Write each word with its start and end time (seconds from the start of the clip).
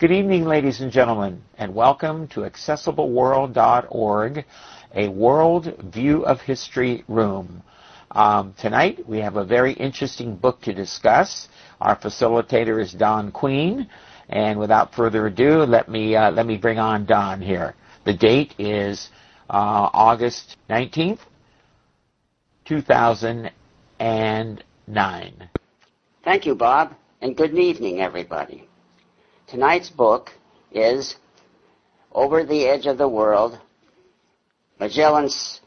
Good 0.00 0.10
evening, 0.10 0.44
ladies 0.44 0.80
and 0.80 0.90
gentlemen, 0.90 1.40
and 1.56 1.72
welcome 1.72 2.26
to 2.28 2.40
accessibleworld.org, 2.40 4.44
a 4.92 5.08
world 5.08 5.72
view 5.94 6.26
of 6.26 6.40
history 6.40 7.04
room. 7.06 7.62
Um, 8.10 8.54
tonight 8.58 9.08
we 9.08 9.18
have 9.18 9.36
a 9.36 9.44
very 9.44 9.72
interesting 9.74 10.34
book 10.34 10.60
to 10.62 10.74
discuss. 10.74 11.48
Our 11.80 11.94
facilitator 11.94 12.82
is 12.82 12.92
Don 12.92 13.30
Queen, 13.30 13.88
and 14.30 14.58
without 14.58 14.92
further 14.92 15.28
ado, 15.28 15.58
let 15.58 15.88
me 15.88 16.16
uh, 16.16 16.32
let 16.32 16.46
me 16.46 16.56
bring 16.56 16.80
on 16.80 17.06
Don 17.06 17.40
here. 17.40 17.76
The 18.04 18.14
date 18.14 18.56
is 18.58 19.10
uh, 19.48 19.90
August 19.92 20.56
19th, 20.68 21.20
2009. 22.64 25.48
Thank 26.24 26.46
you, 26.46 26.56
Bob, 26.56 26.96
and 27.20 27.36
good 27.36 27.56
evening, 27.56 28.00
everybody. 28.00 28.66
Tonight's 29.46 29.90
book 29.90 30.30
is 30.72 31.16
Over 32.12 32.44
the 32.44 32.66
Edge 32.66 32.86
of 32.86 32.96
the 32.96 33.08
World, 33.08 33.58
Magellan's 34.80 35.60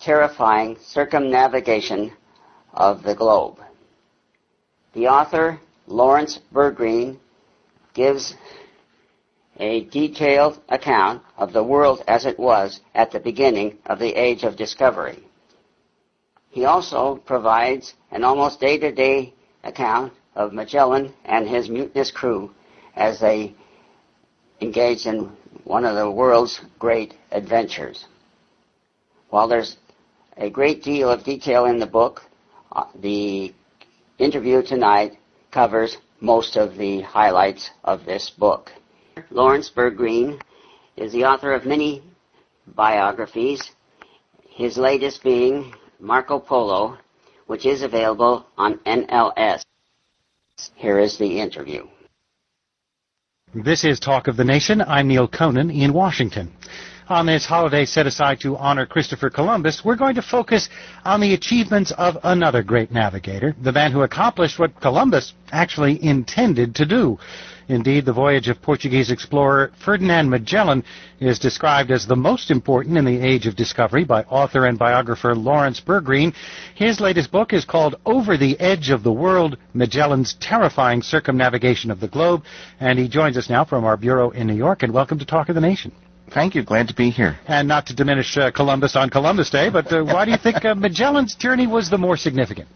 Terrifying 0.00 0.78
Circumnavigation 0.80 2.12
of 2.72 3.02
the 3.02 3.14
Globe. 3.14 3.58
The 4.94 5.08
author, 5.08 5.60
Lawrence 5.86 6.40
Bergreen, 6.50 7.18
gives 7.92 8.34
a 9.58 9.84
detailed 9.84 10.58
account 10.70 11.22
of 11.36 11.52
the 11.52 11.62
world 11.62 12.02
as 12.08 12.24
it 12.24 12.38
was 12.38 12.80
at 12.94 13.10
the 13.10 13.20
beginning 13.20 13.76
of 13.84 13.98
the 13.98 14.14
Age 14.18 14.44
of 14.44 14.56
Discovery. 14.56 15.22
He 16.48 16.64
also 16.64 17.16
provides 17.16 17.92
an 18.10 18.24
almost 18.24 18.60
day-to-day 18.60 19.34
account 19.62 20.14
of 20.34 20.54
Magellan 20.54 21.12
and 21.26 21.46
his 21.46 21.68
mutinous 21.68 22.10
crew 22.10 22.50
as 22.96 23.20
they 23.20 23.54
engaged 24.60 25.06
in 25.06 25.30
one 25.64 25.84
of 25.84 25.96
the 25.96 26.10
world's 26.10 26.60
great 26.78 27.14
adventures. 27.30 28.06
While 29.30 29.48
there's 29.48 29.76
a 30.36 30.50
great 30.50 30.82
deal 30.82 31.10
of 31.10 31.24
detail 31.24 31.66
in 31.66 31.78
the 31.78 31.86
book, 31.86 32.22
uh, 32.72 32.84
the 33.00 33.54
interview 34.18 34.62
tonight 34.62 35.18
covers 35.50 35.96
most 36.20 36.56
of 36.56 36.76
the 36.76 37.00
highlights 37.02 37.70
of 37.84 38.04
this 38.04 38.30
book. 38.30 38.72
Lawrence 39.30 39.70
Bergreen 39.70 40.40
is 40.96 41.12
the 41.12 41.24
author 41.24 41.52
of 41.52 41.64
many 41.64 42.02
biographies, 42.66 43.72
his 44.48 44.76
latest 44.76 45.22
being 45.22 45.74
Marco 45.98 46.38
Polo, 46.38 46.98
which 47.46 47.66
is 47.66 47.82
available 47.82 48.46
on 48.56 48.78
NLS. 48.86 49.62
Here 50.74 50.98
is 50.98 51.16
the 51.18 51.40
interview. 51.40 51.86
This 53.52 53.82
is 53.82 53.98
Talk 53.98 54.28
of 54.28 54.36
the 54.36 54.44
Nation. 54.44 54.80
I'm 54.80 55.08
Neil 55.08 55.26
Conan 55.26 55.70
in 55.70 55.92
Washington. 55.92 56.52
On 57.08 57.26
this 57.26 57.44
holiday 57.44 57.84
set 57.84 58.06
aside 58.06 58.38
to 58.42 58.56
honor 58.56 58.86
Christopher 58.86 59.28
Columbus, 59.28 59.84
we're 59.84 59.96
going 59.96 60.14
to 60.14 60.22
focus 60.22 60.68
on 61.04 61.20
the 61.20 61.34
achievements 61.34 61.90
of 61.98 62.16
another 62.22 62.62
great 62.62 62.92
navigator, 62.92 63.56
the 63.60 63.72
man 63.72 63.90
who 63.90 64.02
accomplished 64.02 64.60
what 64.60 64.80
Columbus 64.80 65.34
actually 65.50 66.00
intended 66.00 66.76
to 66.76 66.86
do. 66.86 67.18
Indeed, 67.70 68.04
the 68.04 68.12
voyage 68.12 68.48
of 68.48 68.60
Portuguese 68.60 69.12
explorer 69.12 69.70
Ferdinand 69.84 70.28
Magellan 70.28 70.82
is 71.20 71.38
described 71.38 71.92
as 71.92 72.04
the 72.04 72.16
most 72.16 72.50
important 72.50 72.98
in 72.98 73.04
the 73.04 73.20
age 73.20 73.46
of 73.46 73.54
discovery 73.54 74.02
by 74.02 74.24
author 74.24 74.66
and 74.66 74.76
biographer 74.76 75.36
Lawrence 75.36 75.80
Bergreen. 75.80 76.34
His 76.74 76.98
latest 76.98 77.30
book 77.30 77.52
is 77.52 77.64
called 77.64 77.94
Over 78.04 78.36
the 78.36 78.58
Edge 78.58 78.90
of 78.90 79.04
the 79.04 79.12
World, 79.12 79.56
Magellan's 79.72 80.34
Terrifying 80.40 81.00
Circumnavigation 81.00 81.92
of 81.92 82.00
the 82.00 82.08
Globe, 82.08 82.42
and 82.80 82.98
he 82.98 83.06
joins 83.06 83.36
us 83.36 83.48
now 83.48 83.64
from 83.64 83.84
our 83.84 83.96
bureau 83.96 84.30
in 84.30 84.48
New 84.48 84.56
York, 84.56 84.82
and 84.82 84.92
welcome 84.92 85.20
to 85.20 85.24
Talk 85.24 85.48
of 85.48 85.54
the 85.54 85.60
Nation. 85.60 85.92
Thank 86.34 86.56
you. 86.56 86.64
Glad 86.64 86.88
to 86.88 86.94
be 86.94 87.10
here. 87.10 87.38
And 87.46 87.68
not 87.68 87.86
to 87.86 87.94
diminish 87.94 88.36
uh, 88.36 88.50
Columbus 88.50 88.96
on 88.96 89.10
Columbus 89.10 89.48
Day, 89.48 89.70
but 89.70 89.92
uh, 89.92 90.02
why 90.02 90.24
do 90.24 90.32
you 90.32 90.38
think 90.38 90.64
uh, 90.64 90.74
Magellan's 90.74 91.36
journey 91.36 91.68
was 91.68 91.88
the 91.88 91.98
more 91.98 92.16
significant? 92.16 92.68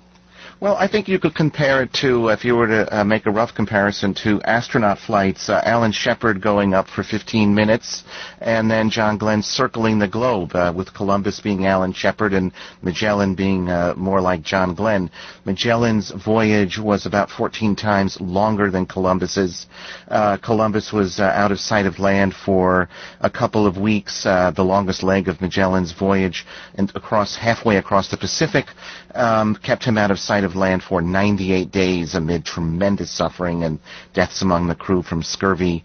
Well, 0.60 0.76
I 0.76 0.87
think 0.87 1.09
you 1.09 1.19
could 1.19 1.34
compare 1.34 1.82
it 1.82 1.92
to, 1.94 2.28
if 2.28 2.44
you 2.44 2.54
were 2.54 2.69
to 2.69 3.00
uh, 3.00 3.04
make 3.04 3.26
a 3.26 3.31
rough 3.31 3.54
comparison, 3.54 4.15
to 4.22 4.41
astronaut 4.42 4.98
flights. 4.98 5.48
Uh, 5.48 5.60
Alan 5.65 5.91
Shepard 5.91 6.41
going 6.41 6.75
up 6.75 6.87
for 6.87 7.03
15 7.03 7.53
minutes, 7.53 8.04
and 8.41 8.70
then 8.70 8.88
John 8.88 9.19
Glenn 9.19 9.43
circling 9.43 9.98
the 9.98 10.06
globe, 10.06 10.54
uh, 10.54 10.72
with 10.75 10.94
Columbus 10.94 11.41
being 11.41 11.66
Alan 11.66 11.93
Shepard 11.93 12.32
and 12.32 12.53
Magellan 12.82 13.34
being 13.34 13.69
uh, 13.69 13.94
more 13.97 14.20
like 14.20 14.43
John 14.43 14.75
Glenn. 14.75 15.10
Magellan's 15.44 16.10
voyage 16.10 16.78
was 16.78 17.05
about 17.06 17.31
14 17.31 17.77
times 17.77 18.21
longer 18.21 18.71
than 18.71 18.87
Columbus's. 18.87 19.66
Uh, 20.09 20.37
Columbus 20.38 20.93
was 20.93 21.21
uh, 21.21 21.25
out 21.25 21.53
of 21.53 21.60
sight 21.60 21.87
of 21.87 21.99
land 21.99 22.34
for 22.34 22.88
a 23.21 23.28
couple 23.28 23.66
of 23.66 23.77
weeks, 23.77 24.25
the 24.25 24.55
longest 24.65 25.03
leg 25.03 25.28
of 25.28 25.41
Magellan's 25.41 25.93
voyage, 25.93 26.47
and 26.75 26.91
across 26.94 27.37
halfway 27.37 27.77
across 27.77 28.09
the 28.09 28.16
Pacific, 28.16 28.66
um, 29.15 29.55
kept 29.56 29.84
him 29.84 29.99
out 29.99 30.10
of 30.10 30.19
sight 30.19 30.44
of 30.44 30.56
land 30.56 30.82
for 30.82 31.03
98 31.03 31.71
days 31.71 32.15
amid 32.15 32.44
tremendous 32.44 33.11
suffering 33.11 33.65
and 33.65 33.78
deaths 34.12 34.43
among 34.43 34.66
the 34.66 34.75
crew 34.75 35.03
from 35.03 35.22
scurvy. 35.22 35.84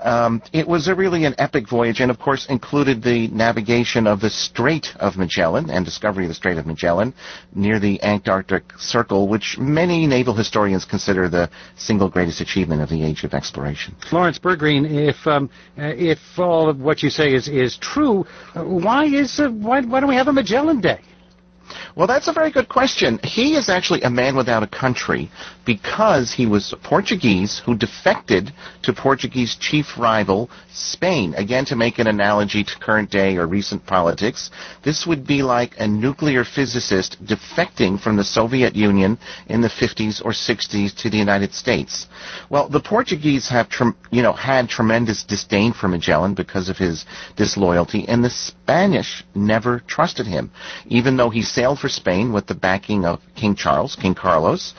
Um, 0.00 0.42
it 0.52 0.66
was 0.66 0.88
a 0.88 0.94
really 0.94 1.24
an 1.24 1.34
epic 1.38 1.68
voyage, 1.68 2.00
and 2.00 2.10
of 2.10 2.18
course 2.18 2.46
included 2.46 3.02
the 3.02 3.28
navigation 3.28 4.06
of 4.06 4.20
the 4.20 4.30
Strait 4.30 4.94
of 4.96 5.16
Magellan 5.16 5.70
and 5.70 5.84
discovery 5.84 6.24
of 6.24 6.28
the 6.28 6.34
Strait 6.34 6.58
of 6.58 6.66
Magellan 6.66 7.14
near 7.54 7.80
the 7.80 8.02
Antarctic 8.02 8.64
Circle, 8.78 9.28
which 9.28 9.56
many 9.58 10.06
naval 10.06 10.34
historians 10.34 10.84
consider 10.84 11.28
the 11.28 11.50
single 11.76 12.08
greatest 12.08 12.40
achievement 12.40 12.82
of 12.82 12.88
the 12.88 13.02
age 13.02 13.24
of 13.24 13.34
exploration. 13.34 13.94
Lawrence 14.12 14.38
Bergreen, 14.38 14.84
if 14.88 15.26
um, 15.26 15.50
if 15.76 16.18
all 16.38 16.68
of 16.68 16.80
what 16.80 17.02
you 17.02 17.10
say 17.10 17.34
is 17.34 17.48
is 17.48 17.76
true, 17.78 18.24
why 18.54 19.04
is 19.04 19.40
uh, 19.40 19.48
why 19.50 19.80
why 19.82 20.00
don't 20.00 20.08
we 20.08 20.14
have 20.16 20.28
a 20.28 20.32
Magellan 20.32 20.80
Day? 20.80 21.00
Well, 21.96 22.06
that's 22.06 22.28
a 22.28 22.32
very 22.32 22.50
good 22.50 22.68
question. 22.68 23.18
He 23.22 23.54
is 23.54 23.68
actually 23.68 24.02
a 24.02 24.10
man 24.10 24.36
without 24.36 24.62
a 24.62 24.66
country 24.66 25.30
because 25.68 26.32
he 26.32 26.46
was 26.46 26.74
Portuguese 26.82 27.60
who 27.66 27.76
defected 27.76 28.50
to 28.82 28.90
Portuguese 28.90 29.54
chief 29.60 29.98
rival 29.98 30.48
Spain. 30.72 31.34
Again, 31.36 31.66
to 31.66 31.76
make 31.76 31.98
an 31.98 32.06
analogy 32.06 32.64
to 32.64 32.78
current 32.78 33.10
day 33.10 33.36
or 33.36 33.46
recent 33.46 33.84
politics, 33.84 34.50
this 34.82 35.06
would 35.06 35.26
be 35.26 35.42
like 35.42 35.74
a 35.78 35.86
nuclear 35.86 36.42
physicist 36.42 37.22
defecting 37.22 38.00
from 38.00 38.16
the 38.16 38.24
Soviet 38.24 38.74
Union 38.74 39.18
in 39.48 39.60
the 39.60 39.68
50s 39.68 40.24
or 40.24 40.30
60s 40.30 40.96
to 41.02 41.10
the 41.10 41.18
United 41.18 41.52
States. 41.52 42.06
Well, 42.48 42.70
the 42.70 42.80
Portuguese 42.80 43.46
have, 43.50 43.68
you 44.10 44.22
know, 44.22 44.32
had 44.32 44.70
tremendous 44.70 45.22
disdain 45.22 45.74
for 45.74 45.86
Magellan 45.88 46.32
because 46.32 46.70
of 46.70 46.78
his 46.78 47.04
disloyalty, 47.36 48.06
and 48.08 48.24
the 48.24 48.30
Spanish 48.30 49.22
never 49.34 49.80
trusted 49.80 50.26
him, 50.26 50.50
even 50.86 51.18
though 51.18 51.28
he 51.28 51.42
sailed 51.42 51.78
for 51.78 51.90
Spain 51.90 52.32
with 52.32 52.46
the 52.46 52.54
backing 52.54 53.04
of 53.04 53.20
King 53.36 53.54
Charles, 53.54 53.96
King 53.96 54.14
Carlos. 54.14 54.72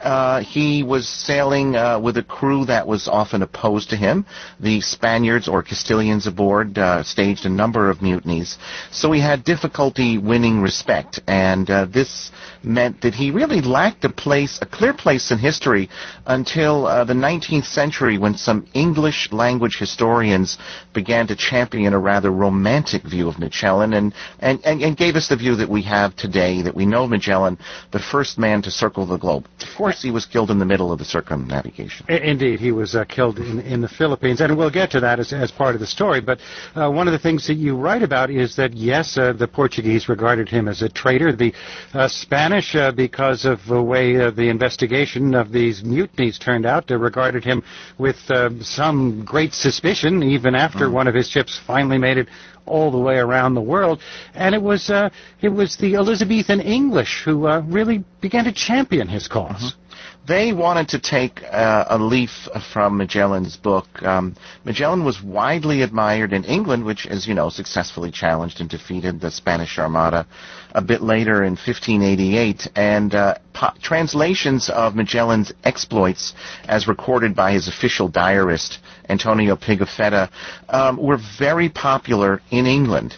Uh, 0.00 0.40
he 0.40 0.82
was 0.82 1.08
sailing 1.08 1.76
uh, 1.76 1.98
with 1.98 2.16
a 2.16 2.22
crew 2.22 2.64
that 2.66 2.86
was 2.86 3.08
often 3.08 3.42
opposed 3.42 3.90
to 3.90 3.96
him. 3.96 4.26
The 4.60 4.80
Spaniards 4.80 5.48
or 5.48 5.62
Castilians 5.62 6.26
aboard 6.26 6.78
uh, 6.78 7.02
staged 7.02 7.46
a 7.46 7.48
number 7.48 7.90
of 7.90 8.02
mutinies, 8.02 8.58
so 8.90 9.12
he 9.12 9.20
had 9.20 9.44
difficulty 9.44 10.18
winning 10.18 10.60
respect, 10.60 11.20
and 11.26 11.68
uh, 11.70 11.86
this 11.86 12.30
meant 12.62 13.00
that 13.02 13.14
he 13.14 13.30
really 13.30 13.60
lacked 13.60 14.04
a 14.04 14.08
place, 14.08 14.58
a 14.60 14.66
clear 14.66 14.92
place 14.92 15.30
in 15.30 15.38
history, 15.38 15.88
until 16.26 16.86
uh, 16.86 17.04
the 17.04 17.14
19th 17.14 17.66
century, 17.66 18.18
when 18.18 18.36
some 18.36 18.66
English 18.74 19.30
language 19.32 19.78
historians 19.78 20.58
began 20.92 21.26
to 21.26 21.36
champion 21.36 21.92
a 21.92 21.98
rather 21.98 22.30
romantic 22.30 23.02
view 23.04 23.28
of 23.28 23.38
Magellan, 23.38 23.92
and 23.94 24.12
and, 24.40 24.60
and, 24.64 24.82
and 24.82 24.96
gave 24.96 25.16
us 25.16 25.28
the 25.28 25.36
view 25.36 25.56
that 25.56 25.68
we 25.68 25.82
have 25.82 26.14
today, 26.16 26.62
that 26.62 26.74
we 26.74 26.86
know 26.86 27.06
Magellan, 27.06 27.58
the 27.92 27.98
first 27.98 28.38
man 28.38 28.62
to 28.62 28.70
circle 28.70 29.06
the 29.06 29.16
globe. 29.16 29.46
Of 29.60 29.76
course, 29.76 29.85
he 29.94 30.10
was 30.10 30.26
killed 30.26 30.50
in 30.50 30.58
the 30.58 30.64
middle 30.64 30.92
of 30.92 30.98
the 30.98 31.04
circumnavigation. 31.04 32.06
Indeed, 32.08 32.60
he 32.60 32.72
was 32.72 32.94
uh, 32.94 33.04
killed 33.04 33.38
in, 33.38 33.60
in 33.60 33.80
the 33.80 33.88
Philippines, 33.88 34.40
and 34.40 34.56
we'll 34.56 34.70
get 34.70 34.90
to 34.92 35.00
that 35.00 35.20
as, 35.20 35.32
as 35.32 35.50
part 35.50 35.74
of 35.74 35.80
the 35.80 35.86
story. 35.86 36.20
But 36.20 36.40
uh, 36.74 36.90
one 36.90 37.06
of 37.08 37.12
the 37.12 37.18
things 37.18 37.46
that 37.46 37.54
you 37.54 37.76
write 37.76 38.02
about 38.02 38.30
is 38.30 38.56
that 38.56 38.74
yes, 38.74 39.16
uh, 39.16 39.32
the 39.32 39.48
Portuguese 39.48 40.08
regarded 40.08 40.48
him 40.48 40.68
as 40.68 40.82
a 40.82 40.88
traitor. 40.88 41.32
The 41.32 41.54
uh, 41.94 42.08
Spanish, 42.08 42.74
uh, 42.74 42.92
because 42.92 43.44
of 43.44 43.64
the 43.66 43.82
way 43.82 44.16
uh, 44.16 44.30
the 44.30 44.48
investigation 44.48 45.34
of 45.34 45.52
these 45.52 45.82
mutinies 45.82 46.38
turned 46.38 46.66
out, 46.66 46.90
regarded 46.90 47.44
him 47.44 47.62
with 47.98 48.16
some 48.62 49.24
great 49.24 49.52
suspicion, 49.52 50.22
even 50.22 50.54
after 50.54 50.86
mm. 50.86 50.92
one 50.92 51.08
of 51.08 51.14
his 51.14 51.28
ships 51.28 51.60
finally 51.66 51.98
made 51.98 52.18
it 52.18 52.28
all 52.66 52.90
the 52.90 52.98
way 52.98 53.16
around 53.16 53.54
the 53.54 53.60
world. 53.60 54.00
And 54.34 54.54
it 54.54 54.62
was 54.62 54.90
uh, 54.90 55.10
it 55.40 55.50
was 55.50 55.76
the 55.76 55.94
Elizabethan 55.94 56.60
English 56.60 57.22
who 57.24 57.46
uh, 57.46 57.60
really 57.66 58.04
began 58.20 58.44
to 58.44 58.52
champion 58.52 59.08
his 59.08 59.28
because 59.28 59.72
mm-hmm. 59.72 60.26
they 60.26 60.52
wanted 60.52 60.88
to 60.88 60.98
take 60.98 61.42
uh, 61.44 61.84
a 61.88 61.98
leaf 61.98 62.48
from 62.72 62.96
Magellan's 62.96 63.56
book. 63.56 63.86
Um, 64.02 64.34
Magellan 64.64 65.04
was 65.04 65.22
widely 65.22 65.82
admired 65.82 66.32
in 66.32 66.44
England, 66.44 66.84
which, 66.84 67.06
as 67.06 67.26
you 67.26 67.34
know, 67.34 67.50
successfully 67.50 68.10
challenged 68.10 68.60
and 68.60 68.68
defeated 68.68 69.20
the 69.20 69.30
Spanish 69.30 69.78
Armada 69.78 70.26
a 70.76 70.82
bit 70.82 71.00
later 71.02 71.42
in 71.42 71.52
1588. 71.52 72.68
And 72.76 73.14
uh, 73.14 73.34
po- 73.54 73.72
translations 73.80 74.68
of 74.68 74.94
Magellan's 74.94 75.52
exploits, 75.64 76.34
as 76.68 76.86
recorded 76.86 77.34
by 77.34 77.52
his 77.52 77.66
official 77.66 78.08
diarist, 78.08 78.78
Antonio 79.08 79.56
Pigafetta, 79.56 80.30
um, 80.68 80.98
were 80.98 81.18
very 81.38 81.70
popular 81.70 82.42
in 82.50 82.66
England 82.66 83.16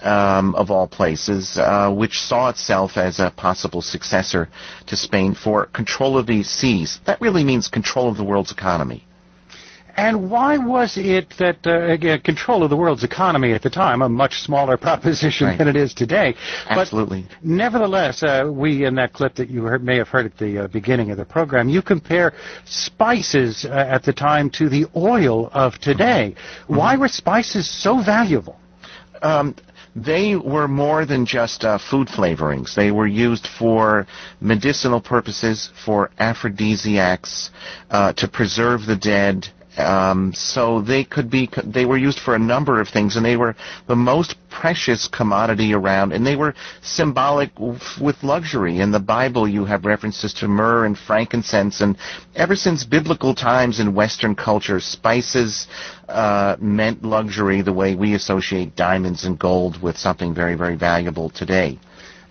um, 0.00 0.54
of 0.54 0.70
all 0.70 0.86
places, 0.86 1.56
uh, 1.56 1.90
which 1.90 2.20
saw 2.20 2.50
itself 2.50 2.98
as 2.98 3.18
a 3.18 3.32
possible 3.36 3.80
successor 3.80 4.48
to 4.86 4.94
Spain 4.94 5.34
for 5.34 5.64
control 5.66 6.18
of 6.18 6.26
these 6.26 6.48
seas. 6.48 7.00
That 7.06 7.20
really 7.22 7.42
means 7.42 7.68
control 7.68 8.10
of 8.10 8.18
the 8.18 8.24
world's 8.24 8.52
economy. 8.52 9.07
And 9.98 10.30
why 10.30 10.58
was 10.58 10.96
it 10.96 11.34
that 11.38 11.58
uh, 11.66 11.88
again, 11.88 12.20
control 12.20 12.62
of 12.62 12.70
the 12.70 12.76
world's 12.76 13.02
economy 13.02 13.52
at 13.52 13.62
the 13.62 13.70
time, 13.70 14.00
a 14.02 14.08
much 14.08 14.34
smaller 14.42 14.76
proposition 14.88 15.48
Right. 15.48 15.58
than 15.58 15.66
it 15.66 15.74
is 15.76 15.92
today? 15.92 16.34
Absolutely. 16.68 17.22
But 17.28 17.44
nevertheless, 17.44 18.22
uh, 18.22 18.48
we 18.52 18.84
in 18.84 18.94
that 18.94 19.12
clip 19.12 19.34
that 19.34 19.50
you 19.50 19.62
heard, 19.64 19.82
may 19.82 19.96
have 19.96 20.08
heard 20.08 20.26
at 20.26 20.38
the 20.38 20.52
uh, 20.64 20.66
beginning 20.68 21.10
of 21.10 21.16
the 21.16 21.24
program, 21.24 21.68
you 21.68 21.82
compare 21.82 22.32
spices 22.64 23.64
uh, 23.64 23.70
at 23.70 24.04
the 24.04 24.12
time 24.12 24.50
to 24.50 24.68
the 24.68 24.86
oil 24.94 25.48
of 25.52 25.78
today. 25.80 26.34
Why 26.68 26.96
were 26.96 27.08
spices 27.08 27.68
so 27.68 28.00
valuable? 28.02 28.56
um, 29.22 29.54
they 29.96 30.36
were 30.36 30.68
more 30.68 31.04
than 31.06 31.26
just 31.26 31.64
uh, 31.64 31.76
food 31.90 32.06
flavorings. 32.06 32.74
They 32.74 32.92
were 32.92 33.08
used 33.08 33.48
for 33.58 34.06
medicinal 34.40 35.00
purposes, 35.00 35.70
for 35.84 36.10
aphrodisiacs, 36.20 37.50
uh, 37.90 38.12
to 38.12 38.28
preserve 38.28 38.86
the 38.86 38.94
dead. 38.96 39.48
Um, 39.78 40.32
so 40.34 40.80
they 40.82 41.04
could 41.04 41.30
be, 41.30 41.48
they 41.64 41.84
were 41.84 41.96
used 41.96 42.18
for 42.18 42.34
a 42.34 42.38
number 42.38 42.80
of 42.80 42.88
things, 42.88 43.16
and 43.16 43.24
they 43.24 43.36
were 43.36 43.54
the 43.86 43.94
most 43.94 44.34
precious 44.50 45.06
commodity 45.06 45.72
around, 45.72 46.12
and 46.12 46.26
they 46.26 46.34
were 46.34 46.54
symbolic 46.82 47.50
with 47.58 48.22
luxury. 48.22 48.78
In 48.80 48.90
the 48.90 48.98
Bible, 48.98 49.46
you 49.46 49.64
have 49.64 49.84
references 49.84 50.32
to 50.34 50.48
myrrh 50.48 50.84
and 50.84 50.98
frankincense, 50.98 51.80
and 51.80 51.96
ever 52.34 52.56
since 52.56 52.82
biblical 52.84 53.34
times 53.34 53.78
in 53.78 53.94
Western 53.94 54.34
culture, 54.34 54.80
spices 54.80 55.68
uh, 56.08 56.56
meant 56.58 57.04
luxury 57.04 57.62
the 57.62 57.72
way 57.72 57.94
we 57.94 58.14
associate 58.14 58.74
diamonds 58.74 59.24
and 59.24 59.38
gold 59.38 59.80
with 59.80 59.96
something 59.96 60.34
very, 60.34 60.56
very 60.56 60.74
valuable 60.76 61.30
today. 61.30 61.78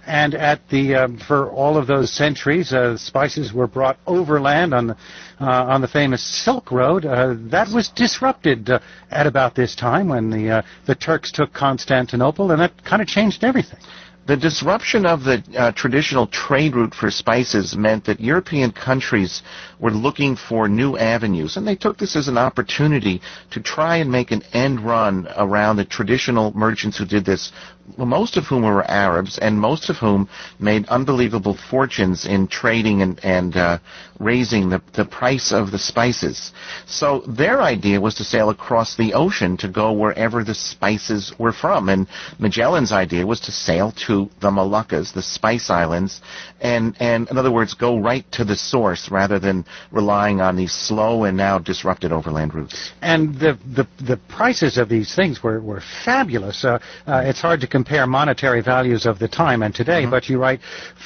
And 0.07 0.33
at 0.35 0.67
the 0.69 0.95
um, 0.95 1.17
for 1.17 1.49
all 1.51 1.75
of 1.77 1.85
those 1.85 2.11
centuries, 2.13 2.71
uh, 2.71 2.95
spices 2.97 3.51
were 3.51 3.67
brought 3.67 3.97
overland 4.07 4.73
on 4.73 4.87
the 4.87 4.97
uh, 5.41 5.45
on 5.65 5.81
the 5.81 5.87
famous 5.87 6.23
Silk 6.23 6.71
Road. 6.71 7.05
Uh, 7.05 7.35
that 7.51 7.67
was 7.73 7.89
disrupted 7.89 8.69
at 9.11 9.27
about 9.27 9.53
this 9.53 9.75
time 9.75 10.07
when 10.07 10.29
the 10.29 10.63
the 10.85 10.95
Turks 10.95 11.31
took 11.31 11.51
Constantinople, 11.53 12.51
and 12.51 12.61
that 12.61 12.83
kind 12.85 13.01
of 13.01 13.07
changed 13.09 13.43
everything. 13.43 13.79
The 14.27 14.35
disruption 14.35 15.05
of 15.05 15.23
the 15.23 15.41
uh, 15.57 15.71
traditional 15.71 16.27
trade 16.27 16.75
route 16.75 16.93
for 16.93 17.09
spices 17.09 17.77
meant 17.77 18.03
that 18.05 18.19
European 18.19 18.71
countries 18.73 19.41
were 19.79 19.89
looking 19.89 20.35
for 20.35 20.67
new 20.67 20.97
avenues, 20.97 21.55
and 21.55 21.65
they 21.65 21.77
took 21.77 21.97
this 21.97 22.13
as 22.17 22.27
an 22.27 22.37
opportunity 22.37 23.21
to 23.51 23.61
try 23.61 23.95
and 23.97 24.11
make 24.11 24.31
an 24.31 24.43
end 24.51 24.81
run 24.81 25.29
around 25.37 25.77
the 25.77 25.85
traditional 25.85 26.51
merchants 26.53 26.97
who 26.97 27.05
did 27.05 27.23
this, 27.23 27.53
most 27.97 28.37
of 28.37 28.45
whom 28.45 28.63
were 28.63 28.83
Arabs, 28.89 29.37
and 29.37 29.59
most 29.59 29.89
of 29.89 29.97
whom 29.97 30.27
made 30.59 30.87
unbelievable 30.89 31.57
fortunes 31.69 32.25
in 32.25 32.47
trading 32.47 33.01
and, 33.01 33.19
and 33.23 33.55
uh, 33.55 33.77
raising 34.19 34.69
the, 34.69 34.81
the 34.93 35.05
price 35.05 35.51
of 35.51 35.71
the 35.71 35.79
spices. 35.79 36.51
So 36.85 37.19
their 37.27 37.61
idea 37.61 38.01
was 38.01 38.15
to 38.15 38.23
sail 38.23 38.49
across 38.49 38.95
the 38.95 39.13
ocean 39.13 39.57
to 39.57 39.67
go 39.67 39.91
wherever 39.91 40.43
the 40.43 40.55
spices 40.55 41.33
were 41.37 41.53
from, 41.53 41.89
and 41.89 42.07
Magellan's 42.39 42.91
idea 42.91 43.25
was 43.25 43.39
to 43.41 43.51
sail 43.51 43.93
to 44.07 44.29
the 44.41 44.49
Moluccas, 44.49 45.13
the 45.13 45.21
Spice 45.21 45.69
Islands, 45.69 46.21
and, 46.61 46.95
and 46.99 47.29
in 47.29 47.37
other 47.37 47.51
words, 47.51 47.73
go 47.73 47.99
right 47.99 48.25
to 48.31 48.43
the 48.43 48.55
source 48.55 49.11
rather 49.11 49.39
than 49.39 49.65
relying 49.91 50.41
on 50.41 50.55
these 50.55 50.71
slow 50.71 51.25
and 51.25 51.37
now 51.37 51.59
disrupted 51.59 52.11
overland 52.11 52.53
routes. 52.53 52.91
And 53.01 53.35
the 53.35 53.57
the, 53.75 53.87
the 54.03 54.17
prices 54.29 54.77
of 54.77 54.89
these 54.89 55.15
things 55.15 55.43
were, 55.43 55.61
were 55.61 55.81
fabulous. 56.05 56.63
Uh, 56.63 56.79
uh, 57.05 57.21
it's 57.25 57.41
hard 57.41 57.61
to 57.61 57.67
compare 57.67 58.07
monetary 58.07 58.61
values 58.61 59.05
of 59.05 59.19
the 59.19 59.27
time 59.27 59.61
and 59.61 59.73
today, 59.73 60.05
but 60.05 60.29
you 60.29 60.39
write 60.39 60.59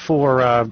for 0.08 0.42
uh, 0.42 0.66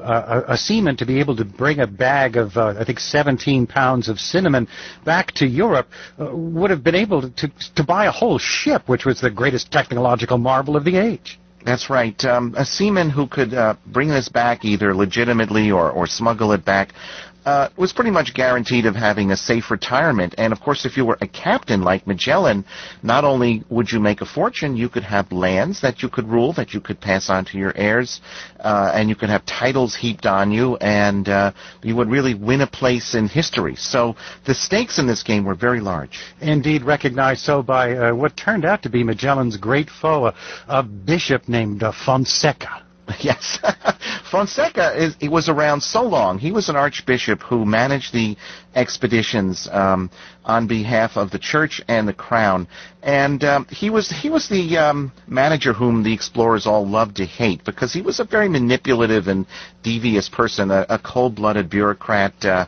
a, 0.47 0.53
a 0.53 0.57
seaman 0.57 0.95
to 0.97 1.05
be 1.05 1.19
able 1.19 1.35
to 1.35 1.45
bring 1.45 1.79
a 1.79 1.87
bag 1.87 2.28
of 2.35 2.57
uh, 2.57 2.75
I 2.79 2.83
think 2.83 2.99
17 2.99 3.67
pounds 3.67 4.09
of 4.09 4.19
cinnamon 4.19 4.67
back 5.05 5.31
to 5.33 5.45
Europe 5.45 5.87
uh, 6.19 6.35
would 6.35 6.69
have 6.71 6.83
been 6.83 6.95
able 6.95 7.21
to, 7.21 7.29
to 7.29 7.51
to 7.75 7.83
buy 7.83 8.05
a 8.05 8.11
whole 8.11 8.37
ship, 8.37 8.87
which 8.87 9.05
was 9.05 9.21
the 9.21 9.29
greatest 9.29 9.71
technological 9.71 10.37
marvel 10.37 10.75
of 10.75 10.83
the 10.83 10.97
age. 10.97 11.39
That's 11.65 11.89
right. 11.89 12.23
Um, 12.25 12.55
a 12.57 12.65
seaman 12.65 13.09
who 13.09 13.27
could 13.27 13.53
uh, 13.53 13.75
bring 13.85 14.09
this 14.09 14.29
back 14.29 14.63
either 14.63 14.95
legitimately 14.95 15.71
or, 15.71 15.91
or 15.91 16.07
smuggle 16.07 16.53
it 16.53 16.63
back 16.63 16.93
uh, 17.49 17.69
was 17.77 17.93
pretty 17.93 18.11
much 18.11 18.33
guaranteed 18.35 18.85
of 18.85 18.95
having 18.95 19.31
a 19.31 19.37
safe 19.37 19.71
retirement. 19.71 20.35
And 20.37 20.53
of 20.53 20.59
course, 20.59 20.85
if 20.85 20.95
you 20.97 21.03
were 21.03 21.17
a 21.21 21.27
captain 21.27 21.81
like 21.81 22.05
Magellan, 22.05 22.63
not 23.01 23.23
only 23.23 23.63
would 23.69 23.91
you 23.91 23.99
make 23.99 24.21
a 24.21 24.25
fortune, 24.25 24.77
you 24.77 24.87
could 24.87 25.03
have 25.03 25.31
lands 25.31 25.81
that 25.81 26.03
you 26.03 26.09
could 26.09 26.27
rule, 26.27 26.53
that 26.53 26.73
you 26.75 26.81
could 26.81 27.01
pass 27.01 27.27
on 27.27 27.45
to 27.45 27.57
your 27.57 27.75
heirs, 27.75 28.21
uh, 28.59 28.91
and 28.93 29.09
you 29.09 29.15
could 29.15 29.29
have 29.29 29.45
titles 29.47 29.95
heaped 29.95 30.27
on 30.27 30.51
you, 30.51 30.75
and 30.77 31.27
uh, 31.27 31.51
you 31.81 31.95
would 31.95 32.09
really 32.09 32.35
win 32.35 32.61
a 32.61 32.67
place 32.67 33.15
in 33.15 33.27
history. 33.27 33.75
So 33.75 34.15
the 34.45 34.53
stakes 34.53 34.99
in 34.99 35.07
this 35.07 35.23
game 35.23 35.43
were 35.43 35.55
very 35.55 35.79
large. 35.79 36.19
Indeed, 36.41 36.83
recognized 36.83 37.41
so 37.41 37.63
by 37.63 37.95
uh, 37.95 38.13
what 38.13 38.37
turned 38.37 38.63
out 38.63 38.83
to 38.83 38.89
be 38.89 39.03
Magellan's 39.03 39.57
great 39.57 39.89
foe, 39.89 40.27
a, 40.27 40.35
a 40.67 40.83
bishop 40.83 41.48
named 41.49 41.83
uh, 41.83 41.91
Fonseca. 41.91 42.85
Yes. 43.21 43.57
Fonseca 44.31 44.93
is, 44.95 45.15
he 45.19 45.29
was 45.29 45.49
around 45.49 45.81
so 45.81 46.03
long. 46.03 46.37
He 46.37 46.51
was 46.51 46.69
an 46.69 46.75
archbishop 46.75 47.41
who 47.41 47.65
managed 47.65 48.13
the 48.13 48.37
expeditions 48.75 49.67
um, 49.71 50.11
on 50.45 50.67
behalf 50.67 51.17
of 51.17 51.31
the 51.31 51.39
church 51.39 51.81
and 51.87 52.07
the 52.07 52.13
crown. 52.13 52.67
And 53.01 53.43
um, 53.45 53.65
he 53.69 53.89
was 53.89 54.09
he 54.09 54.29
was 54.29 54.49
the 54.49 54.77
um, 54.77 55.13
manager 55.27 55.71
whom 55.71 56.03
the 56.03 56.13
explorers 56.13 56.67
all 56.67 56.85
loved 56.85 57.17
to 57.17 57.25
hate 57.25 57.63
because 57.63 57.93
he 57.93 58.01
was 58.01 58.19
a 58.19 58.25
very 58.25 58.49
manipulative 58.49 59.27
and 59.27 59.45
devious 59.83 60.27
person, 60.27 60.71
a, 60.71 60.85
a 60.89 60.99
cold-blooded 60.99 61.69
bureaucrat. 61.69 62.33
Uh, 62.43 62.65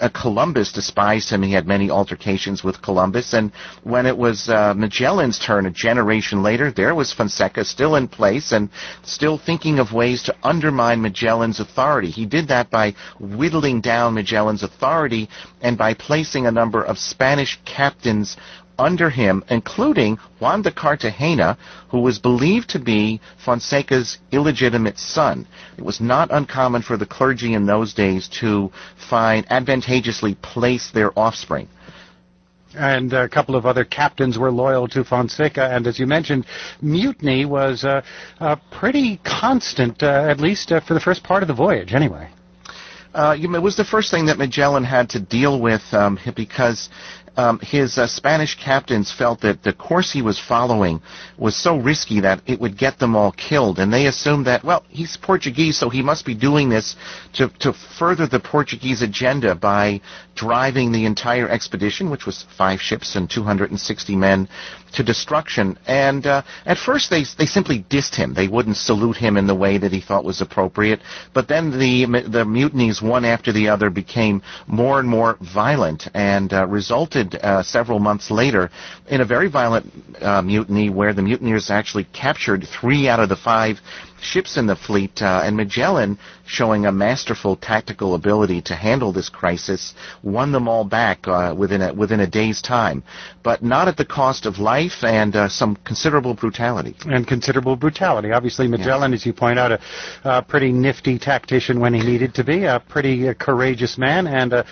uh, 0.00 0.08
Columbus 0.08 0.72
despised 0.72 1.28
him. 1.30 1.42
He 1.42 1.52
had 1.52 1.66
many 1.66 1.90
altercations 1.90 2.64
with 2.64 2.80
Columbus. 2.80 3.34
And 3.34 3.52
when 3.82 4.06
it 4.06 4.16
was 4.16 4.48
uh, 4.48 4.72
Magellan's 4.74 5.38
turn, 5.38 5.66
a 5.66 5.70
generation 5.70 6.42
later, 6.42 6.70
there 6.70 6.94
was 6.94 7.12
Fonseca 7.12 7.64
still 7.64 7.96
in 7.96 8.08
place 8.08 8.52
and 8.52 8.70
still 9.02 9.36
thinking 9.36 9.78
of 9.78 9.92
ways 9.92 10.22
to 10.22 10.36
undermine 10.42 11.02
Magellan's 11.02 11.60
authority. 11.60 12.10
He 12.10 12.24
did 12.24 12.48
that 12.48 12.70
by 12.70 12.94
whittling 13.20 13.82
down 13.82 14.14
Magellan's 14.14 14.62
authority 14.62 15.28
and 15.60 15.76
by 15.76 15.92
placing 15.92 16.46
a 16.46 16.50
number 16.50 16.82
of 16.82 16.96
Spanish 17.24 17.58
captains 17.64 18.36
under 18.78 19.08
him, 19.08 19.42
including 19.48 20.18
Juan 20.40 20.60
de 20.60 20.70
Cartagena, 20.70 21.56
who 21.88 22.00
was 22.00 22.18
believed 22.18 22.68
to 22.68 22.78
be 22.78 23.18
Fonseca's 23.42 24.18
illegitimate 24.30 24.98
son. 24.98 25.46
It 25.78 25.84
was 25.84 26.02
not 26.02 26.30
uncommon 26.30 26.82
for 26.82 26.98
the 26.98 27.06
clergy 27.06 27.54
in 27.54 27.64
those 27.64 27.94
days 27.94 28.28
to 28.40 28.70
find 29.08 29.46
advantageously 29.50 30.34
place 30.42 30.90
their 30.90 31.18
offspring. 31.18 31.68
and 32.76 33.10
a 33.14 33.26
couple 33.26 33.56
of 33.56 33.64
other 33.64 33.86
captains 33.86 34.36
were 34.36 34.50
loyal 34.50 34.86
to 34.88 35.02
Fonseca. 35.02 35.64
And 35.74 35.86
as 35.86 35.98
you 35.98 36.06
mentioned, 36.06 36.44
mutiny 36.82 37.46
was 37.46 37.84
uh, 37.84 38.02
uh, 38.38 38.56
pretty 38.70 39.18
constant, 39.24 40.02
uh, 40.02 40.26
at 40.28 40.40
least 40.40 40.70
uh, 40.72 40.80
for 40.80 40.92
the 40.92 41.00
first 41.00 41.22
part 41.22 41.42
of 41.42 41.46
the 41.46 41.54
voyage, 41.54 41.94
anyway. 41.94 42.28
Uh, 43.14 43.36
it 43.38 43.62
was 43.62 43.76
the 43.76 43.84
first 43.84 44.10
thing 44.10 44.26
that 44.26 44.38
Magellan 44.38 44.82
had 44.82 45.08
to 45.10 45.20
deal 45.20 45.60
with 45.60 45.82
um, 45.92 46.18
because 46.34 46.88
um, 47.36 47.58
his 47.60 47.98
uh, 47.98 48.06
Spanish 48.06 48.56
captains 48.62 49.12
felt 49.12 49.40
that 49.40 49.62
the 49.62 49.72
course 49.72 50.12
he 50.12 50.22
was 50.22 50.38
following 50.38 51.00
was 51.36 51.56
so 51.56 51.76
risky 51.76 52.20
that 52.20 52.40
it 52.46 52.60
would 52.60 52.78
get 52.78 52.98
them 52.98 53.16
all 53.16 53.32
killed, 53.32 53.78
and 53.78 53.92
they 53.92 54.06
assumed 54.06 54.46
that 54.46 54.64
well, 54.64 54.84
he's 54.88 55.16
Portuguese, 55.16 55.78
so 55.78 55.88
he 55.88 56.02
must 56.02 56.24
be 56.24 56.34
doing 56.34 56.68
this 56.68 56.96
to 57.34 57.48
to 57.60 57.72
further 57.98 58.26
the 58.26 58.40
Portuguese 58.40 59.02
agenda 59.02 59.54
by 59.54 60.00
driving 60.34 60.92
the 60.92 61.06
entire 61.06 61.48
expedition, 61.48 62.10
which 62.10 62.26
was 62.26 62.44
five 62.56 62.80
ships 62.80 63.14
and 63.16 63.30
260 63.30 64.16
men, 64.16 64.48
to 64.92 65.02
destruction. 65.02 65.78
And 65.86 66.26
uh, 66.26 66.42
at 66.66 66.78
first, 66.78 67.10
they 67.10 67.24
they 67.38 67.46
simply 67.46 67.84
dissed 67.88 68.14
him. 68.14 68.34
They 68.34 68.48
wouldn't 68.48 68.76
salute 68.76 69.16
him 69.16 69.36
in 69.36 69.46
the 69.46 69.54
way 69.54 69.78
that 69.78 69.92
he 69.92 70.00
thought 70.00 70.24
was 70.24 70.40
appropriate. 70.40 71.00
But 71.32 71.48
then 71.48 71.70
the 71.72 72.06
the 72.28 72.44
mutinies, 72.44 73.02
one 73.02 73.24
after 73.24 73.52
the 73.52 73.68
other, 73.68 73.90
became 73.90 74.42
more 74.66 75.00
and 75.00 75.08
more 75.08 75.36
violent, 75.40 76.08
and 76.14 76.52
uh, 76.52 76.66
resulted 76.66 77.23
uh, 77.42 77.62
several 77.62 77.98
months 77.98 78.30
later 78.30 78.70
in 79.08 79.20
a 79.20 79.24
very 79.24 79.48
violent 79.48 79.90
uh, 80.20 80.42
mutiny 80.42 80.90
where 80.90 81.12
the 81.14 81.22
mutineers 81.22 81.70
actually 81.70 82.04
captured 82.12 82.66
three 82.80 83.08
out 83.08 83.20
of 83.20 83.28
the 83.28 83.36
five 83.36 83.78
ships 84.24 84.56
in 84.56 84.66
the 84.66 84.76
fleet, 84.76 85.22
uh, 85.22 85.42
and 85.44 85.56
Magellan, 85.56 86.18
showing 86.46 86.86
a 86.86 86.92
masterful 86.92 87.56
tactical 87.56 88.14
ability 88.14 88.60
to 88.62 88.74
handle 88.74 89.12
this 89.12 89.28
crisis, 89.28 89.94
won 90.22 90.52
them 90.52 90.68
all 90.68 90.84
back 90.84 91.26
uh, 91.26 91.54
within 91.56 91.82
a, 91.82 91.92
within 91.92 92.20
a 92.20 92.26
day's 92.26 92.60
time, 92.60 93.02
but 93.42 93.62
not 93.62 93.88
at 93.88 93.96
the 93.96 94.04
cost 94.04 94.46
of 94.46 94.58
life 94.58 95.02
and 95.02 95.36
uh, 95.36 95.48
some 95.48 95.76
considerable 95.76 96.34
brutality. 96.34 96.94
And 97.06 97.26
considerable 97.26 97.76
brutality. 97.76 98.32
Obviously, 98.32 98.68
Magellan, 98.68 99.12
yes. 99.12 99.22
as 99.22 99.26
you 99.26 99.32
point 99.32 99.58
out, 99.58 99.72
a, 99.72 99.80
a, 100.24 100.42
pretty 100.42 100.72
nifty 100.72 101.18
tactician 101.18 101.80
when 101.80 101.94
he 101.94 102.02
needed 102.02 102.34
to 102.34 102.44
be, 102.44 102.64
a 102.64 102.80
pretty 102.80 103.28
uh, 103.28 103.34
courageous 103.34 103.98
man, 103.98 104.26
and 104.26 104.52
uh, 104.52 104.64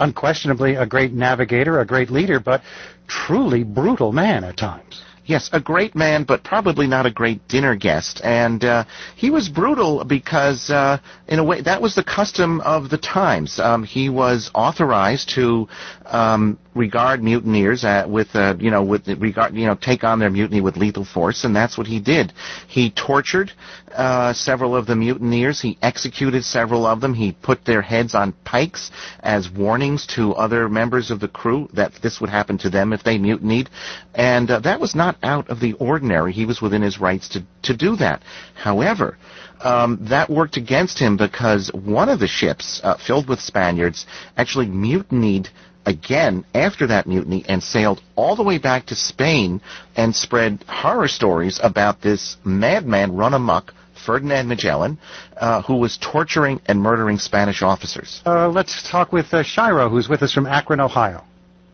unquestionably 0.00 0.74
a 0.74 0.86
great 0.86 1.12
navigator, 1.12 1.80
a 1.80 1.86
great 1.86 2.10
leader, 2.10 2.40
but 2.40 2.62
truly 3.06 3.64
brutal 3.64 4.12
man 4.12 4.44
at 4.44 4.56
times. 4.56 5.02
Yes, 5.26 5.50
a 5.52 5.60
great 5.60 5.96
man, 5.96 6.22
but 6.22 6.44
probably 6.44 6.86
not 6.86 7.04
a 7.04 7.10
great 7.10 7.46
dinner 7.48 7.74
guest. 7.74 8.20
And 8.22 8.64
uh, 8.64 8.84
he 9.16 9.30
was 9.30 9.48
brutal 9.48 10.04
because, 10.04 10.70
uh, 10.70 10.98
in 11.26 11.40
a 11.40 11.44
way, 11.44 11.60
that 11.62 11.82
was 11.82 11.96
the 11.96 12.04
custom 12.04 12.60
of 12.60 12.90
the 12.90 12.98
times. 12.98 13.58
Um, 13.58 13.82
he 13.82 14.08
was 14.08 14.50
authorized 14.54 15.30
to 15.30 15.68
um, 16.06 16.58
regard 16.76 17.22
mutineers 17.22 17.84
uh, 17.84 18.06
with, 18.08 18.28
uh, 18.34 18.54
you 18.58 18.70
know, 18.70 18.84
with 18.84 19.08
regard, 19.08 19.54
you 19.54 19.66
know, 19.66 19.74
take 19.74 20.04
on 20.04 20.18
their 20.18 20.30
mutiny 20.30 20.60
with 20.60 20.76
lethal 20.76 21.04
force, 21.04 21.44
and 21.44 21.56
that's 21.56 21.76
what 21.78 21.86
he 21.86 21.98
did. 21.98 22.32
He 22.68 22.90
tortured 22.90 23.50
uh, 23.92 24.32
several 24.34 24.76
of 24.76 24.86
the 24.86 24.94
mutineers. 24.94 25.60
He 25.60 25.78
executed 25.82 26.44
several 26.44 26.86
of 26.86 27.00
them. 27.00 27.14
He 27.14 27.32
put 27.32 27.64
their 27.64 27.82
heads 27.82 28.14
on 28.14 28.32
pikes 28.44 28.90
as 29.20 29.50
warnings 29.50 30.06
to 30.08 30.34
other 30.34 30.68
members 30.68 31.10
of 31.10 31.20
the 31.20 31.28
crew 31.28 31.68
that 31.72 31.92
this 32.02 32.20
would 32.20 32.30
happen 32.30 32.58
to 32.58 32.70
them 32.70 32.92
if 32.92 33.02
they 33.02 33.18
mutinied, 33.18 33.70
and 34.14 34.50
uh, 34.50 34.60
that 34.60 34.80
was 34.80 34.94
not 34.94 35.16
out 35.22 35.48
of 35.48 35.60
the 35.60 35.72
ordinary. 35.74 36.32
He 36.32 36.46
was 36.46 36.60
within 36.60 36.82
his 36.82 37.00
rights 37.00 37.28
to 37.30 37.42
to 37.62 37.76
do 37.76 37.96
that. 37.96 38.22
However. 38.54 39.16
Um, 39.58 39.98
that 40.10 40.28
worked 40.28 40.58
against 40.58 40.98
him 40.98 41.16
because 41.16 41.70
one 41.72 42.10
of 42.10 42.18
the 42.18 42.26
ships, 42.28 42.78
uh, 42.84 42.98
filled 42.98 43.26
with 43.26 43.40
Spaniards, 43.40 44.06
actually 44.36 44.66
mutinied 44.66 45.48
again 45.86 46.44
after 46.54 46.88
that 46.88 47.06
mutiny 47.06 47.44
and 47.48 47.62
sailed 47.62 48.02
all 48.16 48.36
the 48.36 48.42
way 48.42 48.58
back 48.58 48.86
to 48.86 48.94
Spain 48.94 49.60
and 49.96 50.14
spread 50.14 50.62
horror 50.68 51.08
stories 51.08 51.60
about 51.62 52.02
this 52.02 52.36
madman 52.44 53.16
run 53.16 53.32
amok 53.32 53.72
Ferdinand 54.04 54.48
Magellan, 54.48 54.98
uh, 55.36 55.62
who 55.62 55.76
was 55.76 55.98
torturing 55.98 56.60
and 56.66 56.80
murdering 56.80 57.18
Spanish 57.18 57.62
officers. 57.62 58.22
Uh, 58.26 58.48
let's 58.48 58.88
talk 58.88 59.12
with 59.12 59.32
uh, 59.32 59.42
Shiro, 59.42 59.88
who's 59.88 60.08
with 60.08 60.22
us 60.22 60.32
from 60.32 60.46
Akron, 60.46 60.80
Ohio. 60.80 61.24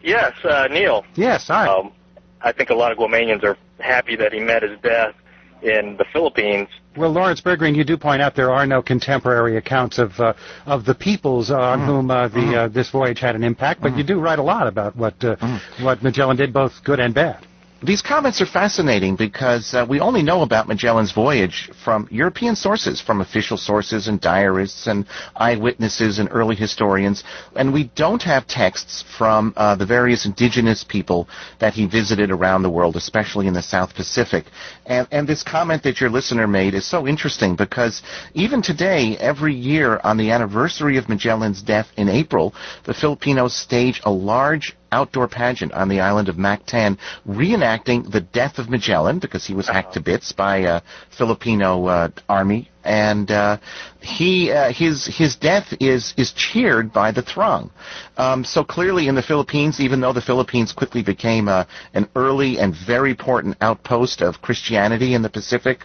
Yes, 0.03 0.33
uh, 0.45 0.69
Neil. 0.71 1.05
Yes, 1.15 1.49
hi. 1.49 1.67
Um, 1.67 1.93
I 2.41 2.53
think 2.53 2.71
a 2.71 2.75
lot 2.75 2.91
of 2.93 2.99
Guamanians 2.99 3.45
are 3.45 3.57
happy 3.79 4.17
that 4.17 4.33
he 4.33 4.41
met 4.41 4.63
his 4.63 4.79
death 4.81 5.15
in 5.63 5.97
the 5.97 6.05
Philippines. 6.13 6.69
Well, 6.97 7.11
Lawrence 7.11 7.41
Bergreen, 7.41 7.75
you 7.75 7.85
do 7.85 7.97
point 7.97 8.21
out 8.21 8.35
there 8.35 8.51
are 8.51 8.67
no 8.67 8.83
contemporary 8.83 9.57
accounts 9.57 9.99
of 9.99 10.19
uh, 10.21 10.35
of 10.67 10.85
the 10.85 10.95
peoples 10.95 11.51
on 11.51 11.81
mm. 11.81 11.87
whom 11.87 12.11
uh, 12.11 12.29
the 12.29 12.39
mm. 12.39 12.55
uh, 12.55 12.69
this 12.69 12.91
voyage 12.91 13.21
had 13.21 13.35
an 13.35 13.43
impact, 13.43 13.81
but 13.81 13.93
mm. 13.93 13.99
you 13.99 14.05
do 14.05 14.21
write 14.21 14.39
a 14.39 14.43
lot 14.43 14.67
about 14.67 14.97
what 14.97 15.15
uh, 15.25 15.37
mm. 15.37 15.85
what 15.85 16.03
Magellan 16.03 16.37
did, 16.37 16.53
both 16.53 16.73
good 16.85 17.01
and 17.01 17.15
bad. 17.15 17.47
These 17.85 18.01
comments 18.01 18.41
are 18.41 18.47
fascinating 18.47 19.17
because 19.17 19.75
uh, 19.75 19.85
we 19.89 19.99
only 19.99 20.23
know 20.23 20.43
about 20.43 20.69
Magellan's 20.69 21.11
voyage 21.11 21.69
from 21.85 22.07
European 22.13 22.55
sources, 22.55 23.01
from 23.01 23.21
official 23.21 23.57
sources 23.57 24.07
and 24.07 24.21
diarists 24.21 24.87
and 24.87 25.05
eyewitnesses 25.35 26.21
and 26.21 26.29
early 26.31 26.55
historians, 26.55 27.25
and 27.57 27.73
we 27.73 27.91
don't 27.97 28.23
have 28.23 28.47
texts 28.47 29.05
from 29.19 29.53
uh, 29.57 29.75
the 29.75 29.85
various 29.85 30.27
indigenous 30.27 30.85
people 30.85 31.29
that 31.59 31.75
he 31.75 31.87
visited 31.87 32.31
around 32.31 32.63
the 32.63 32.71
world, 32.71 32.95
especially 32.95 33.49
in 33.49 33.55
the 33.55 33.63
South 33.63 33.97
Pacific. 33.97 34.45
And, 34.87 35.09
and 35.11 35.29
this 35.29 35.43
comment 35.43 35.83
that 35.83 36.01
your 36.01 36.11
listener 36.11 36.47
made 36.47 36.75
is 36.75 36.87
so 36.87 37.09
interesting 37.09 37.57
because 37.57 38.01
even 38.35 38.63
today, 38.63 39.17
every 39.19 39.55
year 39.55 40.01
on 40.05 40.19
the 40.19 40.31
anniversary 40.31 40.99
of 40.99 41.09
Magellan's 41.09 41.63
death 41.63 41.89
in 41.97 42.09
April, 42.09 42.55
the 42.85 42.95
Filipinos 42.95 43.55
stage 43.57 44.01
a 44.05 44.11
large 44.13 44.77
outdoor 44.93 45.29
pageant 45.29 45.73
on 45.73 45.89
the 45.89 46.01
island 46.01 46.29
of 46.29 46.37
Mactan, 46.37 46.99
reenacting 47.27 48.11
the 48.11 48.21
death 48.21 48.59
of 48.59 48.71
Magellan 48.71 49.19
because 49.19 49.45
he 49.47 49.55
was 49.55 49.67
hacked 49.69 49.95
to 49.95 50.01
bits 50.01 50.33
by 50.33 50.59
a 50.59 50.83
Filipino 51.11 51.87
uh, 51.87 52.09
army 52.29 52.71
and 52.85 53.31
uh, 53.31 53.59
he 54.01 54.51
uh, 54.51 54.73
his 54.73 55.07
his 55.07 55.37
death 55.37 55.73
is 55.81 56.15
is 56.17 56.33
cheered 56.33 56.93
by 56.93 57.13
the 57.13 57.23
throng. 57.23 57.71
Um, 58.17 58.45
so 58.45 58.65
clearly, 58.65 59.09
in 59.09 59.15
the 59.15 59.23
Philippines, 59.23 59.81
even 59.81 60.01
though 60.01 60.13
the 60.13 60.21
Philippines 60.21 60.73
quickly 60.73 61.03
became 61.03 61.49
an 61.49 62.09
early 62.17 62.59
and 62.59 62.75
very 62.75 63.11
important 63.11 63.57
outpost 63.61 64.21
of 64.21 64.43
Christianity 64.43 65.15
in 65.15 65.23
the 65.23 65.31
Pacific, 65.31 65.85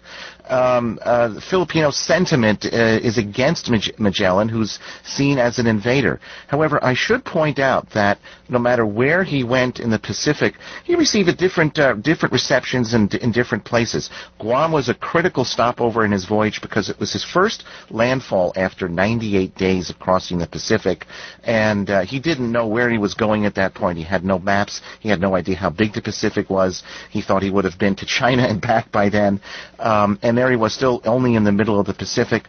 um, 0.49 0.99
uh, 1.03 1.39
Filipino 1.49 1.91
sentiment 1.91 2.65
uh, 2.65 2.99
is 3.03 3.17
against 3.17 3.69
Magellan, 3.99 4.49
who's 4.49 4.79
seen 5.03 5.37
as 5.37 5.59
an 5.59 5.67
invader. 5.67 6.19
However, 6.47 6.83
I 6.83 6.93
should 6.93 7.25
point 7.25 7.59
out 7.59 7.89
that 7.91 8.19
no 8.49 8.59
matter 8.59 8.85
where 8.85 9.23
he 9.23 9.43
went 9.43 9.79
in 9.79 9.89
the 9.89 9.99
Pacific, 9.99 10.55
he 10.83 10.95
received 10.95 11.35
different 11.37 11.77
uh, 11.77 11.93
different 11.93 12.33
receptions 12.33 12.93
in, 12.93 13.09
in 13.21 13.31
different 13.31 13.65
places. 13.65 14.09
Guam 14.39 14.71
was 14.71 14.89
a 14.89 14.93
critical 14.93 15.43
stopover 15.43 16.05
in 16.05 16.11
his 16.11 16.25
voyage 16.25 16.61
because 16.61 16.89
it 16.89 16.99
was 16.99 17.11
his 17.11 17.23
first 17.23 17.65
landfall 17.89 18.53
after 18.55 18.87
98 18.87 19.55
days 19.55 19.89
of 19.89 19.99
crossing 19.99 20.37
the 20.37 20.47
Pacific, 20.47 21.05
and 21.43 21.89
uh, 21.89 22.01
he 22.01 22.19
didn't 22.19 22.51
know 22.51 22.67
where 22.67 22.89
he 22.89 22.97
was 22.97 23.13
going 23.13 23.45
at 23.45 23.55
that 23.55 23.73
point. 23.73 23.97
He 23.97 24.03
had 24.03 24.23
no 24.23 24.39
maps. 24.39 24.81
He 24.99 25.09
had 25.09 25.19
no 25.19 25.35
idea 25.35 25.55
how 25.55 25.69
big 25.69 25.93
the 25.93 26.01
Pacific 26.01 26.49
was. 26.49 26.83
He 27.09 27.21
thought 27.21 27.43
he 27.43 27.49
would 27.49 27.65
have 27.65 27.79
been 27.79 27.95
to 27.95 28.05
China 28.05 28.43
and 28.43 28.61
back 28.61 28.91
by 28.91 29.09
then, 29.09 29.41
um, 29.79 30.19
and 30.21 30.36
he 30.37 30.55
was 30.55 30.73
still 30.73 31.01
only 31.05 31.35
in 31.35 31.43
the 31.43 31.51
middle 31.51 31.79
of 31.79 31.87
the 31.87 31.93
Pacific 31.93 32.43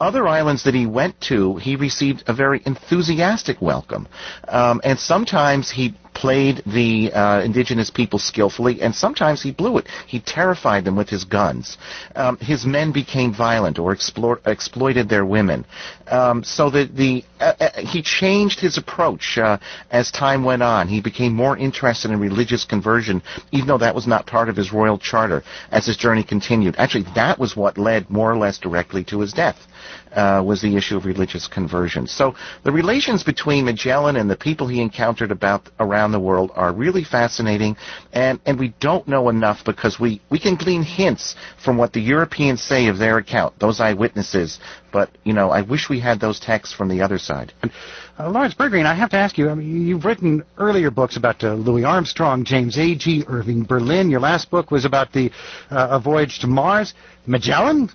other 0.00 0.26
islands 0.26 0.64
that 0.64 0.74
he 0.74 0.86
went 0.86 1.20
to, 1.22 1.56
he 1.56 1.76
received 1.76 2.24
a 2.26 2.34
very 2.34 2.62
enthusiastic 2.66 3.60
welcome. 3.60 4.08
Um, 4.48 4.80
and 4.84 4.98
sometimes 4.98 5.70
he 5.70 5.94
played 6.14 6.62
the 6.66 7.12
uh, 7.12 7.42
indigenous 7.42 7.90
people 7.90 8.18
skillfully, 8.18 8.80
and 8.80 8.94
sometimes 8.94 9.42
he 9.42 9.50
blew 9.50 9.78
it. 9.78 9.86
He 10.06 10.20
terrified 10.20 10.84
them 10.84 10.96
with 10.96 11.08
his 11.08 11.24
guns. 11.24 11.76
Um, 12.14 12.36
his 12.38 12.64
men 12.64 12.92
became 12.92 13.34
violent 13.34 13.78
or 13.78 13.92
explore, 13.92 14.40
exploited 14.46 15.08
their 15.08 15.26
women. 15.26 15.66
Um, 16.06 16.44
so 16.44 16.70
the, 16.70 16.88
the 16.92 17.24
uh, 17.40 17.54
uh, 17.60 17.80
he 17.80 18.02
changed 18.02 18.60
his 18.60 18.78
approach 18.78 19.38
uh, 19.38 19.58
as 19.90 20.10
time 20.10 20.44
went 20.44 20.62
on. 20.62 20.88
He 20.88 21.00
became 21.00 21.34
more 21.34 21.56
interested 21.56 22.10
in 22.10 22.20
religious 22.20 22.64
conversion, 22.64 23.22
even 23.52 23.66
though 23.66 23.78
that 23.78 23.94
was 23.94 24.06
not 24.06 24.26
part 24.26 24.48
of 24.48 24.56
his 24.56 24.72
royal 24.72 24.98
charter. 24.98 25.42
As 25.70 25.86
his 25.86 25.96
journey 25.96 26.22
continued, 26.22 26.76
actually, 26.78 27.06
that 27.14 27.38
was 27.38 27.56
what 27.56 27.76
led 27.76 28.08
more 28.08 28.30
or 28.30 28.36
less 28.36 28.58
directly 28.58 29.04
to 29.04 29.20
his 29.20 29.32
death 29.32 29.58
uh, 30.14 30.42
was 30.44 30.62
the 30.62 30.76
issue 30.76 30.96
of 30.96 31.04
religious 31.04 31.46
conversion. 31.46 32.06
So 32.06 32.34
the 32.62 32.72
relations 32.72 33.22
between 33.22 33.64
Magellan 33.64 34.16
and 34.16 34.30
the 34.30 34.36
people 34.36 34.66
he 34.68 34.80
encountered 34.80 35.30
about 35.30 35.68
around 35.80 36.12
the 36.12 36.20
world 36.20 36.52
are 36.54 36.72
really 36.72 37.04
fascinating, 37.04 37.76
and, 38.12 38.40
and 38.46 38.58
we 38.58 38.74
don't 38.80 39.06
know 39.08 39.28
enough 39.28 39.64
because 39.64 39.98
we, 39.98 40.20
we 40.30 40.38
can 40.38 40.56
glean 40.56 40.82
hints 40.82 41.36
from 41.62 41.76
what 41.76 41.92
the 41.92 42.00
Europeans 42.00 42.62
say 42.62 42.86
of 42.86 42.98
their 42.98 43.18
account, 43.18 43.58
those 43.58 43.80
eyewitnesses. 43.80 44.58
But 44.92 45.10
you 45.24 45.32
know, 45.32 45.50
I 45.50 45.62
wish 45.62 45.88
we 45.88 46.00
had 46.00 46.20
those 46.20 46.38
texts 46.38 46.74
from 46.74 46.88
the 46.88 47.02
other 47.02 47.18
side. 47.18 47.52
Uh, 48.16 48.30
Lawrence 48.30 48.54
Bergreen, 48.54 48.86
I 48.86 48.94
have 48.94 49.10
to 49.10 49.16
ask 49.16 49.36
you. 49.36 49.50
I 49.50 49.54
mean, 49.54 49.88
you've 49.88 50.04
written 50.04 50.44
earlier 50.56 50.92
books 50.92 51.16
about 51.16 51.42
uh, 51.42 51.54
Louis 51.54 51.82
Armstrong, 51.82 52.44
James 52.44 52.76
Agee 52.76 53.24
Irving 53.26 53.64
Berlin. 53.64 54.08
Your 54.08 54.20
last 54.20 54.50
book 54.50 54.70
was 54.70 54.84
about 54.84 55.12
the 55.12 55.32
uh, 55.70 55.88
a 55.90 55.98
voyage 55.98 56.38
to 56.40 56.46
Mars. 56.46 56.94
Magellan. 57.26 57.90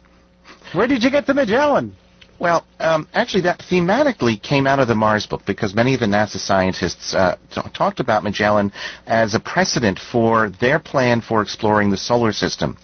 Where 0.74 0.88
did 0.88 1.04
you 1.04 1.10
get 1.10 1.26
the 1.26 1.34
Magellan? 1.34 1.96
Well, 2.40 2.66
um, 2.80 3.06
actually, 3.14 3.42
that 3.42 3.60
thematically 3.60 4.42
came 4.42 4.66
out 4.66 4.80
of 4.80 4.88
the 4.88 4.96
Mars 4.96 5.28
book 5.28 5.46
because 5.46 5.76
many 5.76 5.94
of 5.94 6.00
the 6.00 6.06
NASA 6.06 6.38
scientists 6.38 7.14
uh, 7.14 7.36
t- 7.52 7.62
talked 7.74 8.00
about 8.00 8.24
Magellan 8.24 8.72
as 9.08 9.34
a 9.34 9.42
precedent 9.42 10.00
for 10.00 10.50
their 10.50 10.80
plan 10.80 11.20
for 11.20 11.42
exploring 11.42 11.90
the 11.90 11.98
solar 11.98 12.32
system. 12.32 12.78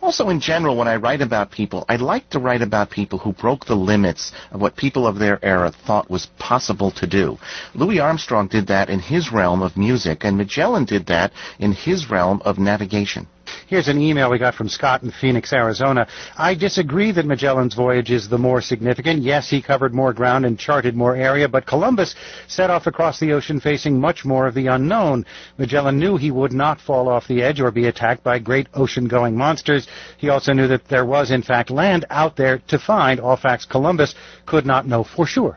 Also, 0.00 0.30
in 0.30 0.40
general, 0.40 0.76
when 0.76 0.88
I 0.88 0.96
write 0.96 1.20
about 1.20 1.50
people, 1.50 1.84
I 1.90 1.96
like 1.96 2.30
to 2.30 2.38
write 2.38 2.62
about 2.62 2.88
people 2.88 3.18
who 3.18 3.34
broke 3.34 3.66
the 3.66 3.76
limits 3.76 4.32
of 4.50 4.62
what 4.62 4.76
people 4.76 5.06
of 5.06 5.18
their 5.18 5.38
era 5.44 5.70
thought 5.70 6.10
was 6.10 6.26
possible 6.38 6.90
to 6.92 7.06
do. 7.06 7.36
Louis 7.74 8.00
Armstrong 8.00 8.48
did 8.48 8.66
that 8.68 8.88
in 8.88 8.98
his 8.98 9.30
realm 9.30 9.60
of 9.60 9.76
music, 9.76 10.24
and 10.24 10.38
Magellan 10.38 10.86
did 10.86 11.04
that 11.06 11.32
in 11.58 11.72
his 11.72 12.08
realm 12.08 12.40
of 12.46 12.58
navigation. 12.58 13.26
Here's 13.72 13.88
an 13.88 14.02
email 14.02 14.28
we 14.28 14.38
got 14.38 14.54
from 14.54 14.68
Scott 14.68 15.02
in 15.02 15.10
Phoenix, 15.10 15.50
Arizona. 15.50 16.06
I 16.36 16.54
disagree 16.54 17.10
that 17.12 17.24
Magellan's 17.24 17.74
voyage 17.74 18.10
is 18.10 18.28
the 18.28 18.36
more 18.36 18.60
significant. 18.60 19.22
Yes, 19.22 19.48
he 19.48 19.62
covered 19.62 19.94
more 19.94 20.12
ground 20.12 20.44
and 20.44 20.58
charted 20.58 20.94
more 20.94 21.16
area, 21.16 21.48
but 21.48 21.64
Columbus 21.64 22.14
set 22.48 22.68
off 22.68 22.86
across 22.86 23.18
the 23.18 23.32
ocean 23.32 23.60
facing 23.60 23.98
much 23.98 24.26
more 24.26 24.46
of 24.46 24.52
the 24.52 24.66
unknown. 24.66 25.24
Magellan 25.56 25.98
knew 25.98 26.18
he 26.18 26.30
would 26.30 26.52
not 26.52 26.82
fall 26.82 27.08
off 27.08 27.26
the 27.26 27.40
edge 27.40 27.62
or 27.62 27.70
be 27.70 27.86
attacked 27.86 28.22
by 28.22 28.38
great 28.38 28.68
ocean-going 28.74 29.34
monsters. 29.34 29.88
He 30.18 30.28
also 30.28 30.52
knew 30.52 30.68
that 30.68 30.88
there 30.88 31.06
was, 31.06 31.30
in 31.30 31.40
fact, 31.40 31.70
land 31.70 32.04
out 32.10 32.36
there 32.36 32.58
to 32.68 32.78
find, 32.78 33.20
all 33.20 33.38
facts 33.38 33.64
Columbus 33.64 34.14
could 34.44 34.66
not 34.66 34.86
know 34.86 35.02
for 35.02 35.24
sure. 35.24 35.56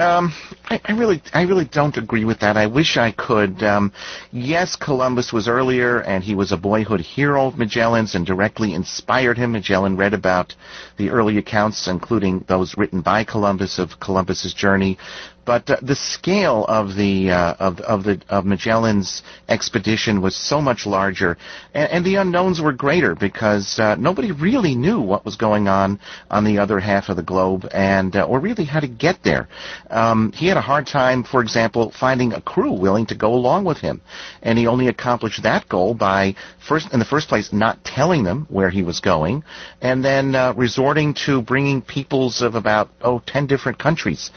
Um, 0.00 0.32
I, 0.64 0.80
I 0.86 0.92
really, 0.92 1.20
I 1.34 1.42
really 1.42 1.66
don't 1.66 1.98
agree 1.98 2.24
with 2.24 2.40
that. 2.40 2.56
I 2.56 2.66
wish 2.66 2.96
I 2.96 3.12
could. 3.12 3.62
Um, 3.62 3.92
yes, 4.32 4.74
Columbus 4.74 5.30
was 5.30 5.46
earlier, 5.46 6.00
and 6.00 6.24
he 6.24 6.34
was 6.34 6.52
a 6.52 6.56
boyhood 6.56 7.00
hero 7.00 7.48
of 7.48 7.58
Magellan's, 7.58 8.14
and 8.14 8.24
directly 8.24 8.72
inspired 8.72 9.36
him. 9.36 9.52
Magellan 9.52 9.98
read 9.98 10.14
about 10.14 10.54
the 10.96 11.10
early 11.10 11.36
accounts, 11.36 11.86
including 11.86 12.46
those 12.48 12.78
written 12.78 13.02
by 13.02 13.24
Columbus 13.24 13.78
of 13.78 14.00
Columbus's 14.00 14.54
journey 14.54 14.96
but 15.44 15.68
uh, 15.70 15.76
the 15.82 15.96
scale 15.96 16.64
of 16.68 16.94
the 16.96 17.30
uh, 17.30 17.54
of 17.58 17.80
of 17.80 18.04
the 18.04 18.20
of 18.28 18.44
Magellan's 18.44 19.22
expedition 19.48 20.20
was 20.20 20.36
so 20.36 20.60
much 20.60 20.86
larger, 20.86 21.36
and, 21.74 21.90
and 21.90 22.04
the 22.04 22.16
unknowns 22.16 22.60
were 22.60 22.72
greater 22.72 23.14
because 23.14 23.78
uh, 23.78 23.96
nobody 23.96 24.32
really 24.32 24.74
knew 24.74 25.00
what 25.00 25.24
was 25.24 25.36
going 25.36 25.68
on 25.68 25.98
on 26.30 26.44
the 26.44 26.58
other 26.58 26.78
half 26.78 27.08
of 27.08 27.16
the 27.16 27.22
globe, 27.22 27.68
and 27.72 28.16
uh, 28.16 28.24
or 28.24 28.40
really 28.40 28.64
how 28.64 28.80
to 28.80 28.88
get 28.88 29.22
there. 29.22 29.48
Um, 29.88 30.32
he 30.32 30.46
had 30.46 30.56
a 30.56 30.60
hard 30.62 30.86
time, 30.86 31.24
for 31.24 31.40
example, 31.40 31.92
finding 31.98 32.32
a 32.32 32.40
crew 32.40 32.72
willing 32.72 33.06
to 33.06 33.14
go 33.14 33.34
along 33.34 33.64
with 33.64 33.78
him, 33.78 34.00
and 34.42 34.58
he 34.58 34.66
only 34.66 34.88
accomplished 34.88 35.42
that 35.42 35.68
goal 35.68 35.94
by 35.94 36.34
first, 36.66 36.92
in 36.92 36.98
the 36.98 37.04
first 37.04 37.28
place, 37.28 37.52
not 37.52 37.82
telling 37.84 38.24
them 38.24 38.46
where 38.50 38.70
he 38.70 38.82
was 38.82 39.00
going, 39.00 39.42
and 39.80 40.04
then 40.04 40.34
uh, 40.34 40.52
resorting 40.56 41.14
to 41.26 41.42
bringing 41.42 41.82
peoples 41.82 42.42
of 42.42 42.54
about 42.54 42.90
oh 43.02 43.22
ten 43.26 43.46
different 43.46 43.78
countries 43.78 44.30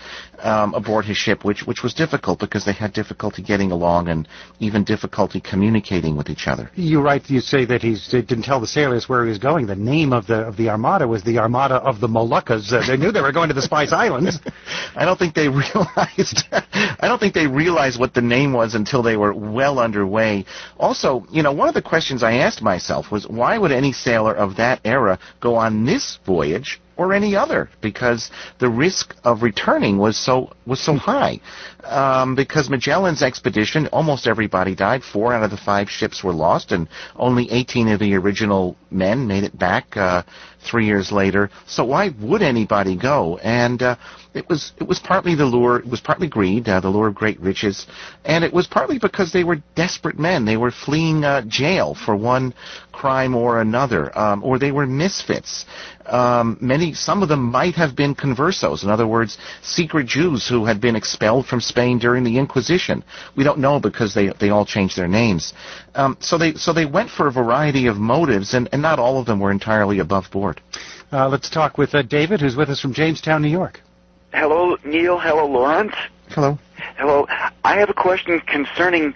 um, 0.43 0.73
aboard 0.73 1.05
his 1.05 1.17
ship, 1.17 1.43
which 1.43 1.65
which 1.65 1.81
was 1.81 1.93
difficult 1.93 2.39
because 2.39 2.65
they 2.65 2.73
had 2.73 2.93
difficulty 2.93 3.41
getting 3.41 3.71
along 3.71 4.09
and 4.09 4.27
even 4.59 4.83
difficulty 4.83 5.39
communicating 5.39 6.15
with 6.15 6.29
each 6.29 6.47
other. 6.47 6.69
You 6.75 7.01
write, 7.01 7.29
you 7.29 7.39
say 7.39 7.65
that 7.65 7.81
he 7.81 7.97
didn't 8.11 8.43
tell 8.43 8.59
the 8.59 8.67
sailors 8.67 9.07
where 9.09 9.23
he 9.23 9.29
was 9.29 9.39
going. 9.39 9.67
The 9.67 9.75
name 9.75 10.13
of 10.13 10.27
the 10.27 10.41
of 10.41 10.57
the 10.57 10.69
armada 10.69 11.07
was 11.07 11.23
the 11.23 11.39
Armada 11.39 11.75
of 11.75 11.99
the 11.99 12.07
Moluccas. 12.07 12.71
Uh, 12.71 12.85
they 12.85 12.97
knew 12.97 13.11
they 13.11 13.21
were 13.21 13.31
going 13.31 13.47
to 13.47 13.53
the 13.53 13.61
Spice 13.61 13.91
Islands. 14.05 14.39
I 14.95 15.05
don't 15.05 15.17
think 15.17 15.33
they 15.33 15.47
realized. 15.63 16.43
I 16.51 17.07
don't 17.07 17.19
think 17.19 17.33
they 17.33 17.47
realized 17.47 17.99
what 17.99 18.13
the 18.13 18.21
name 18.21 18.53
was 18.53 18.75
until 18.75 19.01
they 19.01 19.17
were 19.17 19.33
well 19.33 19.79
underway. 19.79 20.45
Also, 20.77 21.25
you 21.31 21.43
know, 21.43 21.51
one 21.51 21.67
of 21.67 21.73
the 21.73 21.81
questions 21.81 22.23
I 22.23 22.33
asked 22.35 22.61
myself 22.61 23.11
was 23.11 23.27
why 23.27 23.57
would 23.57 23.71
any 23.71 23.93
sailor 23.93 24.33
of 24.33 24.57
that 24.57 24.81
era 24.83 25.19
go 25.39 25.55
on 25.55 25.85
this 25.85 26.19
voyage 26.25 26.81
or 26.97 27.13
any 27.13 27.35
other 27.35 27.69
because 27.81 28.29
the 28.59 28.69
risk 28.69 29.15
of 29.23 29.41
returning 29.41 29.97
was 29.97 30.17
so 30.17 30.53
was 30.65 30.79
so 30.79 30.95
high. 30.95 31.39
Um, 31.83 32.35
because 32.35 32.69
Magellan's 32.69 33.21
expedition, 33.21 33.87
almost 33.87 34.25
everybody 34.25 34.73
died. 34.73 35.03
Four 35.03 35.33
out 35.33 35.43
of 35.43 35.51
the 35.51 35.57
five 35.57 35.89
ships 35.89 36.23
were 36.23 36.31
lost, 36.33 36.71
and 36.71 36.87
only 37.17 37.51
18 37.51 37.89
of 37.89 37.99
the 37.99 38.15
original 38.15 38.77
men 38.89 39.27
made 39.27 39.43
it 39.43 39.57
back 39.57 39.97
uh, 39.97 40.23
three 40.69 40.85
years 40.85 41.11
later. 41.11 41.49
So 41.67 41.83
why 41.83 42.11
would 42.21 42.41
anybody 42.41 42.95
go? 42.95 43.37
And 43.37 43.81
uh, 43.81 43.95
it 44.33 44.47
was 44.47 44.71
it 44.79 44.87
was 44.87 44.99
partly 44.99 45.35
the 45.35 45.45
lure, 45.45 45.79
it 45.79 45.87
was 45.87 46.01
partly 46.01 46.27
greed, 46.27 46.69
uh, 46.69 46.79
the 46.79 46.89
lure 46.89 47.07
of 47.07 47.15
great 47.15 47.39
riches, 47.39 47.85
and 48.25 48.43
it 48.43 48.53
was 48.53 48.67
partly 48.67 48.97
because 48.97 49.33
they 49.33 49.43
were 49.43 49.57
desperate 49.75 50.17
men. 50.17 50.45
They 50.45 50.57
were 50.57 50.71
fleeing 50.71 51.23
uh, 51.23 51.41
jail 51.47 51.95
for 51.95 52.15
one 52.15 52.53
crime 52.93 53.35
or 53.35 53.59
another, 53.59 54.17
um, 54.17 54.41
or 54.43 54.57
they 54.57 54.71
were 54.71 54.87
misfits. 54.87 55.65
Um, 56.05 56.57
many, 56.61 56.93
some 56.93 57.21
of 57.23 57.29
them 57.29 57.41
might 57.41 57.75
have 57.75 57.95
been 57.95 58.15
conversos. 58.15 58.83
In 58.83 58.89
other 58.89 59.07
words, 59.07 59.37
secret 59.61 60.07
Jews 60.07 60.47
who 60.47 60.63
had 60.63 60.79
been 60.79 60.95
expelled 60.95 61.45
from 61.45 61.59
Spain 61.59 61.99
during 61.99 62.23
the 62.23 62.37
Inquisition. 62.37 63.03
We 63.35 63.43
don't 63.43 63.59
know 63.59 63.79
because 63.79 64.13
they 64.13 64.29
they 64.39 64.49
all 64.49 64.65
changed 64.65 64.97
their 64.97 65.07
names. 65.07 65.53
Um, 65.95 66.17
so 66.21 66.37
they 66.37 66.53
so 66.53 66.71
they 66.71 66.85
went 66.85 67.09
for 67.09 67.27
a 67.27 67.31
variety 67.31 67.87
of 67.87 67.97
motives, 67.97 68.53
and, 68.53 68.69
and 68.71 68.81
not 68.81 68.99
all 68.99 69.19
of 69.19 69.25
them 69.25 69.39
were 69.39 69.51
entirely 69.51 69.99
above 69.99 70.31
board. 70.31 70.61
Uh, 71.11 71.27
let's 71.27 71.49
talk 71.49 71.77
with 71.77 71.93
uh, 71.93 72.01
David, 72.01 72.39
who's 72.39 72.55
with 72.55 72.69
us 72.69 72.79
from 72.79 72.93
Jamestown, 72.93 73.41
New 73.41 73.49
York. 73.49 73.81
Hello, 74.33 74.77
Neil. 74.83 75.19
Hello, 75.19 75.45
Lawrence. 75.45 75.93
Hello. 76.29 76.57
Hello. 76.97 77.27
I 77.63 77.77
have 77.77 77.89
a 77.89 77.93
question 77.93 78.39
concerning 78.41 79.13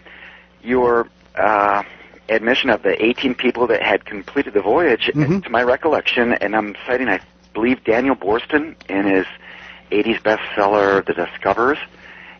your 0.61 1.07
uh, 1.35 1.83
admission 2.29 2.69
of 2.69 2.83
the 2.83 3.03
18 3.03 3.35
people 3.35 3.67
that 3.67 3.81
had 3.81 4.05
completed 4.05 4.53
the 4.53 4.61
voyage. 4.61 5.11
Mhm. 5.13 5.43
To 5.43 5.49
my 5.49 5.63
recollection, 5.63 6.33
and 6.33 6.55
I'm 6.55 6.75
citing, 6.85 7.07
I 7.07 7.19
believe, 7.53 7.83
Daniel 7.83 8.15
Boorstin 8.15 8.75
in 8.89 9.05
his 9.05 9.25
80s 9.91 10.19
bestseller, 10.19 11.05
The 11.05 11.13
Discoverers. 11.13 11.79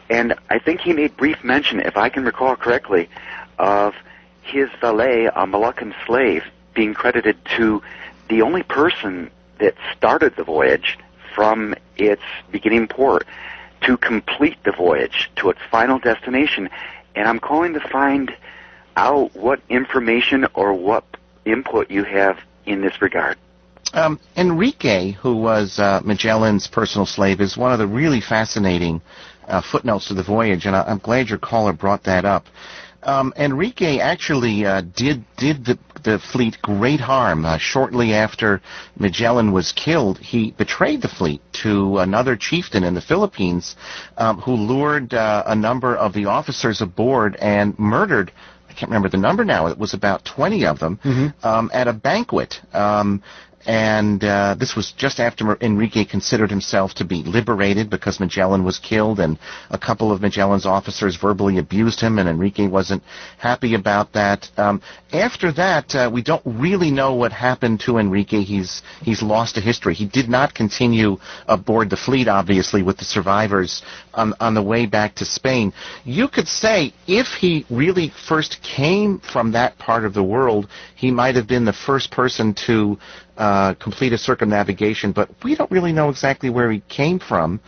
And 0.10 0.34
I 0.50 0.60
think 0.60 0.82
he 0.82 0.94
made 0.94 1.16
brief 1.18 1.44
mention, 1.44 1.80
if 1.80 1.98
I 1.98 2.10
can 2.10 2.24
recall 2.24 2.56
correctly, 2.56 3.10
of 3.60 3.96
his 4.42 4.70
valet, 4.80 5.26
a 5.26 5.46
Moluccan 5.46 5.94
slave, 6.06 6.44
being 6.74 6.94
credited 6.94 7.38
to 7.58 7.82
the 8.30 8.42
only 8.42 8.64
person 8.64 9.30
that 9.60 9.76
started 9.96 10.36
the 10.36 10.44
voyage 10.44 10.98
from 11.34 11.76
its 11.98 12.22
beginning 12.52 12.88
port 12.88 13.26
to 13.82 13.98
complete 13.98 14.58
the 14.64 14.72
voyage 14.72 15.30
to 15.38 15.50
its 15.50 15.60
final 15.70 16.00
destination. 16.00 16.70
And 17.16 17.28
I'm 17.28 17.40
calling 17.40 17.74
to 17.74 17.80
find 17.80 18.34
out 18.98 19.34
what 19.36 19.62
information 19.70 20.46
or 20.54 20.74
what 20.74 21.06
input 21.46 21.90
you 21.90 22.04
have 22.04 22.40
in 22.66 22.82
this 22.82 23.02
regard. 23.02 23.38
Um, 23.94 24.20
Enrique, 24.36 25.12
who 25.12 25.38
was 25.38 25.80
uh, 25.80 26.02
Magellan's 26.04 26.68
personal 26.68 27.06
slave, 27.06 27.40
is 27.40 27.56
one 27.56 27.72
of 27.72 27.80
the 27.80 27.88
really 27.88 28.20
fascinating 28.20 29.02
uh, 29.48 29.62
footnotes 29.62 30.10
to 30.10 30.14
the 30.14 30.24
voyage, 30.24 30.66
and 30.66 30.76
I, 30.76 30.84
I'm 30.84 30.98
glad 30.98 31.30
your 31.30 31.38
caller 31.38 31.72
brought 31.72 32.04
that 32.04 32.26
up. 32.26 32.48
Um, 33.04 33.32
Enrique 33.38 34.00
actually 34.00 34.66
uh, 34.66 34.82
did 34.82 35.24
did 35.38 35.64
the, 35.64 35.80
the 36.04 36.20
fleet 36.20 36.58
great 36.62 37.00
harm. 37.00 37.46
Uh, 37.46 37.58
shortly 37.58 38.14
after 38.14 38.62
Magellan 39.00 39.54
was 39.54 39.72
killed, 39.72 40.18
he 40.18 40.52
betrayed 40.52 41.02
the 41.02 41.08
fleet 41.08 41.42
to 41.64 42.00
another 42.00 42.36
chieftain 42.36 42.84
in 42.84 42.96
the 42.96 43.02
Philippines, 43.02 43.78
um, 44.18 44.42
who 44.42 44.54
lured 44.54 45.14
uh, 45.14 45.44
a 45.46 45.56
number 45.56 45.96
of 45.96 46.12
the 46.14 46.26
officers 46.26 46.82
aboard 46.82 47.38
and 47.38 47.78
murdered. 47.80 48.34
I 48.78 48.80
can't 48.80 48.92
remember 48.92 49.10
the 49.10 49.18
number 49.18 49.44
now. 49.44 49.66
It 49.66 49.78
was 49.80 49.96
about 49.96 50.24
20 50.24 50.68
of 50.68 50.78
them 50.78 51.00
um, 51.42 51.72
at 51.74 51.88
a 51.88 51.94
banquet. 51.94 52.62
Um, 52.74 53.24
and 53.66 54.24
uh, 54.24 54.56
this 54.58 54.76
was 54.76 54.94
just 54.96 55.20
after 55.20 55.58
Enrique 55.62 56.06
considered 56.06 56.52
himself 56.52 56.94
to 56.96 57.04
be 57.04 57.24
liberated 57.24 57.90
because 57.90 58.20
Magellan 58.20 58.64
was 58.64 58.78
killed, 58.78 59.20
and 59.20 59.38
a 59.72 59.80
couple 59.80 60.12
of 60.12 60.22
Magellan's 60.22 60.66
officers 60.68 61.18
verbally 61.18 61.58
abused 61.58 62.00
him, 62.00 62.20
and 62.20 62.30
Enrique 62.30 62.68
wasn't 62.68 63.04
happy 63.40 63.74
about 63.74 64.14
that. 64.14 64.48
Um, 64.58 64.82
after 65.14 65.52
that, 65.54 65.96
uh, 65.96 66.10
we 66.12 66.22
don't 66.22 66.42
really 66.46 66.92
know 66.92 67.14
what 67.14 67.32
happened 67.32 67.80
to 67.82 67.98
Enrique. 67.98 68.42
He's 68.42 68.82
he's 69.02 69.22
lost 69.22 69.56
to 69.56 69.62
history. 69.62 69.94
He 69.94 70.06
did 70.06 70.30
not 70.30 70.54
continue 70.54 71.18
aboard 71.48 71.90
the 71.90 71.98
fleet, 71.98 72.28
obviously, 72.28 72.84
with 72.84 72.98
the 72.98 73.06
survivors 73.06 73.84
on 74.14 74.34
on 74.40 74.54
the 74.54 74.62
way 74.64 74.86
back 74.86 75.16
to 75.16 75.26
Spain. 75.26 75.72
You 76.04 76.28
could 76.28 76.48
say 76.48 76.94
if 77.08 77.28
he 77.28 77.66
really 77.70 78.12
first 78.28 78.62
came 78.62 79.20
from 79.20 79.52
that 79.54 79.78
part 79.78 80.06
of 80.06 80.14
the 80.14 80.24
world, 80.24 80.68
he 80.96 81.12
might 81.12 81.36
have 81.36 81.48
been 81.48 81.66
the 81.66 81.74
first 81.74 82.12
person 82.12 82.54
to 82.66 82.98
uh, 83.38 83.76
complete 83.76 84.14
a 84.14 84.18
circumnavigation, 84.18 85.12
but 85.12 85.30
we 85.44 85.56
don't 85.56 85.70
really 85.70 85.94
know 85.94 86.10
exactly 86.10 86.50
where 86.50 86.72
he 86.72 86.82
came 86.90 87.20
from. 87.20 87.60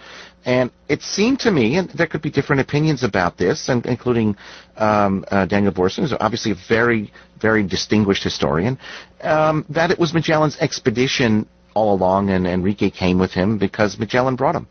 And 0.46 0.72
it 0.88 1.02
seemed 1.02 1.40
to 1.42 1.52
me, 1.52 1.76
and 1.78 1.90
there 1.90 2.08
could 2.08 2.22
be 2.22 2.30
different 2.30 2.62
opinions 2.62 3.04
about 3.04 3.38
this, 3.38 3.70
and 3.70 3.86
including 3.86 4.38
um, 4.78 5.26
uh, 5.30 5.46
Daniel 5.46 5.74
Boorstin, 5.74 6.02
who's 6.04 6.14
obviously 6.20 6.52
a 6.52 6.58
very, 6.68 7.12
very 7.42 7.64
distinguished 7.64 8.24
historian, 8.24 8.80
um, 9.22 9.66
that 9.70 9.92
it 9.92 10.00
was 10.00 10.14
Magellan's 10.14 10.58
expedition 10.60 11.48
all 11.74 11.94
along, 11.94 12.30
and 12.30 12.48
Enrique 12.48 12.90
came 12.90 13.20
with 13.20 13.32
him 13.32 13.58
because 13.58 14.00
Magellan 14.00 14.36
brought 14.36 14.56
him. 14.56 14.68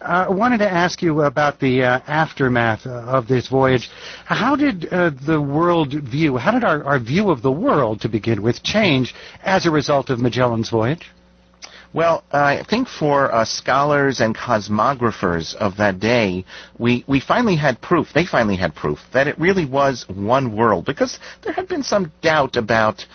Uh, 0.00 0.26
I 0.28 0.30
wanted 0.30 0.58
to 0.58 0.70
ask 0.70 1.02
you 1.02 1.22
about 1.22 1.58
the 1.58 1.82
uh, 1.82 2.00
aftermath 2.06 2.86
of 2.86 3.26
this 3.26 3.48
voyage. 3.48 3.90
How 4.24 4.54
did 4.54 4.86
uh, 4.92 5.10
the 5.26 5.40
world 5.40 5.94
view, 5.94 6.36
how 6.36 6.52
did 6.52 6.64
our, 6.64 6.84
our 6.84 6.98
view 7.00 7.30
of 7.30 7.42
the 7.42 7.50
world, 7.50 8.02
to 8.02 8.08
begin 8.08 8.42
with, 8.42 8.62
change 8.62 9.14
as 9.42 9.66
a 9.66 9.70
result 9.70 10.10
of 10.10 10.20
Magellan's 10.20 10.70
voyage? 10.70 11.10
Well, 11.96 12.24
I 12.30 12.62
think 12.68 12.88
for 12.88 13.32
uh, 13.34 13.46
scholars 13.46 14.20
and 14.20 14.36
cosmographers 14.36 15.54
of 15.54 15.78
that 15.78 15.98
day, 15.98 16.44
we, 16.78 17.06
we 17.08 17.20
finally 17.20 17.56
had 17.56 17.80
proof, 17.80 18.08
they 18.14 18.26
finally 18.26 18.56
had 18.56 18.74
proof, 18.74 18.98
that 19.14 19.26
it 19.26 19.38
really 19.38 19.64
was 19.64 20.04
one 20.06 20.54
world, 20.54 20.84
because 20.84 21.18
there 21.42 21.54
had 21.54 21.68
been 21.68 21.82
some 21.82 22.12
doubt 22.20 22.58
about 22.58 23.06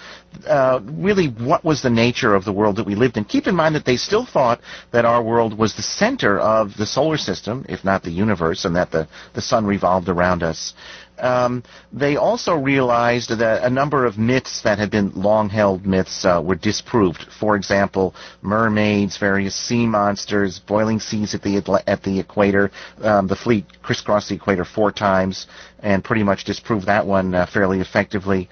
uh, 0.47 0.79
really 0.83 1.27
what 1.27 1.63
was 1.63 1.83
the 1.83 1.91
nature 1.91 2.33
of 2.33 2.43
the 2.43 2.51
world 2.51 2.75
that 2.77 2.87
we 2.87 2.95
lived 2.95 3.17
in. 3.17 3.23
Keep 3.23 3.45
in 3.45 3.55
mind 3.55 3.75
that 3.75 3.85
they 3.85 3.97
still 3.97 4.25
thought 4.25 4.59
that 4.91 5.05
our 5.05 5.21
world 5.21 5.55
was 5.55 5.75
the 5.75 5.83
center 5.83 6.39
of 6.39 6.75
the 6.75 6.85
solar 6.87 7.17
system, 7.17 7.63
if 7.69 7.83
not 7.85 8.01
the 8.01 8.09
universe, 8.09 8.65
and 8.65 8.75
that 8.75 8.89
the, 8.89 9.07
the 9.35 9.41
sun 9.43 9.63
revolved 9.63 10.09
around 10.09 10.41
us. 10.41 10.73
Um, 11.21 11.63
they 11.93 12.15
also 12.17 12.55
realized 12.55 13.29
that 13.29 13.63
a 13.63 13.69
number 13.69 14.05
of 14.05 14.17
myths 14.17 14.61
that 14.63 14.79
had 14.79 14.89
been 14.89 15.11
long-held 15.13 15.85
myths 15.85 16.25
uh, 16.25 16.41
were 16.43 16.55
disproved. 16.55 17.27
For 17.39 17.55
example, 17.55 18.15
mermaids, 18.41 19.17
various 19.17 19.55
sea 19.55 19.85
monsters, 19.85 20.59
boiling 20.59 20.99
seas 20.99 21.35
at 21.35 21.43
the 21.43 21.83
at 21.87 22.01
the 22.03 22.19
equator. 22.19 22.71
Um, 23.01 23.27
the 23.27 23.35
fleet 23.35 23.65
crisscrossed 23.83 24.29
the 24.29 24.35
equator 24.35 24.65
four 24.65 24.91
times 24.91 25.47
and 25.79 26.03
pretty 26.03 26.23
much 26.23 26.43
disproved 26.43 26.87
that 26.87 27.05
one 27.05 27.35
uh, 27.35 27.45
fairly 27.45 27.79
effectively. 27.79 28.49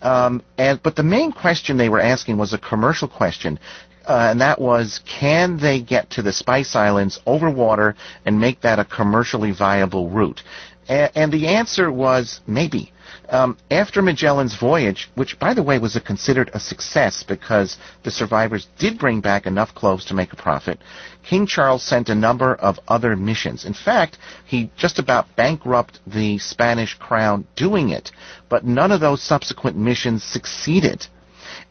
Um, 0.00 0.42
and 0.58 0.80
but 0.82 0.94
the 0.96 1.02
main 1.02 1.32
question 1.32 1.76
they 1.76 1.88
were 1.88 2.00
asking 2.00 2.38
was 2.38 2.52
a 2.52 2.58
commercial 2.58 3.08
question. 3.08 3.58
uh, 4.06 4.28
and 4.30 4.40
that 4.40 4.60
was 4.60 5.00
can 5.06 5.58
they 5.58 5.80
get 5.80 6.10
to 6.10 6.22
the 6.22 6.32
Spice 6.32 6.74
Islands 6.74 7.20
over 7.26 7.50
water 7.50 7.94
and 8.24 8.40
make 8.40 8.60
that 8.62 8.78
a 8.78 8.84
commercially 8.84 9.52
viable 9.52 10.10
route? 10.10 10.42
And 10.88 11.32
the 11.32 11.46
answer 11.48 11.90
was 11.90 12.40
maybe. 12.46 12.92
Um, 13.28 13.56
after 13.70 14.02
Magellan's 14.02 14.56
voyage, 14.56 15.10
which 15.14 15.38
by 15.38 15.54
the 15.54 15.62
way 15.62 15.78
was 15.78 15.96
a 15.96 16.00
considered 16.00 16.50
a 16.52 16.60
success 16.60 17.22
because 17.22 17.78
the 18.02 18.10
survivors 18.10 18.68
did 18.78 18.98
bring 18.98 19.20
back 19.20 19.46
enough 19.46 19.74
cloves 19.74 20.04
to 20.06 20.14
make 20.14 20.32
a 20.32 20.36
profit, 20.36 20.78
King 21.22 21.46
Charles 21.46 21.82
sent 21.82 22.08
a 22.08 22.14
number 22.14 22.54
of 22.54 22.80
other 22.88 23.16
missions. 23.16 23.64
In 23.64 23.74
fact, 23.74 24.18
he 24.44 24.70
just 24.76 24.98
about 24.98 25.34
bankrupted 25.36 26.00
the 26.06 26.38
Spanish 26.38 26.94
crown 26.94 27.46
doing 27.56 27.90
it, 27.90 28.10
but 28.48 28.64
none 28.64 28.92
of 28.92 29.00
those 29.00 29.22
subsequent 29.22 29.76
missions 29.76 30.22
succeeded. 30.24 31.06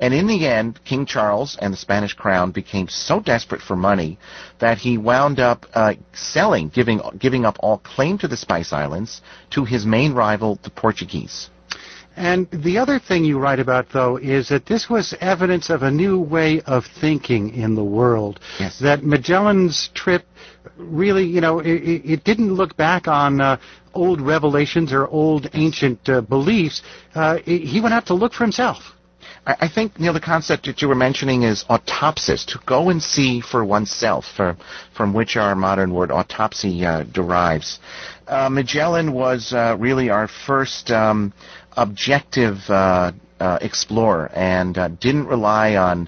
And 0.01 0.15
in 0.15 0.25
the 0.25 0.47
end, 0.47 0.83
King 0.83 1.05
Charles 1.05 1.55
and 1.61 1.71
the 1.71 1.77
Spanish 1.77 2.15
crown 2.15 2.51
became 2.51 2.87
so 2.87 3.19
desperate 3.19 3.61
for 3.61 3.75
money 3.75 4.17
that 4.57 4.79
he 4.79 4.97
wound 4.97 5.39
up 5.39 5.67
uh, 5.75 5.93
selling, 6.11 6.69
giving, 6.69 6.99
giving 7.19 7.45
up 7.45 7.57
all 7.59 7.77
claim 7.77 8.17
to 8.17 8.27
the 8.27 8.35
Spice 8.35 8.73
Islands 8.73 9.21
to 9.51 9.63
his 9.63 9.85
main 9.85 10.13
rival, 10.13 10.59
the 10.63 10.71
Portuguese. 10.71 11.51
And 12.17 12.49
the 12.51 12.79
other 12.79 12.99
thing 12.99 13.23
you 13.23 13.39
write 13.39 13.59
about, 13.59 13.89
though, 13.93 14.17
is 14.17 14.49
that 14.49 14.65
this 14.65 14.89
was 14.89 15.13
evidence 15.21 15.69
of 15.69 15.83
a 15.83 15.91
new 15.91 16.19
way 16.19 16.61
of 16.61 16.85
thinking 16.99 17.53
in 17.53 17.75
the 17.75 17.83
world. 17.83 18.39
Yes. 18.59 18.79
That 18.79 19.03
Magellan's 19.03 19.89
trip 19.93 20.25
really, 20.77 21.25
you 21.25 21.41
know, 21.41 21.59
it, 21.59 21.69
it 21.69 22.23
didn't 22.23 22.53
look 22.53 22.75
back 22.75 23.07
on 23.07 23.39
uh, 23.39 23.57
old 23.93 24.19
revelations 24.19 24.91
or 24.91 25.07
old 25.07 25.49
ancient 25.53 26.09
uh, 26.09 26.21
beliefs. 26.21 26.81
Uh, 27.13 27.37
he 27.45 27.79
went 27.79 27.93
out 27.93 28.07
to 28.07 28.13
look 28.13 28.33
for 28.33 28.43
himself. 28.43 28.95
I, 29.45 29.67
think, 29.67 29.99
Neil, 29.99 30.13
the 30.13 30.19
concept 30.19 30.67
that 30.67 30.83
you 30.83 30.87
were 30.87 30.93
mentioning 30.95 31.41
is 31.43 31.63
autopsis, 31.67 32.45
to 32.47 32.59
go 32.67 32.89
and 32.89 33.01
see 33.01 33.41
for 33.41 33.65
oneself, 33.65 34.25
for, 34.35 34.55
from 34.95 35.13
which 35.13 35.35
our 35.35 35.55
modern 35.55 35.93
word 35.93 36.11
autopsy 36.11 36.85
uh, 36.85 37.03
derives. 37.03 37.79
Uh, 38.27 38.49
Magellan 38.49 39.13
was 39.13 39.51
uh, 39.51 39.75
really 39.79 40.11
our 40.11 40.27
first 40.27 40.91
um, 40.91 41.33
objective 41.75 42.57
uh, 42.69 43.11
uh, 43.39 43.57
explorer 43.61 44.29
and 44.35 44.77
uh, 44.77 44.87
didn't 44.89 45.25
rely 45.25 45.75
on 45.75 46.07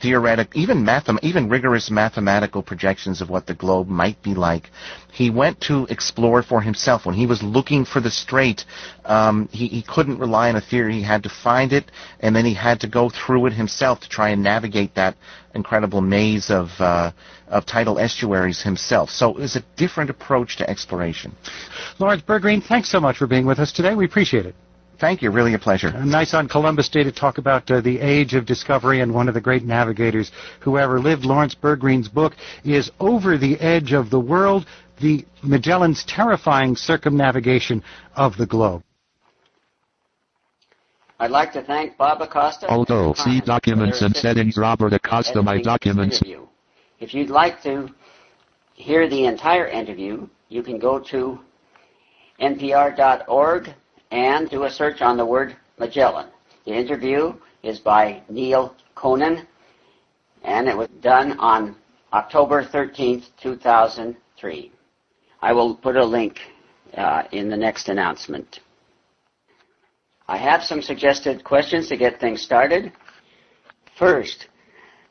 theoretic, 0.00 0.48
even 0.54 0.84
mathem- 0.84 1.18
even 1.22 1.48
rigorous 1.48 1.90
mathematical 1.90 2.62
projections 2.62 3.20
of 3.20 3.30
what 3.30 3.46
the 3.46 3.54
globe 3.54 3.88
might 3.88 4.22
be 4.22 4.34
like. 4.34 4.70
He 5.12 5.30
went 5.30 5.60
to 5.62 5.86
explore 5.90 6.42
for 6.42 6.60
himself. 6.60 7.06
When 7.06 7.14
he 7.14 7.26
was 7.26 7.42
looking 7.42 7.84
for 7.84 8.00
the 8.00 8.10
strait, 8.10 8.64
um, 9.04 9.48
he, 9.50 9.66
he 9.68 9.82
couldn't 9.82 10.18
rely 10.18 10.48
on 10.48 10.56
a 10.56 10.60
theory. 10.60 10.94
He 10.94 11.02
had 11.02 11.22
to 11.24 11.28
find 11.28 11.72
it, 11.72 11.90
and 12.20 12.34
then 12.34 12.44
he 12.44 12.54
had 12.54 12.80
to 12.80 12.88
go 12.88 13.08
through 13.10 13.46
it 13.46 13.52
himself 13.52 14.00
to 14.00 14.08
try 14.08 14.30
and 14.30 14.42
navigate 14.42 14.94
that 14.94 15.16
incredible 15.54 16.00
maze 16.00 16.50
of 16.50 16.68
uh, 16.78 17.10
of 17.48 17.66
tidal 17.66 17.98
estuaries 17.98 18.62
himself. 18.62 19.10
So 19.10 19.30
it 19.30 19.36
was 19.36 19.56
a 19.56 19.64
different 19.76 20.10
approach 20.10 20.56
to 20.58 20.68
exploration. 20.68 21.34
Lawrence 21.98 22.22
Bergreen, 22.22 22.62
thanks 22.62 22.90
so 22.90 23.00
much 23.00 23.16
for 23.16 23.26
being 23.26 23.46
with 23.46 23.58
us 23.58 23.72
today. 23.72 23.94
We 23.94 24.04
appreciate 24.04 24.46
it. 24.46 24.54
Thank 24.98 25.22
you. 25.22 25.30
Really 25.30 25.54
a 25.54 25.58
pleasure. 25.58 25.92
Nice 26.04 26.34
on 26.34 26.48
Columbus 26.48 26.88
Day 26.88 27.04
to 27.04 27.12
talk 27.12 27.38
about 27.38 27.70
uh, 27.70 27.80
the 27.80 28.00
age 28.00 28.34
of 28.34 28.46
discovery 28.46 29.00
and 29.00 29.14
one 29.14 29.28
of 29.28 29.34
the 29.34 29.40
great 29.40 29.64
navigators 29.64 30.32
who 30.60 30.76
ever 30.76 30.98
lived. 30.98 31.24
Lawrence 31.24 31.54
Bergreen's 31.54 32.08
book 32.08 32.34
is 32.64 32.90
Over 32.98 33.38
the 33.38 33.58
Edge 33.60 33.92
of 33.92 34.10
the 34.10 34.18
World, 34.18 34.66
the 35.00 35.24
Magellan's 35.44 36.04
terrifying 36.04 36.74
circumnavigation 36.74 37.84
of 38.16 38.36
the 38.36 38.46
globe. 38.46 38.82
I'd 41.20 41.30
like 41.30 41.52
to 41.52 41.62
thank 41.62 41.96
Bob 41.96 42.20
Acosta. 42.20 42.68
Although, 42.68 43.14
see 43.14 43.40
documents 43.40 44.02
and 44.02 44.14
settings 44.14 44.56
assistance 44.56 44.58
Robert 44.58 44.92
Acosta 44.92 45.42
my 45.42 45.60
documents. 45.60 46.22
interview. 46.22 46.46
If 46.98 47.14
you'd 47.14 47.30
like 47.30 47.62
to 47.62 47.88
hear 48.74 49.08
the 49.08 49.26
entire 49.26 49.66
interview, 49.66 50.28
you 50.48 50.62
can 50.62 50.78
go 50.78 50.98
to 50.98 51.40
npr.org 52.40 53.74
and 54.10 54.48
do 54.48 54.64
a 54.64 54.70
search 54.70 55.00
on 55.02 55.16
the 55.16 55.26
word 55.26 55.56
Magellan. 55.78 56.28
The 56.64 56.72
interview 56.72 57.34
is 57.62 57.78
by 57.78 58.22
Neil 58.28 58.74
Conan, 58.94 59.46
and 60.42 60.68
it 60.68 60.76
was 60.76 60.88
done 61.00 61.38
on 61.38 61.76
October 62.12 62.64
13th, 62.64 63.26
2003. 63.42 64.72
I 65.40 65.52
will 65.52 65.76
put 65.76 65.96
a 65.96 66.04
link 66.04 66.38
uh, 66.96 67.24
in 67.32 67.48
the 67.48 67.56
next 67.56 67.88
announcement. 67.88 68.60
I 70.26 70.36
have 70.36 70.62
some 70.62 70.82
suggested 70.82 71.44
questions 71.44 71.88
to 71.88 71.96
get 71.96 72.20
things 72.20 72.42
started. 72.42 72.92
First, 73.98 74.48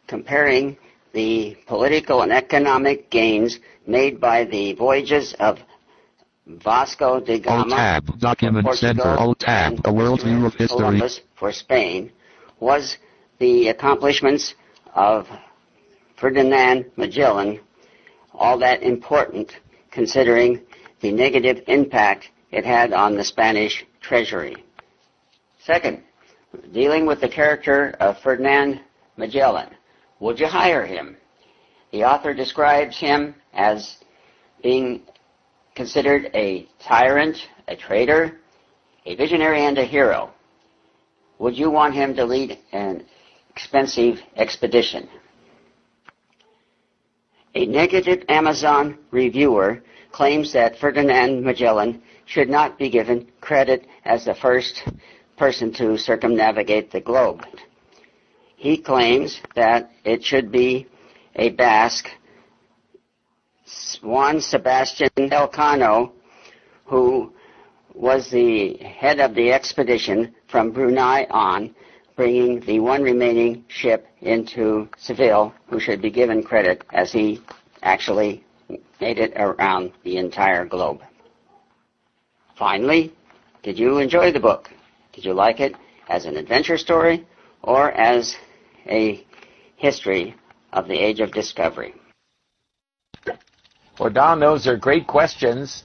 comparing 0.07 0.77
the 1.13 1.57
political 1.65 2.21
and 2.21 2.31
economic 2.31 3.09
gains 3.09 3.59
made 3.85 4.19
by 4.19 4.43
the 4.45 4.73
voyages 4.73 5.33
of 5.39 5.59
Vasco 6.47 7.19
da 7.19 7.39
Gama 7.39 7.75
tab, 7.75 8.19
document 8.19 8.65
Portugal 8.65 9.03
center, 9.03 9.19
alt 9.19 9.39
tab, 9.39 9.81
a 9.85 9.93
world 9.93 10.23
view 10.23 10.45
of 10.45 10.53
history. 10.53 10.77
Columbus 10.77 11.21
for 11.35 11.51
Spain 11.51 12.11
was 12.59 12.97
the 13.39 13.67
accomplishments 13.67 14.55
of 14.95 15.27
Ferdinand 16.15 16.85
Magellan 16.95 17.59
all 18.37 18.57
that 18.59 18.83
important 18.83 19.51
considering 19.91 20.61
the 21.01 21.11
negative 21.11 21.63
impact 21.67 22.29
it 22.51 22.63
had 22.63 22.93
on 22.93 23.15
the 23.15 23.23
Spanish 23.23 23.85
treasury. 23.99 24.55
Second, 25.59 26.01
dealing 26.71 27.05
with 27.05 27.19
the 27.19 27.29
character 27.29 27.95
of 27.99 28.19
Ferdinand 28.19 28.79
Magellan. 29.17 29.69
Would 30.19 30.39
you 30.39 30.47
hire 30.47 30.85
him? 30.85 31.17
The 31.91 32.03
author 32.03 32.33
describes 32.33 32.97
him 32.97 33.35
as 33.53 33.97
being 34.63 35.01
considered 35.77 36.31
a 36.33 36.67
tyrant, 36.85 37.37
a 37.67 37.75
traitor, 37.75 38.39
a 39.05 39.15
visionary, 39.15 39.61
and 39.63 39.77
a 39.77 39.85
hero. 39.85 40.31
Would 41.37 41.55
you 41.55 41.69
want 41.69 41.93
him 41.93 42.15
to 42.15 42.25
lead 42.25 42.57
an 42.71 43.05
expensive 43.51 44.19
expedition? 44.35 45.07
A 47.53 47.67
negative 47.67 48.23
Amazon 48.27 48.97
reviewer 49.11 49.83
claims 50.11 50.51
that 50.53 50.79
Ferdinand 50.79 51.43
Magellan 51.43 52.01
should 52.25 52.49
not 52.49 52.79
be 52.79 52.89
given 52.89 53.27
credit 53.39 53.85
as 54.03 54.25
the 54.25 54.33
first 54.33 54.83
person 55.37 55.71
to 55.73 55.95
circumnavigate 55.95 56.91
the 56.91 57.01
globe. 57.01 57.43
He 58.55 58.77
claims 58.77 59.39
that 59.55 59.91
it 60.03 60.23
should 60.23 60.51
be 60.51 60.87
a 61.35 61.51
Basque, 61.51 62.09
Juan 64.01 64.39
Sebastian 64.39 65.09
Elcano, 65.17 66.11
who 66.85 67.33
was 67.93 68.29
the 68.29 68.77
head 68.77 69.19
of 69.19 69.35
the 69.35 69.51
expedition 69.51 70.33
from 70.47 70.71
Brunei 70.71 71.25
on, 71.29 71.75
bringing 72.15 72.59
the 72.61 72.79
one 72.79 73.03
remaining 73.03 73.65
ship 73.67 74.07
into 74.21 74.87
Seville, 74.97 75.53
who 75.67 75.79
should 75.79 76.01
be 76.01 76.09
given 76.09 76.43
credit 76.43 76.83
as 76.93 77.11
he 77.11 77.41
actually 77.81 78.43
made 79.01 79.19
it 79.19 79.33
around 79.35 79.91
the 80.03 80.17
entire 80.17 80.65
globe. 80.65 81.01
Finally, 82.57 83.13
did 83.63 83.77
you 83.77 83.97
enjoy 83.97 84.31
the 84.31 84.39
book? 84.39 84.69
Did 85.13 85.25
you 85.25 85.33
like 85.33 85.59
it 85.59 85.75
as 86.09 86.25
an 86.25 86.37
adventure 86.37 86.77
story 86.77 87.27
or 87.63 87.91
as 87.91 88.35
a 88.87 89.25
history 89.75 90.35
of 90.73 90.87
the 90.87 90.97
age 90.97 91.19
of 91.19 91.31
discovery? 91.31 91.93
Well, 93.99 94.11
Don, 94.11 94.39
those 94.39 94.67
are 94.67 94.77
great 94.77 95.07
questions. 95.07 95.83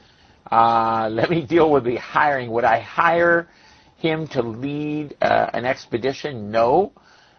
Uh, 0.50 1.08
let 1.10 1.30
me 1.30 1.46
deal 1.46 1.70
with 1.70 1.84
the 1.84 1.96
hiring. 1.96 2.50
Would 2.50 2.64
I 2.64 2.80
hire 2.80 3.48
him 3.96 4.28
to 4.28 4.42
lead 4.42 5.16
uh, 5.22 5.48
an 5.54 5.64
expedition? 5.64 6.50
No, 6.50 6.92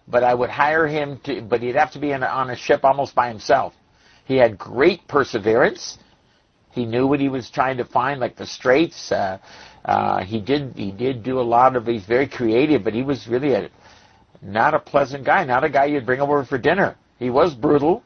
but 0.08 0.24
I 0.24 0.34
would 0.34 0.50
hire 0.50 0.88
him 0.88 1.20
to. 1.26 1.42
But 1.42 1.62
he'd 1.62 1.76
have 1.76 1.92
to 1.92 2.00
be 2.00 2.12
in, 2.12 2.24
on 2.24 2.50
a 2.50 2.56
ship 2.56 2.84
almost 2.84 3.14
by 3.14 3.30
himself. 3.30 3.74
He 4.26 4.38
had 4.38 4.58
great 4.58 5.08
perseverance. 5.08 6.00
He 6.72 6.86
knew 6.88 7.06
what 7.06 7.20
he 7.20 7.30
was 7.30 7.52
trying 7.52 7.78
to 7.78 7.86
find, 7.86 8.20
like 8.20 8.36
the 8.36 8.48
straits. 8.48 9.12
Uh, 9.12 9.38
uh, 9.86 10.24
he 10.24 10.42
did. 10.42 10.74
He 10.76 10.92
did 10.92 11.22
do 11.22 11.40
a 11.40 11.44
lot 11.44 11.76
of. 11.76 11.86
He's 11.86 12.06
very 12.06 12.28
creative, 12.28 12.84
but 12.84 12.96
he 12.96 13.04
was 13.04 13.28
really 13.28 13.54
a 13.54 13.70
not 14.42 14.74
a 14.74 14.80
pleasant 14.80 15.24
guy. 15.24 15.44
Not 15.44 15.64
a 15.64 15.70
guy 15.70 15.86
you'd 15.86 16.08
bring 16.08 16.20
over 16.20 16.44
for 16.46 16.58
dinner. 16.58 16.96
He 17.20 17.30
was 17.30 17.54
brutal. 17.54 18.02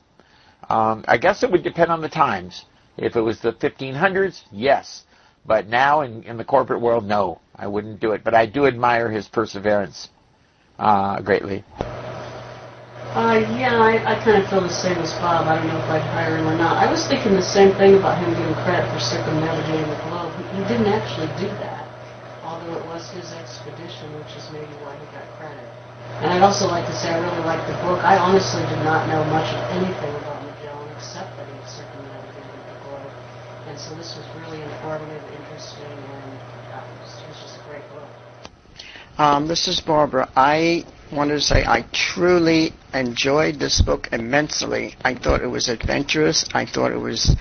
Um, 0.69 1.05
I 1.07 1.17
guess 1.17 1.43
it 1.43 1.51
would 1.51 1.63
depend 1.63 1.91
on 1.91 2.01
the 2.01 2.09
times. 2.09 2.65
If 2.97 3.15
it 3.15 3.21
was 3.21 3.39
the 3.39 3.53
1500s, 3.53 4.43
yes. 4.51 5.03
But 5.45 5.67
now 5.67 6.01
in, 6.01 6.23
in 6.23 6.37
the 6.37 6.43
corporate 6.43 6.81
world, 6.81 7.05
no, 7.05 7.39
I 7.55 7.67
wouldn't 7.67 7.99
do 7.99 8.11
it. 8.11 8.23
But 8.23 8.33
I 8.33 8.45
do 8.45 8.65
admire 8.65 9.09
his 9.09 9.27
perseverance 9.27 10.09
uh, 10.79 11.21
greatly. 11.21 11.63
Uh, 13.17 13.39
yeah, 13.57 13.79
I, 13.81 13.97
I 14.03 14.13
kind 14.21 14.37
of 14.37 14.49
feel 14.49 14.61
the 14.61 14.69
same 14.69 14.97
as 15.01 15.09
Bob. 15.17 15.47
I 15.47 15.55
don't 15.57 15.65
know 15.71 15.79
if 15.79 15.89
I'd 15.89 16.05
hire 16.13 16.37
him 16.37 16.45
or 16.45 16.57
not. 16.57 16.77
I 16.77 16.85
was 16.85 17.07
thinking 17.07 17.33
the 17.33 17.41
same 17.41 17.73
thing 17.73 17.95
about 17.95 18.19
him 18.21 18.29
getting 18.35 18.53
credit 18.61 18.85
for 18.93 18.99
circumnavigating 18.99 19.89
the 19.89 19.97
globe. 20.05 20.29
He, 20.53 20.61
didn't 20.69 20.91
actually 20.91 21.31
do 21.39 21.49
that, 21.63 21.87
although 22.43 22.77
it 22.77 22.85
was 22.91 23.09
his 23.15 23.31
expedition, 23.33 24.11
which 24.21 24.35
is 24.37 24.45
maybe 24.51 24.69
why 24.83 24.93
he 24.99 25.05
got 25.15 25.25
credit. 25.39 25.65
And 26.21 26.29
I'd 26.29 26.45
also 26.45 26.67
like 26.67 26.85
to 26.85 26.93
say 26.93 27.09
I 27.09 27.17
really 27.17 27.41
like 27.41 27.63
the 27.65 27.73
book. 27.81 28.03
I 28.05 28.17
honestly 28.21 28.61
did 28.69 28.83
not 28.85 29.07
know 29.07 29.23
much 29.33 29.49
of 29.49 29.61
anything 29.73 30.13
about 30.21 30.43
Magellan 30.43 30.89
except 30.93 31.31
that 31.41 31.47
he 31.47 31.57
circumnavigated 31.65 32.61
the 32.69 32.77
globe. 32.85 33.13
And 33.65 33.76
so 33.87 33.95
this 33.95 34.17
was 34.17 34.25
really 34.41 34.61
informative, 34.61 35.23
interesting, 35.31 35.85
and 35.85 36.39
uh, 36.73 36.83
it, 36.83 36.99
was, 36.99 37.41
just 37.41 37.57
a 37.57 37.69
great 37.69 37.87
book. 37.89 38.03
Um, 39.17 39.47
this 39.47 39.67
is 39.69 39.79
Barbara. 39.79 40.29
I 40.35 40.83
wanted 41.13 41.35
to 41.35 41.41
say 41.41 41.63
I 41.63 41.85
truly 41.93 42.73
enjoyed 42.93 43.59
this 43.59 43.81
book 43.81 44.09
immensely. 44.11 44.95
I 45.05 45.15
thought 45.15 45.41
it 45.41 45.47
was 45.47 45.69
adventurous. 45.69 46.43
I 46.53 46.65
thought 46.65 46.91
it 46.91 46.97
was 46.99 47.33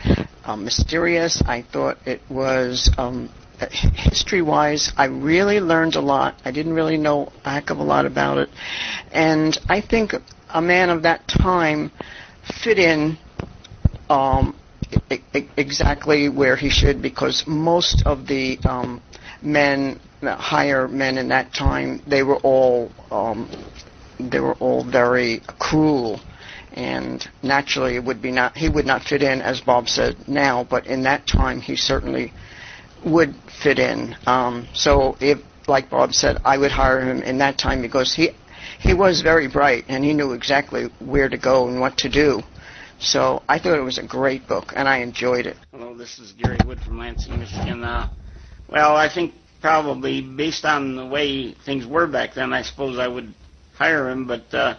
um, 0.45 0.65
mysterious. 0.65 1.43
I 1.47 1.63
thought 1.63 1.99
it 2.07 2.21
was 2.31 2.91
um, 2.97 3.29
history-wise. 3.59 4.93
I 4.97 5.07
really 5.07 5.59
learned 5.59 5.97
a 5.97 6.01
lot. 6.01 6.41
I 6.45 6.53
didn't 6.53 6.75
really 6.75 6.97
know 6.97 7.33
a 7.45 7.55
heck 7.55 7.71
of 7.71 7.79
a 7.79 7.83
lot 7.83 8.07
about 8.07 8.39
it, 8.39 8.51
and 9.11 9.59
I 9.69 9.81
think 9.81 10.15
a 10.51 10.63
man 10.63 10.91
of 10.91 11.03
that 11.03 11.27
time 11.27 11.91
fit 12.63 12.79
in 12.79 13.19
um, 14.09 14.55
exactly 15.57 16.29
where 16.29 16.57
he 16.57 16.71
should 16.71 17.03
because 17.03 17.47
most 17.47 18.03
of 18.07 18.27
the 18.27 18.59
um, 18.65 19.01
men, 19.43 19.99
higher 20.23 20.89
men 20.89 21.19
in 21.19 21.29
that 21.29 21.53
time, 21.53 22.03
they 22.07 22.23
were 22.23 22.37
all 22.39 22.91
um, 23.11 23.49
they 24.19 24.41
were 24.41 24.55
all 24.55 24.83
very 24.85 25.41
cruel, 25.59 26.21
and 26.73 27.29
naturally 27.43 27.97
it 27.97 28.05
would 28.05 28.23
be 28.23 28.31
not 28.31 28.57
he 28.57 28.69
would 28.69 28.87
not 28.87 29.03
fit 29.03 29.23
in 29.23 29.41
as 29.43 29.61
Bob 29.61 29.89
said 29.89 30.17
now, 30.29 30.65
but 30.65 30.87
in 30.87 31.03
that 31.03 31.27
time 31.27 31.61
he 31.61 31.77
certainly 31.77 32.33
would 33.05 33.35
fit 33.63 33.79
in. 33.79 34.17
Um, 34.27 34.67
so 34.73 35.17
if 35.21 35.39
like 35.69 35.91
Bob 35.91 36.15
said, 36.15 36.39
I 36.45 36.59
would 36.59 36.71
hire 36.71 37.01
him 37.01 37.23
in 37.23 37.39
that 37.39 37.59
time 37.59 37.83
because 37.83 38.15
he 38.15 38.31
he 38.79 38.95
was 38.95 39.21
very 39.23 39.49
bright 39.49 39.85
and 39.89 40.05
he 40.05 40.13
knew 40.13 40.33
exactly 40.33 40.85
where 41.01 41.29
to 41.29 41.39
go 41.39 41.69
and 41.69 41.81
what 41.81 41.99
to 41.99 42.09
do. 42.09 42.43
So 42.99 43.43
I 43.49 43.59
thought 43.59 43.79
it 43.79 43.83
was 43.83 43.99
a 43.99 44.07
great 44.07 44.49
book 44.49 44.73
and 44.75 44.89
I 44.89 44.99
enjoyed 44.99 45.47
it. 45.47 45.57
Hello, 45.73 45.95
this 45.95 46.19
is 46.19 46.33
Gary 46.33 46.59
Wood 46.67 46.81
from 46.81 46.99
Lansing, 46.99 47.39
Michigan. 47.39 47.85
Uh, 47.85 48.09
well, 48.69 48.97
I 48.97 49.13
think 49.13 49.35
probably 49.61 50.23
based 50.23 50.65
on 50.65 50.97
the 50.97 51.07
way 51.07 51.53
things 51.53 51.87
were 51.87 52.07
back 52.07 52.35
then, 52.35 52.53
I 52.53 52.63
suppose 52.63 52.99
I 52.99 53.07
would 53.07 53.35
hire 53.75 54.09
him. 54.09 54.27
But 54.27 54.53
uh, 54.55 54.77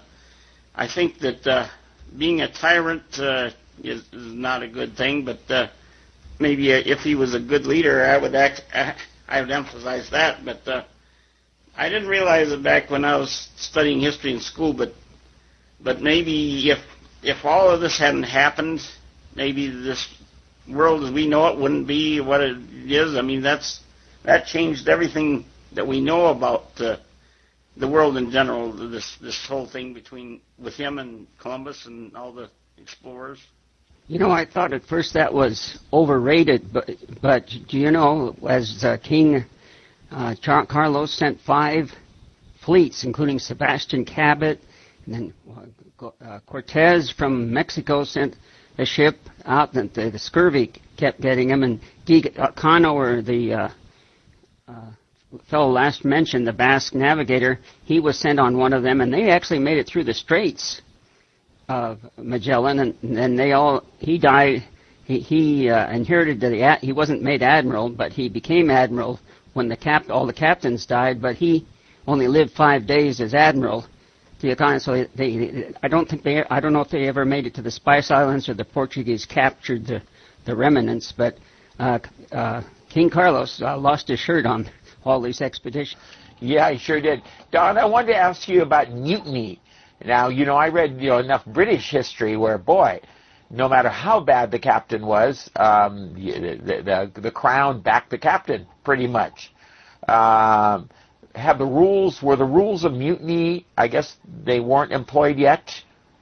I 0.75 0.87
think 0.87 1.19
that 1.19 1.45
uh, 1.45 1.67
being 2.17 2.41
a 2.41 2.51
tyrant 2.51 3.03
uh, 3.19 3.51
is, 3.83 4.01
is 4.11 4.33
not 4.33 4.63
a 4.63 4.67
good 4.67 4.97
thing. 4.97 5.23
But 5.23 5.39
uh, 5.49 5.67
maybe 6.39 6.71
if 6.71 6.99
he 6.99 7.13
was 7.15 7.35
a 7.35 7.39
good 7.39 7.65
leader, 7.65 8.03
I 8.03 8.17
would 8.17 8.33
act, 8.33 8.63
I 9.27 9.41
would 9.41 9.51
emphasize 9.51 10.09
that. 10.09 10.43
But 10.43 10.67
uh, 10.67 10.83
I 11.77 11.89
didn't 11.89 12.09
realize 12.09 12.51
it 12.51 12.63
back 12.63 12.89
when 12.89 13.05
I 13.05 13.15
was 13.17 13.49
studying 13.57 13.99
history 13.99 14.33
in 14.33 14.39
school. 14.39 14.73
But 14.73 14.93
but 15.79 16.01
maybe 16.01 16.71
if 16.71 16.79
if 17.27 17.43
all 17.43 17.69
of 17.69 17.81
this 17.81 17.99
hadn't 17.99 18.23
happened, 18.23 18.79
maybe 19.35 19.67
this 19.69 20.07
world 20.67 21.03
as 21.03 21.11
we 21.11 21.27
know 21.27 21.47
it 21.47 21.59
wouldn't 21.59 21.85
be 21.85 22.21
what 22.21 22.39
it 22.39 22.57
is. 22.89 23.17
I 23.17 23.21
mean, 23.21 23.41
that's 23.41 23.81
that 24.23 24.45
changed 24.45 24.87
everything 24.87 25.45
that 25.73 25.85
we 25.85 25.99
know 25.99 26.27
about 26.27 26.79
uh, 26.79 26.97
the 27.75 27.87
world 27.87 28.15
in 28.15 28.31
general. 28.31 28.71
This 28.89 29.17
this 29.21 29.45
whole 29.45 29.67
thing 29.67 29.93
between 29.93 30.39
with 30.57 30.75
him 30.75 30.99
and 30.99 31.27
Columbus 31.37 31.85
and 31.85 32.15
all 32.15 32.31
the 32.31 32.49
explorers. 32.77 33.39
You 34.07 34.19
know, 34.19 34.31
I 34.31 34.45
thought 34.45 34.71
at 34.71 34.83
first 34.85 35.13
that 35.15 35.33
was 35.33 35.79
overrated, 35.91 36.71
but 36.71 36.89
but 37.21 37.47
do 37.67 37.77
you 37.77 37.91
know, 37.91 38.37
as 38.47 38.85
uh, 38.85 38.95
King 39.03 39.43
uh, 40.11 40.33
Carlos 40.41 41.13
sent 41.13 41.41
five 41.41 41.91
fleets, 42.63 43.03
including 43.03 43.37
Sebastian 43.37 44.05
Cabot, 44.05 44.61
and 45.05 45.13
then 45.13 45.33
uh, 46.01 46.39
Cortez 46.45 47.11
from 47.17 47.51
Mexico 47.51 48.03
sent 48.03 48.35
a 48.77 48.85
ship 48.85 49.17
out, 49.45 49.73
and 49.73 49.91
the, 49.93 50.11
the 50.11 50.19
scurvy 50.19 50.71
kept 50.97 51.21
getting 51.21 51.49
him, 51.49 51.63
and 51.63 51.79
Cano, 52.55 52.93
or 52.93 53.21
the 53.21 53.53
uh, 53.53 53.69
uh, 54.67 54.91
fellow 55.49 55.69
last 55.71 56.05
mentioned, 56.05 56.45
the 56.45 56.53
Basque 56.53 56.93
navigator, 56.93 57.59
he 57.83 57.99
was 57.99 58.17
sent 58.19 58.39
on 58.39 58.57
one 58.57 58.73
of 58.73 58.83
them, 58.83 59.01
and 59.01 59.13
they 59.13 59.29
actually 59.29 59.59
made 59.59 59.77
it 59.77 59.87
through 59.87 60.03
the 60.03 60.13
straits 60.13 60.81
of 61.69 61.99
Magellan, 62.17 62.79
and 62.79 62.95
then 63.01 63.35
they 63.35 63.51
all 63.53 63.83
he 63.99 64.17
died. 64.17 64.63
He, 65.05 65.19
he 65.19 65.69
uh, 65.69 65.91
inherited 65.91 66.39
the 66.39 66.77
he 66.81 66.91
wasn't 66.91 67.21
made 67.21 67.41
admiral, 67.41 67.89
but 67.89 68.11
he 68.11 68.29
became 68.29 68.69
admiral 68.69 69.19
when 69.53 69.67
the 69.67 69.77
cap 69.77 70.09
all 70.09 70.25
the 70.25 70.33
captains 70.33 70.85
died. 70.85 71.21
But 71.21 71.35
he 71.35 71.65
only 72.07 72.27
lived 72.27 72.51
five 72.51 72.87
days 72.87 73.19
as 73.19 73.33
admiral. 73.33 73.85
The 74.39 74.51
economy, 74.51 74.79
so 74.79 74.93
they, 74.93 75.07
they, 75.15 75.73
I 75.81 75.87
don't 75.87 76.07
think 76.07 76.23
they, 76.23 76.43
I 76.43 76.59
don't 76.59 76.71
know 76.73 76.81
if 76.81 76.89
they 76.89 77.07
ever 77.07 77.25
made 77.25 77.47
it 77.47 77.55
to 77.55 77.61
the 77.61 77.71
Spice 77.71 78.11
Islands 78.11 78.47
or 78.49 78.53
the 78.53 78.65
Portuguese 78.65 79.25
captured 79.25 79.87
the, 79.87 80.01
the 80.45 80.55
remnants. 80.55 81.11
But 81.11 81.37
uh, 81.79 81.99
uh, 82.31 82.61
King 82.89 83.09
Carlos 83.09 83.61
uh, 83.61 83.77
lost 83.77 84.07
his 84.07 84.19
shirt 84.19 84.45
on 84.45 84.69
all 85.03 85.21
these 85.21 85.41
expeditions. 85.41 85.99
Yeah, 86.39 86.71
he 86.71 86.77
sure 86.77 87.01
did. 87.01 87.23
Don, 87.51 87.77
I 87.77 87.85
wanted 87.85 88.07
to 88.13 88.15
ask 88.17 88.47
you 88.47 88.61
about 88.61 88.91
mutiny. 88.91 89.59
Now, 90.05 90.29
you 90.29 90.45
know, 90.45 90.55
I 90.55 90.69
read 90.69 91.01
you 91.01 91.09
know 91.09 91.17
enough 91.17 91.43
British 91.45 91.89
history 91.89 92.37
where, 92.37 92.59
boy, 92.59 93.01
no 93.49 93.67
matter 93.67 93.89
how 93.89 94.19
bad 94.19 94.51
the 94.51 94.59
captain 94.59 95.05
was, 95.05 95.49
um, 95.55 96.13
the, 96.13 97.11
the 97.13 97.21
the 97.21 97.31
crown 97.31 97.81
backed 97.81 98.11
the 98.11 98.17
captain 98.17 98.67
pretty 98.83 99.07
much. 99.07 99.51
Um, 100.07 100.89
have 101.37 101.57
the 101.57 101.65
rules 101.65 102.21
were 102.21 102.35
the 102.35 102.45
rules 102.45 102.83
of 102.83 102.93
mutiny? 102.93 103.65
I 103.77 103.87
guess 103.87 104.17
they 104.43 104.59
weren't 104.59 104.91
employed 104.91 105.37
yet. 105.37 105.71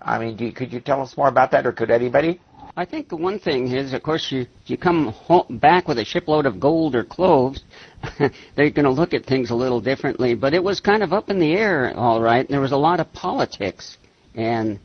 I 0.02 0.20
mean, 0.20 0.38
you, 0.38 0.52
could 0.52 0.72
you 0.72 0.80
tell 0.80 1.02
us 1.02 1.18
more 1.18 1.28
about 1.28 1.52
that, 1.52 1.66
or 1.66 1.72
could 1.72 1.90
anybody? 1.90 2.40
I 2.78 2.84
think 2.84 3.08
the 3.08 3.16
one 3.16 3.40
thing 3.40 3.72
is, 3.72 3.94
of 3.94 4.04
course, 4.04 4.32
you 4.32 4.46
you 4.66 4.78
come 4.78 5.14
back 5.50 5.88
with 5.88 5.98
a 5.98 6.04
shipload 6.06 6.46
of 6.46 6.60
gold 6.60 6.94
or 6.94 7.06
cloves, 7.06 7.64
they're 8.20 8.70
going 8.70 8.84
to 8.84 8.92
look 8.92 9.14
at 9.14 9.26
things 9.26 9.50
a 9.50 9.56
little 9.56 9.80
differently. 9.80 10.36
But 10.36 10.54
it 10.54 10.62
was 10.62 10.82
kind 10.82 11.02
of 11.02 11.14
up 11.14 11.30
in 11.30 11.40
the 11.40 11.54
air, 11.54 11.94
all 11.96 12.22
right. 12.22 12.46
And 12.46 12.50
there 12.50 12.60
was 12.60 12.74
a 12.74 12.78
lot 12.78 13.00
of 13.00 13.12
politics, 13.14 13.98
and 14.36 14.80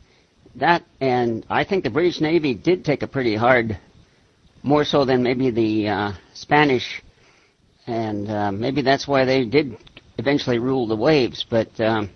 that, 0.55 0.83
and 1.01 1.45
I 1.49 1.65
think 1.65 1.83
the 1.83 1.89
British 1.89 2.21
Navy 2.21 2.53
did 2.53 2.85
take 2.85 3.03
a 3.03 3.07
pretty 3.07 3.35
hard, 3.35 3.77
more 4.63 4.85
so 4.85 5.03
than 5.03 5.21
maybe 5.21 5.51
the 5.51 5.89
uh, 5.89 6.11
Spanish, 6.33 7.03
and 7.87 8.29
uh, 8.29 8.51
maybe 8.53 8.81
that's 8.81 9.05
why 9.05 9.25
they 9.25 9.43
did 9.43 9.77
eventually 10.17 10.59
rule 10.59 10.87
the 10.87 10.95
waves. 10.95 11.45
But 11.49 11.79
um, 11.79 12.09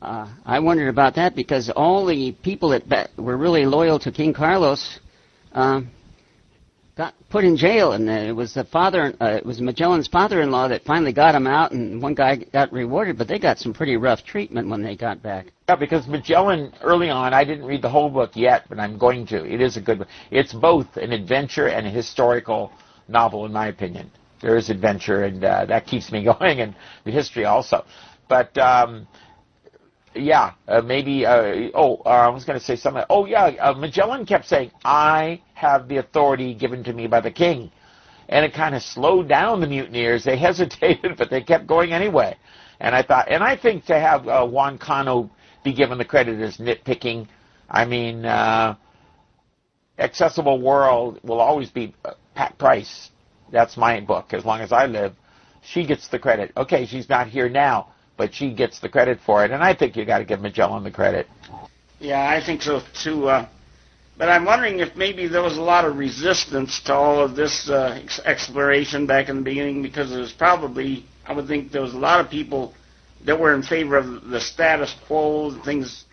uh, 0.00 0.28
I 0.44 0.58
wondered 0.58 0.88
about 0.88 1.14
that 1.16 1.36
because 1.36 1.70
all 1.70 2.06
the 2.06 2.32
people 2.42 2.70
that 2.70 3.10
were 3.16 3.36
really 3.36 3.64
loyal 3.64 3.98
to 4.00 4.10
King 4.10 4.32
Carlos 4.34 4.98
um, 5.52 5.90
got 6.96 7.14
put 7.30 7.44
in 7.44 7.56
jail, 7.56 7.92
and 7.92 8.08
it 8.08 8.34
was 8.34 8.54
the 8.54 8.64
father, 8.64 9.14
uh, 9.20 9.26
it 9.26 9.46
was 9.46 9.60
Magellan's 9.60 10.08
father-in-law 10.08 10.68
that 10.68 10.84
finally 10.84 11.12
got 11.12 11.34
him 11.34 11.46
out, 11.46 11.72
and 11.72 12.02
one 12.02 12.14
guy 12.14 12.36
got 12.36 12.72
rewarded, 12.72 13.16
but 13.16 13.28
they 13.28 13.38
got 13.38 13.58
some 13.58 13.72
pretty 13.72 13.96
rough 13.96 14.24
treatment 14.24 14.68
when 14.68 14.82
they 14.82 14.96
got 14.96 15.22
back. 15.22 15.52
Yeah, 15.68 15.76
because 15.76 16.06
Magellan 16.06 16.72
early 16.82 17.08
on, 17.08 17.32
I 17.32 17.44
didn't 17.44 17.64
read 17.64 17.80
the 17.80 17.88
whole 17.88 18.10
book 18.10 18.32
yet, 18.34 18.64
but 18.68 18.78
I'm 18.78 18.98
going 18.98 19.26
to. 19.28 19.44
It 19.44 19.60
is 19.60 19.76
a 19.76 19.80
good. 19.80 20.06
It's 20.30 20.52
both 20.52 20.96
an 20.96 21.12
adventure 21.12 21.68
and 21.68 21.86
a 21.86 21.90
historical 21.90 22.72
novel, 23.08 23.46
in 23.46 23.52
my 23.52 23.68
opinion. 23.68 24.10
There 24.42 24.56
is 24.56 24.68
adventure, 24.70 25.24
and 25.24 25.42
uh, 25.42 25.64
that 25.66 25.86
keeps 25.86 26.12
me 26.12 26.24
going, 26.38 26.60
and 26.60 26.74
the 27.04 27.10
history 27.12 27.44
also. 27.44 27.84
But 28.28 28.56
um, 28.58 29.06
yeah, 30.14 30.52
uh, 30.68 30.82
maybe. 30.82 31.24
Uh, 31.24 31.70
oh, 31.74 32.02
uh, 32.04 32.08
I 32.08 32.28
was 32.28 32.44
going 32.44 32.58
to 32.58 32.64
say 32.64 32.76
something. 32.76 33.04
Oh, 33.08 33.24
yeah. 33.26 33.44
Uh, 33.46 33.72
Magellan 33.74 34.26
kept 34.26 34.46
saying, 34.46 34.70
"I 34.84 35.40
have 35.54 35.88
the 35.88 35.98
authority 35.98 36.54
given 36.54 36.84
to 36.84 36.92
me 36.92 37.06
by 37.06 37.20
the 37.20 37.30
king," 37.30 37.70
and 38.28 38.44
it 38.44 38.52
kind 38.52 38.74
of 38.74 38.82
slowed 38.82 39.28
down 39.28 39.60
the 39.60 39.66
mutineers. 39.66 40.24
They 40.24 40.36
hesitated, 40.48 41.16
but 41.16 41.30
they 41.30 41.42
kept 41.42 41.66
going 41.66 41.92
anyway. 41.92 42.36
And 42.80 42.94
I 42.94 43.02
thought, 43.02 43.30
and 43.30 43.42
I 43.44 43.56
think 43.56 43.84
to 43.86 43.98
have 43.98 44.26
uh, 44.26 44.44
Juan 44.46 44.76
Cano 44.76 45.30
be 45.62 45.72
given 45.72 45.98
the 45.98 46.04
credit 46.04 46.40
is 46.40 46.56
nitpicking. 46.56 47.28
I 47.70 47.84
mean, 47.84 48.24
uh, 48.24 48.74
accessible 49.98 50.60
world 50.60 51.20
will 51.22 51.40
always 51.40 51.70
be 51.70 51.94
Pat 52.34 52.58
Price. 52.58 53.10
That's 53.52 53.76
my 53.76 54.00
book. 54.00 54.32
As 54.34 54.44
long 54.44 54.60
as 54.60 54.72
I 54.72 54.86
live, 54.86 55.12
she 55.62 55.86
gets 55.86 56.08
the 56.08 56.18
credit. 56.18 56.50
Okay, 56.56 56.86
she's 56.86 57.08
not 57.08 57.28
here 57.28 57.48
now 57.48 57.92
but 58.16 58.34
she 58.34 58.52
gets 58.52 58.78
the 58.80 58.88
credit 58.88 59.18
for 59.24 59.44
it. 59.44 59.50
And 59.50 59.62
I 59.62 59.74
think 59.74 59.96
you 59.96 60.04
got 60.04 60.18
to 60.18 60.24
give 60.24 60.40
Magellan 60.40 60.84
the 60.84 60.90
credit. 60.90 61.26
Yeah, 61.98 62.28
I 62.28 62.44
think 62.44 62.62
so 62.62 62.80
too. 63.02 63.28
Uh, 63.28 63.48
but 64.18 64.28
I'm 64.28 64.44
wondering 64.44 64.80
if 64.80 64.94
maybe 64.94 65.26
there 65.26 65.42
was 65.42 65.56
a 65.56 65.62
lot 65.62 65.84
of 65.84 65.96
resistance 65.96 66.80
to 66.82 66.94
all 66.94 67.20
of 67.20 67.34
this 67.34 67.68
uh, 67.68 67.98
ex- 68.02 68.20
exploration 68.24 69.06
back 69.06 69.28
in 69.28 69.36
the 69.36 69.42
beginning 69.42 69.82
because 69.82 70.10
there 70.10 70.20
was 70.20 70.32
probably, 70.32 71.04
I 71.26 71.32
would 71.32 71.48
think, 71.48 71.72
there 71.72 71.82
was 71.82 71.94
a 71.94 71.98
lot 71.98 72.20
of 72.20 72.30
people 72.30 72.74
that 73.24 73.38
were 73.38 73.54
in 73.54 73.62
favor 73.62 73.96
of 73.96 74.28
the 74.28 74.40
status 74.40 74.94
quo, 75.06 75.50
things 75.64 76.04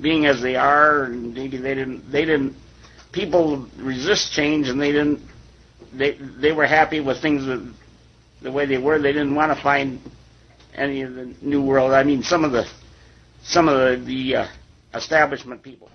being 0.00 0.26
as 0.26 0.40
they 0.40 0.56
are, 0.56 1.04
and 1.04 1.34
maybe 1.34 1.56
they 1.56 1.74
didn't, 1.74 2.10
they 2.10 2.24
didn't, 2.24 2.54
people 3.12 3.66
resist 3.76 4.32
change, 4.32 4.68
and 4.68 4.80
they 4.80 4.92
didn't, 4.92 5.20
they 5.92 6.12
they 6.40 6.52
were 6.52 6.66
happy 6.66 7.00
with 7.00 7.20
things 7.20 7.44
the 8.42 8.50
way 8.52 8.66
they 8.66 8.78
were. 8.78 8.98
They 8.98 9.12
didn't 9.12 9.34
want 9.34 9.56
to 9.56 9.62
find 9.62 10.00
any 10.74 11.02
of 11.02 11.14
the 11.14 11.34
New 11.42 11.62
World. 11.62 11.92
I 11.92 12.02
mean, 12.02 12.22
some 12.22 12.44
of 12.44 12.52
the 12.52 12.66
some 13.42 13.68
of 13.68 13.76
the, 13.76 14.04
the 14.06 14.36
uh, 14.36 14.46
establishment 14.94 15.62
people. 15.62 15.88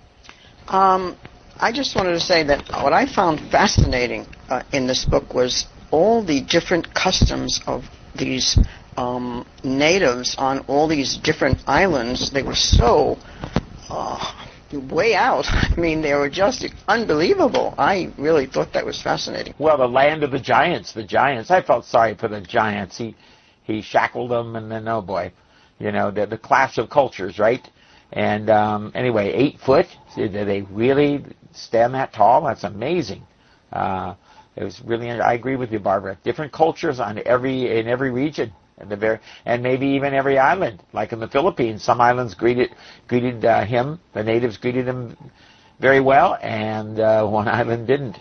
Um, 0.68 1.16
I 1.58 1.72
just 1.72 1.94
wanted 1.96 2.12
to 2.12 2.20
say 2.20 2.42
that 2.44 2.68
what 2.82 2.92
I 2.92 3.06
found 3.06 3.40
fascinating 3.50 4.26
uh, 4.48 4.62
in 4.72 4.86
this 4.86 5.04
book 5.04 5.32
was 5.32 5.66
all 5.90 6.22
the 6.24 6.40
different 6.42 6.92
customs 6.94 7.60
of 7.66 7.84
these 8.16 8.58
um, 8.96 9.46
natives 9.62 10.34
on 10.38 10.60
all 10.66 10.88
these 10.88 11.16
different 11.18 11.58
islands. 11.66 12.30
They 12.30 12.42
were 12.42 12.54
so 12.54 13.16
uh, 13.88 14.45
way 14.72 15.14
out. 15.14 15.46
I 15.48 15.74
mean, 15.76 16.02
they 16.02 16.14
were 16.14 16.30
just 16.30 16.66
unbelievable. 16.88 17.74
I 17.78 18.12
really 18.18 18.46
thought 18.46 18.72
that 18.72 18.84
was 18.84 19.00
fascinating. 19.00 19.54
Well, 19.58 19.78
the 19.78 19.88
land 19.88 20.24
of 20.24 20.30
the 20.30 20.40
giants, 20.40 20.92
the 20.92 21.04
giants. 21.04 21.50
I 21.50 21.62
felt 21.62 21.84
sorry 21.84 22.14
for 22.14 22.28
the 22.28 22.40
giants. 22.40 22.96
He 22.98 23.14
he 23.64 23.82
shackled 23.82 24.30
them, 24.30 24.56
and 24.56 24.70
then 24.70 24.86
oh 24.88 25.02
boy, 25.02 25.32
you 25.78 25.92
know 25.92 26.10
the 26.10 26.26
the 26.26 26.38
clash 26.38 26.78
of 26.78 26.90
cultures, 26.90 27.38
right? 27.38 27.68
And 28.12 28.50
um, 28.50 28.92
anyway, 28.94 29.32
eight 29.32 29.58
foot. 29.60 29.86
Did 30.14 30.32
they 30.32 30.62
really 30.62 31.24
stand 31.52 31.94
that 31.94 32.12
tall? 32.12 32.44
That's 32.44 32.64
amazing. 32.64 33.22
Uh, 33.72 34.14
it 34.54 34.64
was 34.64 34.80
really. 34.84 35.10
I 35.10 35.34
agree 35.34 35.56
with 35.56 35.72
you, 35.72 35.78
Barbara. 35.80 36.16
Different 36.24 36.52
cultures 36.52 37.00
on 37.00 37.20
every 37.26 37.78
in 37.78 37.88
every 37.88 38.10
region. 38.10 38.52
And, 38.78 38.90
the 38.90 38.96
very, 38.96 39.18
and 39.46 39.62
maybe 39.62 39.86
even 39.86 40.12
every 40.12 40.38
island, 40.38 40.82
like 40.92 41.12
in 41.12 41.20
the 41.20 41.28
Philippines, 41.28 41.82
some 41.82 42.00
islands 42.00 42.34
greeted 42.34 42.70
greeted 43.08 43.44
uh, 43.44 43.64
him. 43.64 44.00
The 44.12 44.22
natives 44.22 44.58
greeted 44.58 44.86
him 44.86 45.16
very 45.80 46.00
well, 46.00 46.36
and 46.42 47.00
uh, 47.00 47.26
one 47.26 47.48
island 47.60 47.86
didn't. 47.86 48.18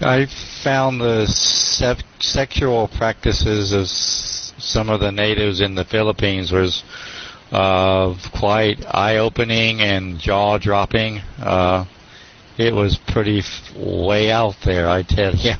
I 0.00 0.26
found 0.62 1.00
the 1.00 1.26
se- 1.26 2.04
sexual 2.20 2.88
practices 2.88 3.72
of 3.72 3.82
s- 3.84 4.52
some 4.58 4.90
of 4.90 5.00
the 5.00 5.10
natives 5.10 5.60
in 5.62 5.74
the 5.74 5.84
Philippines 5.84 6.52
was 6.52 6.82
uh, 7.50 8.14
quite 8.38 8.84
eye-opening 8.86 9.80
and 9.80 10.18
jaw-dropping. 10.18 11.18
Uh, 11.40 11.86
it 12.58 12.74
was 12.74 12.98
pretty 13.08 13.38
f- 13.38 13.74
way 13.76 14.30
out 14.30 14.56
there, 14.66 14.88
I 14.88 15.02
tell 15.02 15.34
you. 15.34 15.52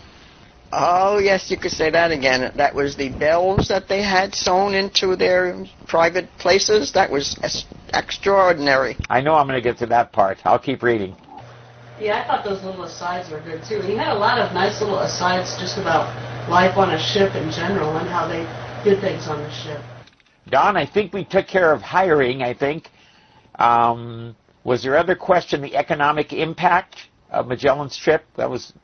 Oh, 0.78 1.16
yes, 1.16 1.50
you 1.50 1.56
could 1.56 1.72
say 1.72 1.88
that 1.88 2.10
again. 2.10 2.52
That 2.54 2.74
was 2.74 2.96
the 2.96 3.08
bells 3.08 3.68
that 3.68 3.88
they 3.88 4.02
had 4.02 4.34
sewn 4.34 4.74
into 4.74 5.16
their 5.16 5.64
private 5.86 6.28
places. 6.36 6.92
That 6.92 7.10
was 7.10 7.38
es- 7.42 7.64
extraordinary. 7.94 8.98
I 9.08 9.22
know 9.22 9.36
I'm 9.36 9.46
going 9.46 9.56
to 9.56 9.62
get 9.62 9.78
to 9.78 9.86
that 9.86 10.12
part. 10.12 10.36
I'll 10.44 10.58
keep 10.58 10.82
reading. 10.82 11.16
Yeah, 11.98 12.20
I 12.20 12.26
thought 12.26 12.44
those 12.44 12.62
little 12.62 12.84
asides 12.84 13.30
were 13.30 13.40
good 13.40 13.62
too. 13.64 13.80
He 13.80 13.96
had 13.96 14.08
a 14.08 14.18
lot 14.18 14.38
of 14.38 14.52
nice 14.52 14.82
little 14.82 14.98
asides 14.98 15.56
just 15.58 15.78
about 15.78 16.12
life 16.50 16.76
on 16.76 16.90
a 16.90 16.98
ship 16.98 17.34
in 17.34 17.50
general 17.50 17.96
and 17.96 18.06
how 18.06 18.28
they 18.28 18.44
did 18.84 19.00
things 19.00 19.28
on 19.28 19.42
the 19.42 19.50
ship. 19.50 19.80
Don, 20.48 20.76
I 20.76 20.84
think 20.84 21.14
we 21.14 21.24
took 21.24 21.48
care 21.48 21.72
of 21.72 21.80
hiring. 21.80 22.42
I 22.42 22.52
think. 22.52 22.90
Um, 23.54 24.36
was 24.62 24.82
there 24.82 24.98
other 24.98 25.14
question? 25.14 25.62
The 25.62 25.74
economic 25.74 26.34
impact 26.34 27.08
of 27.30 27.46
Magellan's 27.46 27.96
trip. 27.96 28.26
That 28.36 28.50
was, 28.50 28.74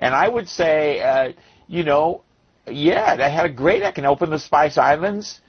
and 0.00 0.14
I 0.14 0.28
would 0.28 0.48
say, 0.48 1.00
uh, 1.00 1.32
you 1.66 1.84
know, 1.84 2.22
yeah, 2.66 3.16
they 3.16 3.30
had 3.30 3.46
a 3.46 3.52
great. 3.52 3.82
I 3.82 3.92
can 3.92 4.04
open 4.04 4.30
the 4.30 4.38
Spice 4.38 4.78
Islands. 4.78 5.40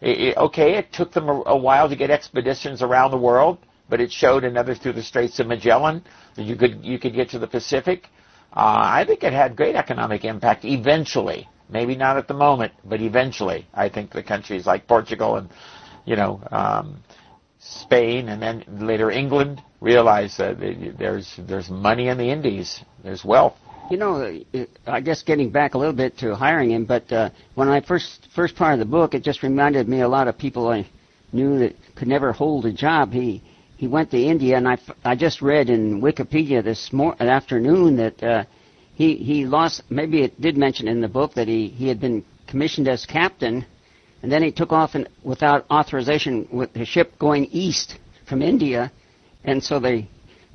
It, 0.00 0.20
it, 0.20 0.36
okay, 0.36 0.74
it 0.76 0.92
took 0.92 1.12
them 1.12 1.28
a, 1.28 1.42
a 1.46 1.56
while 1.56 1.88
to 1.88 1.96
get 1.96 2.10
expeditions 2.10 2.82
around 2.82 3.10
the 3.10 3.16
world, 3.18 3.58
but 3.88 4.00
it 4.00 4.12
showed 4.12 4.44
another 4.44 4.74
through 4.74 4.92
the 4.92 5.02
Straits 5.02 5.38
of 5.40 5.46
Magellan 5.46 6.04
that 6.36 6.42
you 6.44 6.56
could 6.56 6.84
you 6.84 6.98
could 6.98 7.14
get 7.14 7.30
to 7.30 7.38
the 7.38 7.46
Pacific. 7.46 8.08
Uh, 8.52 9.00
I 9.00 9.04
think 9.06 9.22
it 9.22 9.32
had 9.32 9.56
great 9.56 9.74
economic 9.76 10.24
impact 10.24 10.64
eventually. 10.64 11.48
Maybe 11.68 11.96
not 11.96 12.16
at 12.16 12.28
the 12.28 12.34
moment, 12.34 12.72
but 12.84 13.00
eventually. 13.00 13.66
I 13.74 13.88
think 13.88 14.12
the 14.12 14.22
countries 14.22 14.66
like 14.66 14.86
Portugal 14.86 15.36
and, 15.36 15.50
you 16.04 16.14
know, 16.14 16.40
um, 16.52 17.02
Spain 17.58 18.28
and 18.28 18.40
then 18.40 18.64
later 18.86 19.10
England 19.10 19.60
realized 19.80 20.38
that 20.38 20.58
there's 20.98 21.34
there's 21.38 21.68
money 21.68 22.08
in 22.08 22.18
the 22.18 22.30
Indies. 22.30 22.80
There's 23.02 23.24
wealth. 23.24 23.56
You 23.88 23.98
know, 23.98 24.40
I 24.86 25.00
guess 25.00 25.22
getting 25.22 25.50
back 25.50 25.74
a 25.74 25.78
little 25.78 25.94
bit 25.94 26.18
to 26.18 26.34
hiring 26.34 26.72
him, 26.72 26.86
but 26.86 27.10
uh, 27.12 27.30
when 27.54 27.68
I 27.68 27.80
first 27.80 28.26
first 28.34 28.56
part 28.56 28.72
of 28.72 28.80
the 28.80 28.84
book, 28.84 29.14
it 29.14 29.22
just 29.22 29.44
reminded 29.44 29.88
me 29.88 30.00
a 30.00 30.08
lot 30.08 30.26
of 30.26 30.36
people 30.36 30.68
I 30.68 30.88
knew 31.32 31.58
that 31.60 31.76
could 31.94 32.08
never 32.08 32.32
hold 32.32 32.66
a 32.66 32.72
job. 32.72 33.12
He 33.12 33.42
he 33.76 33.86
went 33.86 34.10
to 34.10 34.20
India, 34.20 34.56
and 34.56 34.66
I, 34.66 34.78
I 35.04 35.14
just 35.14 35.40
read 35.40 35.70
in 35.70 36.00
Wikipedia 36.00 36.64
this 36.64 36.92
mor- 36.92 37.20
afternoon 37.22 37.96
that 37.96 38.22
uh, 38.22 38.44
he 38.94 39.16
he 39.16 39.46
lost. 39.46 39.82
Maybe 39.88 40.22
it 40.22 40.40
did 40.40 40.56
mention 40.56 40.88
in 40.88 41.00
the 41.00 41.08
book 41.08 41.34
that 41.34 41.46
he 41.46 41.68
he 41.68 41.86
had 41.86 42.00
been 42.00 42.24
commissioned 42.48 42.88
as 42.88 43.06
captain, 43.06 43.64
and 44.22 44.32
then 44.32 44.42
he 44.42 44.50
took 44.50 44.72
off 44.72 44.96
in, 44.96 45.06
without 45.22 45.64
authorization 45.70 46.48
with 46.50 46.72
the 46.72 46.84
ship 46.84 47.16
going 47.20 47.44
east 47.52 47.98
from 48.28 48.42
India, 48.42 48.90
and 49.44 49.62
so 49.62 49.78
they 49.78 50.08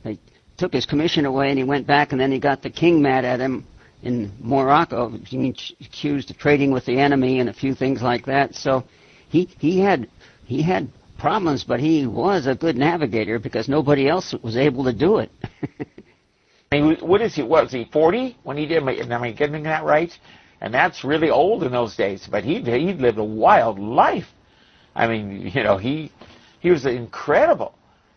they 0.03 0.19
took 0.61 0.73
his 0.73 0.85
commission 0.85 1.25
away, 1.25 1.49
and 1.49 1.57
he 1.57 1.63
went 1.63 1.87
back, 1.87 2.11
and 2.11 2.21
then 2.21 2.31
he 2.31 2.39
got 2.39 2.61
the 2.61 2.69
king 2.69 3.01
mad 3.01 3.25
at 3.25 3.39
him 3.39 3.65
in 4.03 4.31
Morocco, 4.39 5.09
being 5.31 5.55
accused 5.81 6.29
of 6.29 6.37
trading 6.37 6.71
with 6.71 6.85
the 6.85 6.99
enemy 6.99 7.39
and 7.39 7.49
a 7.49 7.53
few 7.53 7.73
things 7.73 8.03
like 8.03 8.27
that. 8.27 8.53
So 8.53 8.83
he 9.27 9.49
he 9.57 9.79
had 9.79 10.07
he 10.45 10.61
had 10.61 10.87
problems, 11.17 11.63
but 11.63 11.79
he 11.79 12.05
was 12.05 12.45
a 12.45 12.53
good 12.53 12.77
navigator 12.77 13.39
because 13.39 13.67
nobody 13.67 14.07
else 14.07 14.35
was 14.43 14.55
able 14.55 14.83
to 14.83 14.93
do 14.93 15.17
it. 15.17 15.31
I 16.71 16.79
mean, 16.79 16.97
what 16.97 17.21
is 17.21 17.33
he? 17.33 17.41
What 17.41 17.63
was 17.63 17.71
he? 17.71 17.85
Forty 17.91 18.37
when 18.43 18.55
he 18.55 18.67
did? 18.67 18.87
Am 18.87 19.23
I 19.23 19.31
getting 19.31 19.63
that 19.63 19.83
right? 19.83 20.11
And 20.61 20.71
that's 20.71 21.03
really 21.03 21.31
old 21.31 21.63
in 21.63 21.71
those 21.71 21.95
days. 21.95 22.27
But 22.29 22.43
he 22.43 22.61
he 22.61 22.93
lived 22.93 23.17
a 23.17 23.23
wild 23.23 23.79
life. 23.79 24.27
I 24.95 25.07
mean, 25.07 25.51
you 25.55 25.63
know, 25.63 25.77
he 25.77 26.11
he 26.59 26.69
was 26.69 26.85
incredible, 26.85 27.73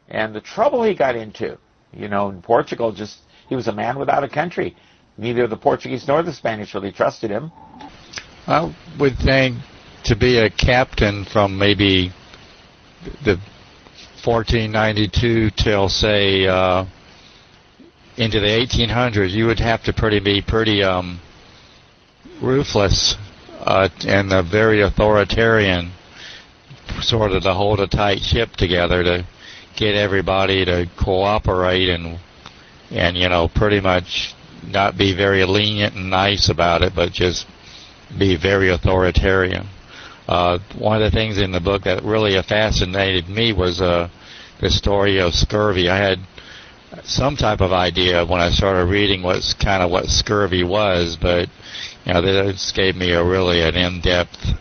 and 0.09 0.35
the 0.35 0.42
trouble 0.42 0.83
he 0.83 0.94
got 0.94 1.16
into, 1.16 1.57
you 1.96 2.09
know, 2.09 2.28
in 2.30 2.42
Portugal, 2.42 2.92
just 2.92 3.18
he 3.48 3.57
was 3.57 3.68
a 3.68 3.72
man 3.72 3.98
without 3.98 4.24
a 4.24 4.28
country. 4.28 4.76
Neither 5.16 5.46
the 5.46 5.57
Portuguese 5.57 6.07
nor 6.09 6.22
the 6.22 6.33
Spanish 6.33 6.74
really 6.74 6.92
trusted 6.92 7.30
him. 7.30 7.52
I 8.46 8.74
would 8.98 9.16
think 9.18 9.59
to 10.04 10.16
be 10.16 10.38
a 10.38 10.50
captain 10.50 11.24
from 11.24 11.59
maybe 11.59 12.12
the 13.24 13.38
1492 14.24 15.50
till 15.57 15.88
say 15.88 16.46
uh, 16.46 16.85
into 18.16 18.40
the 18.40 18.46
1800s, 18.46 19.30
you 19.30 19.46
would 19.46 19.61
have 19.61 19.83
to 19.85 19.92
pretty 19.92 20.20
be 20.20 20.42
pretty 20.42 20.83
um, 20.83 21.20
ruthless 22.42 23.16
uh, 23.61 23.88
and 24.07 24.33
a 24.33 24.42
very 24.42 24.83
authoritarian, 24.83 25.90
sort 27.00 27.33
of 27.33 27.42
to 27.42 27.54
hold 27.54 27.80
a 27.80 27.87
tight 27.87 28.20
ship 28.20 28.50
together 28.52 29.02
to 29.02 29.26
get 29.76 29.94
everybody 29.94 30.64
to 30.64 30.88
cooperate 30.96 31.88
and 31.88 32.18
and 32.90 33.16
you 33.16 33.28
know 33.28 33.48
pretty 33.48 33.80
much 33.80 34.34
not 34.66 34.96
be 34.96 35.14
very 35.14 35.44
lenient 35.44 35.94
and 35.94 36.10
nice 36.10 36.48
about 36.48 36.82
it, 36.82 36.94
but 36.94 37.12
just 37.12 37.46
be 38.18 38.37
very 38.37 38.70
authoritarian. 38.70 39.66
Uh, 40.26 40.58
one 40.78 41.02
of 41.02 41.10
the 41.12 41.14
things 41.14 41.38
in 41.38 41.52
the 41.52 41.60
book 41.60 41.82
that 41.82 42.02
really 42.02 42.40
fascinated 42.42 43.28
me 43.28 43.52
was 43.52 43.80
uh, 43.80 44.08
the 44.60 44.70
story 44.70 45.20
of 45.20 45.34
scurvy. 45.34 45.88
I 45.88 45.98
had 45.98 46.18
some 47.02 47.37
type 47.37 47.60
of 47.60 47.72
idea 47.72 48.24
when 48.24 48.40
I 48.40 48.50
started 48.50 48.87
reading 48.87 49.22
what's 49.22 49.52
kind 49.52 49.82
of 49.82 49.90
what 49.90 50.06
scurvy 50.06 50.64
was, 50.64 51.18
but 51.20 51.48
you 52.06 52.12
know, 52.14 52.22
this 52.22 52.72
gave 52.72 52.96
me 52.96 53.12
a 53.12 53.24
really 53.24 53.60
an 53.60 53.74
in-depth 53.74 54.54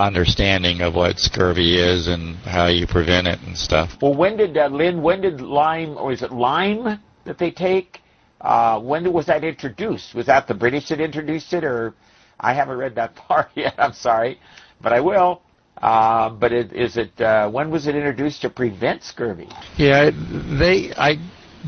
understanding 0.00 0.80
of 0.80 0.94
what 0.94 1.18
scurvy 1.18 1.78
is 1.78 2.08
and 2.08 2.36
how 2.36 2.66
you 2.66 2.86
prevent 2.86 3.26
it 3.26 3.38
and 3.46 3.56
stuff. 3.56 3.90
Well, 4.00 4.14
when 4.14 4.36
did 4.36 4.56
uh, 4.56 4.66
Lynn? 4.66 5.02
When 5.02 5.20
did 5.20 5.40
lime, 5.40 5.96
or 5.96 6.12
is 6.12 6.22
it 6.22 6.32
lime 6.32 7.00
that 7.24 7.38
they 7.38 7.50
take? 7.50 8.00
Uh, 8.40 8.80
when 8.80 9.12
was 9.12 9.26
that 9.26 9.44
introduced? 9.44 10.14
Was 10.14 10.26
that 10.26 10.48
the 10.48 10.54
British 10.54 10.88
that 10.88 11.00
introduced 11.00 11.52
it, 11.52 11.62
or 11.62 11.94
I 12.38 12.54
haven't 12.54 12.78
read 12.78 12.94
that 12.94 13.14
part 13.28 13.50
yet. 13.54 13.74
I'm 13.78 13.92
sorry 13.92 14.38
but 14.82 14.92
I 14.92 15.00
will. 15.00 15.42
Uh, 15.80 16.28
but 16.30 16.52
it, 16.52 16.72
is 16.72 16.96
it 16.98 17.18
uh, 17.20 17.48
when 17.50 17.70
was 17.70 17.86
it 17.86 17.94
introduced 17.94 18.42
to 18.42 18.50
prevent 18.50 19.02
scurvy? 19.02 19.48
Yeah, 19.78 20.10
they 20.58 20.92
I 20.94 21.16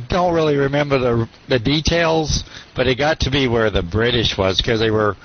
don't 0.09 0.35
really 0.35 0.57
remember 0.57 0.99
the 0.99 1.29
the 1.49 1.59
details, 1.59 2.45
but 2.77 2.87
it 2.87 2.99
got 2.99 3.21
to 3.21 3.31
be 3.31 3.49
where 3.49 3.71
the 3.71 3.83
British 3.83 4.37
was 4.37 4.59
because 4.59 4.81
they 4.81 4.90
were 4.90 5.16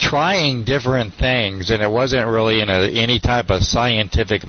trying 0.00 0.64
different 0.64 1.14
things, 1.14 1.70
and 1.70 1.82
it 1.82 1.90
wasn't 1.90 2.26
really 2.26 2.60
in 2.60 2.68
a, 2.68 2.88
any 2.90 3.20
type 3.20 3.50
of 3.50 3.62
scientific 3.62 4.42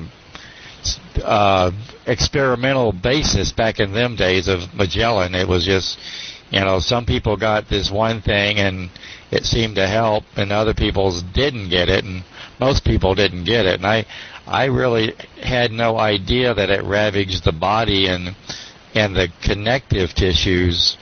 uh, 1.24 1.72
experimental 2.08 2.92
basis 2.92 3.52
back 3.52 3.80
in 3.80 3.94
them 3.94 4.16
days 4.16 4.48
of 4.48 4.74
Magellan. 4.74 5.36
It 5.36 5.48
was 5.48 5.66
just, 5.66 6.00
you 6.50 6.62
know, 6.62 6.80
some 6.80 7.06
people 7.06 7.38
got 7.38 7.70
this 7.70 7.92
one 7.92 8.22
thing 8.22 8.58
and 8.58 8.90
it 9.30 9.46
seemed 9.46 9.76
to 9.76 9.88
help, 9.88 10.24
and 10.36 10.52
other 10.52 10.74
people's 10.74 11.24
didn't 11.24 11.70
get 11.70 11.88
it, 11.88 12.04
and 12.04 12.24
most 12.60 12.84
people 12.84 13.16
didn't 13.16 13.46
get 13.46 13.66
it. 13.66 13.76
And 13.76 13.86
I, 13.86 14.06
I 14.46 14.66
really 14.66 15.14
had 15.42 15.72
no 15.72 15.98
idea 15.98 16.54
that 16.54 16.70
it 16.70 16.84
ravaged 16.84 17.46
the 17.46 17.54
body 17.54 18.08
and 18.08 18.36
and 18.94 19.16
the 19.16 19.30
connective 19.42 20.14
tissues, 20.14 20.98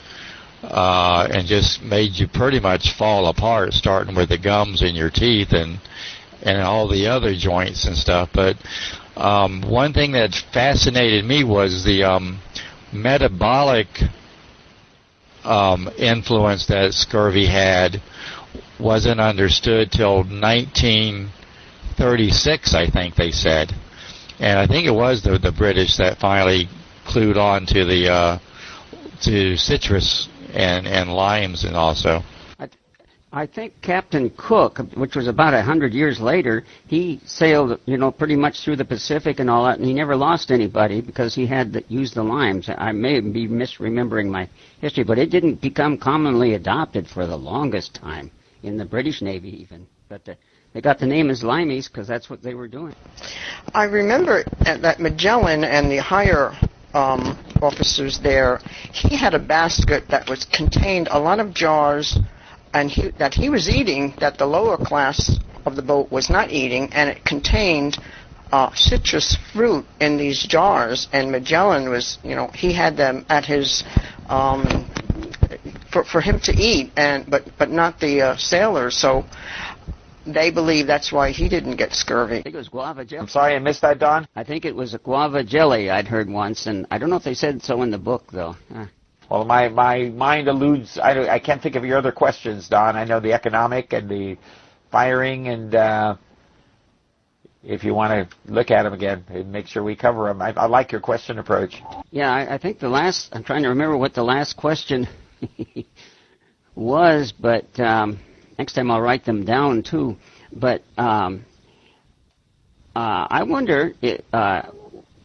uh, 0.64 1.28
and 1.32 1.47
just 1.47 1.82
made 1.82 2.12
you 2.14 2.28
pretty 2.28 2.60
much 2.60 2.93
fall 2.97 3.28
apart, 3.28 3.74
starting 3.74 4.16
with 4.16 4.30
the 4.30 4.38
gums 4.38 4.82
in 4.82 4.95
your 4.95 5.10
teeth. 5.10 5.51
And 5.51 5.80
and 6.41 6.62
all 6.62 6.88
the 6.88 7.07
other 7.07 7.36
joints 7.36 7.84
and 7.86 7.97
stuff. 7.97 8.30
But 8.34 8.55
um, 9.16 9.62
one 9.62 9.93
thing 9.93 10.14
that 10.14 10.34
fascinated 10.53 11.26
me 11.26 11.43
was 11.43 11.84
the 11.84 12.03
um, 12.03 12.39
metabolic 12.93 13.88
um, 15.43 15.89
influence 15.97 16.68
that 16.68 16.93
scurvy 16.93 17.47
had 17.47 18.01
wasn't 18.80 19.20
understood 19.20 19.91
till 19.91 20.24
1936, 20.24 22.74
I 22.74 22.89
think 22.89 23.16
they 23.16 23.32
said, 23.32 23.74
and 24.39 24.57
I 24.57 24.66
think 24.68 24.88
it 24.88 24.91
was 24.91 25.22
the 25.22 25.38
the 25.38 25.51
British 25.51 25.97
that 25.97 26.18
finally 26.20 26.70
clued 27.05 27.36
on 27.38 27.66
to 27.68 27.84
the 27.84 28.10
uh, 28.10 28.39
to 29.24 29.57
citrus 29.57 30.28
and 30.54 30.88
and 30.88 31.14
limes 31.14 31.64
and 31.64 31.76
also. 31.76 32.24
I 33.32 33.45
think 33.45 33.80
Captain 33.84 34.32
Cook, 34.32 34.80
which 34.95 35.16
was 35.16 35.28
about 35.28 35.54
a 35.54 35.62
hundred 35.62 35.93
years 35.93 36.20
later, 36.20 36.64
he 36.88 37.20
sailed, 37.26 37.80
you 37.86 37.95
know, 37.95 38.12
pretty 38.12 38.36
much 38.36 38.62
through 38.62 38.78
the 38.78 38.86
Pacific 38.86 39.39
and 39.39 39.52
all 39.52 39.66
that, 39.66 39.78
and 39.78 39.86
he 39.86 39.93
never 39.93 40.16
lost 40.16 40.50
anybody 40.50 41.00
because 41.00 41.36
he 41.36 41.45
had 41.45 41.72
the, 41.74 41.84
used 41.89 42.16
the 42.16 42.24
limes. 42.24 42.70
I 42.76 42.91
may 42.91 43.20
be 43.20 43.47
misremembering 43.47 44.30
my 44.32 44.50
history, 44.82 45.04
but 45.04 45.20
it 45.20 45.30
didn't 45.30 45.62
become 45.62 45.95
commonly 45.95 46.56
adopted 46.56 47.08
for 47.08 47.28
the 47.28 47.38
longest 47.38 47.93
time 47.93 48.32
in 48.64 48.78
the 48.78 48.86
British 48.86 49.22
Navy, 49.22 49.62
even. 49.62 49.86
But 50.08 50.26
the, 50.26 50.36
they 50.74 50.82
got 50.82 50.97
the 50.97 51.06
name 51.06 51.30
as 51.30 51.43
limeys 51.43 51.88
because 51.88 52.08
that's 52.08 52.32
what 52.32 52.41
they 52.41 52.56
were 52.56 52.68
doing. 52.68 52.95
I 53.76 53.84
remember 53.84 54.43
that 54.62 55.00
Magellan 55.00 55.64
and 55.64 55.91
the 55.91 55.97
higher 55.97 56.58
um, 56.95 57.38
officers 57.62 58.20
there, 58.20 58.60
he 58.91 59.16
had 59.16 59.34
a 59.34 59.39
basket 59.39 60.03
that 60.10 60.30
was 60.30 60.45
contained 60.45 61.07
a 61.12 61.20
lot 61.20 61.39
of 61.39 61.53
jars 61.53 62.18
and 62.74 62.89
he, 62.89 63.10
that 63.18 63.34
he 63.34 63.49
was 63.49 63.70
eating 63.70 64.14
that 64.20 64.38
the 64.38 64.45
lower 64.45 64.78
class 64.78 65.39
of 65.66 65.76
the 65.76 65.82
boat 65.82 66.12
was 66.12 66.30
not 66.30 66.51
eating, 66.51 66.89
and 66.93 67.10
it 67.10 67.24
contained 67.26 67.97
uh, 68.51 68.74
citrus 68.74 69.38
fruit 69.53 69.86
in 69.99 70.18
these 70.18 70.43
jars. 70.43 71.07
And 71.12 71.32
Magellan 71.32 71.89
was, 71.89 72.18
you 72.24 72.36
know, 72.36 72.47
he 72.53 72.74
had 72.74 72.97
them 72.97 73.26
at 73.30 73.45
his 73.45 73.84
um, 74.28 74.89
for 75.91 76.03
for 76.03 76.22
him 76.22 76.39
to 76.41 76.53
eat, 76.53 76.91
and 76.95 77.30
but 77.30 77.45
but 77.57 77.70
not 77.70 77.99
the 77.99 78.22
uh, 78.22 78.38
sailors. 78.38 78.95
So 78.97 79.26
they 80.34 80.51
believe 80.51 80.88
that's 80.88 81.11
why 81.11 81.32
he 81.32 81.49
didn't 81.49 81.75
get 81.75 81.93
scurvy. 81.93 82.39
I 82.39 82.41
think 82.43 82.55
it 82.55 82.57
was 82.57 82.69
guava 82.69 83.05
jelly. 83.05 83.21
I'm 83.21 83.27
sorry, 83.27 83.55
I 83.55 83.59
missed 83.59 83.82
that, 83.82 83.99
Don. 83.99 84.27
I 84.36 84.43
think 84.43 84.65
it 84.65 84.75
was 84.75 84.93
a 84.93 84.97
guava 84.99 85.43
jelly 85.43 85.89
I'd 85.89 86.07
heard 86.07 86.30
once, 86.30 86.67
and 86.67 86.86
I 86.91 86.97
don't 86.97 87.09
know 87.09 87.15
if 87.15 87.23
they 87.23 87.34
said 87.34 87.61
so 87.61 87.82
in 87.82 87.91
the 87.91 87.97
book 87.97 88.23
though. 88.32 88.55
Uh. 88.73 88.86
Well, 89.30 89.45
my, 89.45 89.69
my 89.69 90.05
mind 90.05 90.47
eludes. 90.47 90.97
I, 90.97 91.13
don't, 91.13 91.30
I 91.30 91.38
can't 91.38 91.61
think 91.61 91.75
of 91.75 91.86
your 91.86 91.99
other 91.99 92.11
questions, 92.11 92.67
Don. 92.67 92.95
I 92.95 93.05
know 93.05 93.19
the 93.19 93.32
economic 93.34 93.93
and 93.93 94.09
the 94.09 94.38
firing, 94.91 95.49
and 95.49 95.75
uh, 95.75 96.15
if 97.63 97.84
you 97.84 97.93
want 97.93 98.11
to 98.11 98.51
look 98.51 98.71
at 98.71 98.84
them 98.84 98.93
again, 98.93 99.23
and 99.30 99.51
make 99.51 99.67
sure 99.67 99.84
we 99.84 99.95
cover 99.95 100.27
them. 100.27 100.41
I, 100.41 100.51
I 100.57 100.65
like 100.65 100.91
your 100.91 101.01
question 101.01 101.38
approach. 101.38 101.82
Yeah, 102.09 102.32
I, 102.34 102.55
I 102.55 102.57
think 102.57 102.80
the 102.80 102.89
last. 102.89 103.30
I'm 103.32 103.43
trying 103.43 103.61
to 103.63 103.69
remember 103.69 103.97
what 103.97 104.15
the 104.15 104.23
last 104.23 104.57
question 104.57 105.07
was, 106.75 107.32
but 107.32 107.80
um, 107.80 108.19
next 108.60 108.74
time 108.74 108.91
I'll 108.91 109.01
write 109.01 109.26
them 109.26 109.45
down 109.45 109.82
too. 109.82 110.18
But 110.53 110.84
um, 110.97 111.45
uh, 112.95 113.26
I 113.30 113.43
wonder. 113.43 113.93
It, 114.01 114.26
uh, 114.34 114.64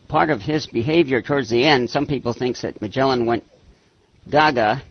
part 0.08 0.30
of 0.30 0.40
his 0.40 0.66
behavior 0.66 1.20
towards 1.20 1.50
the 1.50 1.64
end, 1.64 1.90
some 1.90 2.06
people 2.06 2.32
think 2.32 2.60
that 2.60 2.80
Magellan 2.80 3.26
went 3.26 3.42
gaga, 4.30 4.82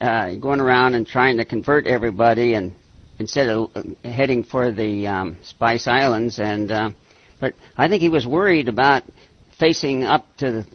uh, 0.00 0.34
going 0.36 0.60
around 0.60 0.94
and 0.94 1.06
trying 1.06 1.38
to 1.38 1.44
convert 1.44 1.86
everybody, 1.88 2.54
and 2.54 2.72
instead 3.18 3.48
of 3.48 3.70
heading 4.04 4.44
for 4.44 4.70
the 4.70 5.06
um, 5.08 5.36
Spice 5.42 5.88
Islands. 5.88 6.38
And 6.38 6.70
uh, 6.70 6.90
but 7.40 7.54
I 7.76 7.88
think 7.88 8.02
he 8.02 8.08
was 8.08 8.26
worried 8.26 8.68
about 8.68 9.02
facing 9.58 10.04
up 10.04 10.24
to 10.36 10.52
the, 10.52 10.66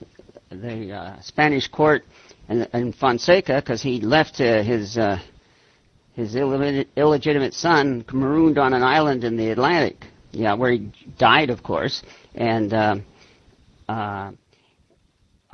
the 0.55 0.91
uh, 0.91 1.21
Spanish 1.21 1.69
court 1.69 2.03
and, 2.49 2.67
and 2.73 2.93
Fonseca 2.93 3.61
because 3.61 3.81
he 3.81 4.01
left 4.01 4.41
uh, 4.41 4.61
his 4.61 4.97
uh, 4.97 5.19
his 6.15 6.35
illegitimate 6.35 7.53
son 7.53 8.05
marooned 8.11 8.57
on 8.57 8.73
an 8.73 8.83
island 8.83 9.23
in 9.23 9.37
the 9.37 9.49
Atlantic. 9.51 10.05
Yeah, 10.31 10.53
where 10.53 10.71
he 10.71 10.91
died, 11.17 11.49
of 11.49 11.63
course, 11.63 12.01
and. 12.33 12.73
Uh, 12.73 12.95
uh, 13.87 14.31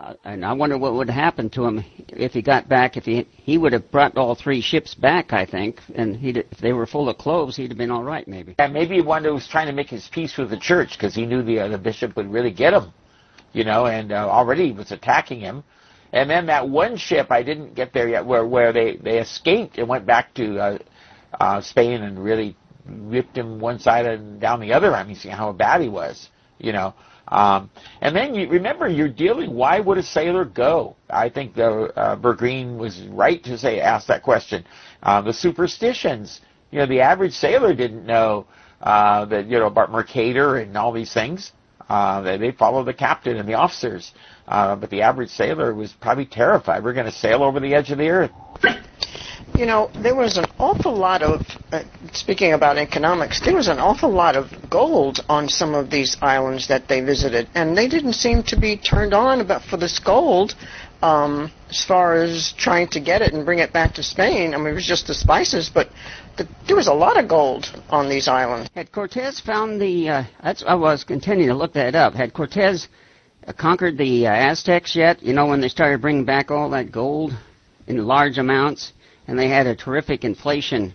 uh, 0.02 0.16
and 0.24 0.44
I 0.44 0.54
wonder 0.54 0.78
what 0.80 0.94
would 0.96 1.10
happen 1.12 1.50
to 1.52 1.66
him 1.66 1.84
if 2.08 2.32
he 2.32 2.42
got 2.42 2.68
back. 2.68 2.98
If 2.98 3.06
he 3.06 3.28
he 3.32 3.58
would 3.60 3.72
have 3.74 3.92
brought 3.92 4.18
all 4.18 4.34
three 4.34 4.60
ships 4.60 4.96
back, 4.96 5.32
I 5.32 5.46
think, 5.46 5.80
and 5.94 6.16
he 6.16 6.30
if 6.30 6.58
they 6.58 6.74
were 6.74 6.88
full 6.88 7.08
of 7.08 7.18
cloves, 7.20 7.56
he'd 7.56 7.70
have 7.70 7.78
been 7.78 7.92
all 7.92 8.04
right, 8.04 8.28
maybe. 8.28 8.56
Yeah, 8.58 8.68
maybe 8.68 9.02
one 9.02 9.24
who 9.24 9.34
was 9.34 9.48
trying 9.48 9.68
to 9.68 9.74
make 9.74 9.90
his 9.90 10.08
peace 10.08 10.38
with 10.38 10.50
the 10.50 10.58
church 10.58 10.94
because 10.94 11.14
he 11.14 11.26
knew 11.28 11.44
the 11.44 11.60
uh, 11.60 11.68
the 11.68 11.78
bishop 11.78 12.16
would 12.16 12.32
really 12.32 12.52
get 12.52 12.74
him, 12.74 12.92
you 13.54 13.64
know, 13.64 13.86
and 13.86 14.12
uh, 14.12 14.28
already 14.28 14.72
was 14.72 14.92
attacking 14.92 15.40
him. 15.40 15.64
And 16.14 16.30
then 16.30 16.46
that 16.48 16.68
one 16.68 16.98
ship, 16.98 17.32
I 17.32 17.42
didn't 17.44 17.74
get 17.74 17.94
there 17.94 18.10
yet, 18.10 18.26
where 18.26 18.46
where 18.46 18.74
they 18.74 18.98
they 18.98 19.20
escaped 19.20 19.78
and 19.78 19.88
went 19.88 20.06
back 20.06 20.34
to 20.36 20.60
uh, 20.60 20.78
uh, 21.40 21.62
Spain 21.62 22.04
and 22.04 22.22
really 22.24 22.58
ripped 22.86 23.38
him 23.38 23.60
one 23.60 23.80
side 23.80 24.06
and 24.06 24.40
down 24.40 24.60
the 24.60 24.74
other. 24.74 24.94
I 24.96 25.04
mean, 25.04 25.16
see 25.16 25.30
how 25.30 25.52
bad 25.54 25.82
he 25.82 25.90
was, 25.90 26.30
you 26.60 26.74
know. 26.74 26.94
Um, 27.28 27.70
and 28.02 28.14
then 28.14 28.36
you 28.36 28.50
remember 28.50 28.90
you're 28.90 29.08
dealing. 29.08 29.54
Why 29.54 29.80
would 29.80 29.98
a 29.98 30.04
sailor 30.04 30.44
go? 30.44 30.98
I 31.10 31.30
think 31.30 31.56
the 31.56 31.94
uh, 31.96 32.18
Bergreen 32.18 32.78
was 32.78 33.04
right 33.08 33.42
to 33.46 33.58
say 33.58 33.80
ask 33.80 34.08
that 34.08 34.22
question. 34.22 34.66
Uh, 35.02 35.22
the 35.22 35.34
superstitions. 35.34 36.42
You 36.72 36.80
know, 36.80 36.86
the 36.86 37.02
average 37.02 37.34
sailor 37.34 37.74
didn't 37.74 38.06
know 38.06 38.48
uh, 38.82 39.26
that 39.26 39.48
you 39.48 39.60
know 39.60 39.68
about 39.68 39.92
Mercator 39.92 40.58
and 40.58 40.76
all 40.78 40.92
these 40.92 41.14
things. 41.14 41.54
Uh, 41.88 42.22
they, 42.22 42.38
they 42.38 42.52
follow 42.52 42.84
the 42.84 42.94
captain 42.94 43.38
and 43.38 43.48
the 43.48 43.54
officers. 43.54 44.14
Uh, 44.52 44.76
but 44.76 44.90
the 44.90 45.02
average 45.02 45.30
sailor 45.30 45.74
was 45.74 45.94
probably 45.94 46.26
terrified. 46.26 46.84
We're 46.84 46.92
going 46.92 47.06
to 47.06 47.12
sail 47.12 47.42
over 47.42 47.62
the 47.62 47.74
edge 47.74 47.90
of 47.90 47.98
the 47.98 48.10
earth. 48.10 48.32
You 49.56 49.66
know, 49.66 49.90
there 50.04 50.16
was 50.16 50.38
an 50.38 50.46
awful 50.60 50.94
lot 50.94 51.22
of, 51.22 51.46
uh, 51.72 51.84
speaking 52.12 52.52
about 52.52 52.78
economics, 52.78 53.40
there 53.40 53.56
was 53.56 53.70
an 53.70 53.80
awful 53.80 54.10
lot 54.10 54.36
of 54.36 54.52
gold 54.70 55.22
on 55.30 55.48
some 55.48 55.74
of 55.74 55.90
these 55.90 56.18
islands 56.22 56.68
that 56.68 56.90
they 56.90 57.00
visited, 57.00 57.48
and 57.56 57.78
they 57.78 57.88
didn't 57.88 58.14
seem 58.14 58.44
to 58.44 58.60
be 58.60 58.76
turned 58.76 59.14
on 59.14 59.40
about 59.40 59.64
for 59.64 59.78
this 59.78 60.00
gold. 60.00 60.56
Um, 61.02 61.52
as 61.70 61.84
far 61.84 62.16
as 62.16 62.54
trying 62.58 62.88
to 62.90 63.00
get 63.00 63.22
it 63.22 63.34
and 63.34 63.44
bring 63.46 63.60
it 63.60 63.74
back 63.74 63.94
to 63.96 64.04
Spain, 64.04 64.54
I 64.54 64.58
mean, 64.58 64.68
it 64.68 64.74
was 64.74 64.86
just 64.86 65.08
the 65.08 65.16
spices, 65.16 65.72
but 65.74 65.90
the, 66.38 66.48
there 66.68 66.76
was 66.76 66.88
a 66.88 66.94
lot 66.94 67.18
of 67.18 67.28
gold 67.28 67.66
on 67.90 68.10
these 68.10 68.28
islands. 68.28 68.70
Had 68.76 68.92
Cortez 68.92 69.40
found 69.40 69.82
the? 69.82 70.10
Uh, 70.10 70.24
that's 70.44 70.64
I 70.68 70.76
was 70.76 71.04
continuing 71.04 71.50
to 71.50 71.56
look 71.56 71.74
that 71.74 71.96
up. 71.96 72.14
Had 72.14 72.34
Cortez 72.34 72.88
conquered 73.58 73.98
the 73.98 74.28
uh, 74.28 74.32
Aztecs 74.32 74.96
yet? 74.96 75.22
You 75.24 75.34
know, 75.34 75.48
when 75.48 75.62
they 75.62 75.70
started 75.70 76.02
bringing 76.02 76.26
back 76.26 76.52
all 76.52 76.70
that 76.72 76.92
gold 76.92 77.34
in 77.88 78.06
large 78.06 78.38
amounts 78.38 78.94
and 79.28 79.38
they 79.38 79.48
had 79.48 79.68
a 79.68 79.76
terrific 79.76 80.24
inflation 80.24 80.94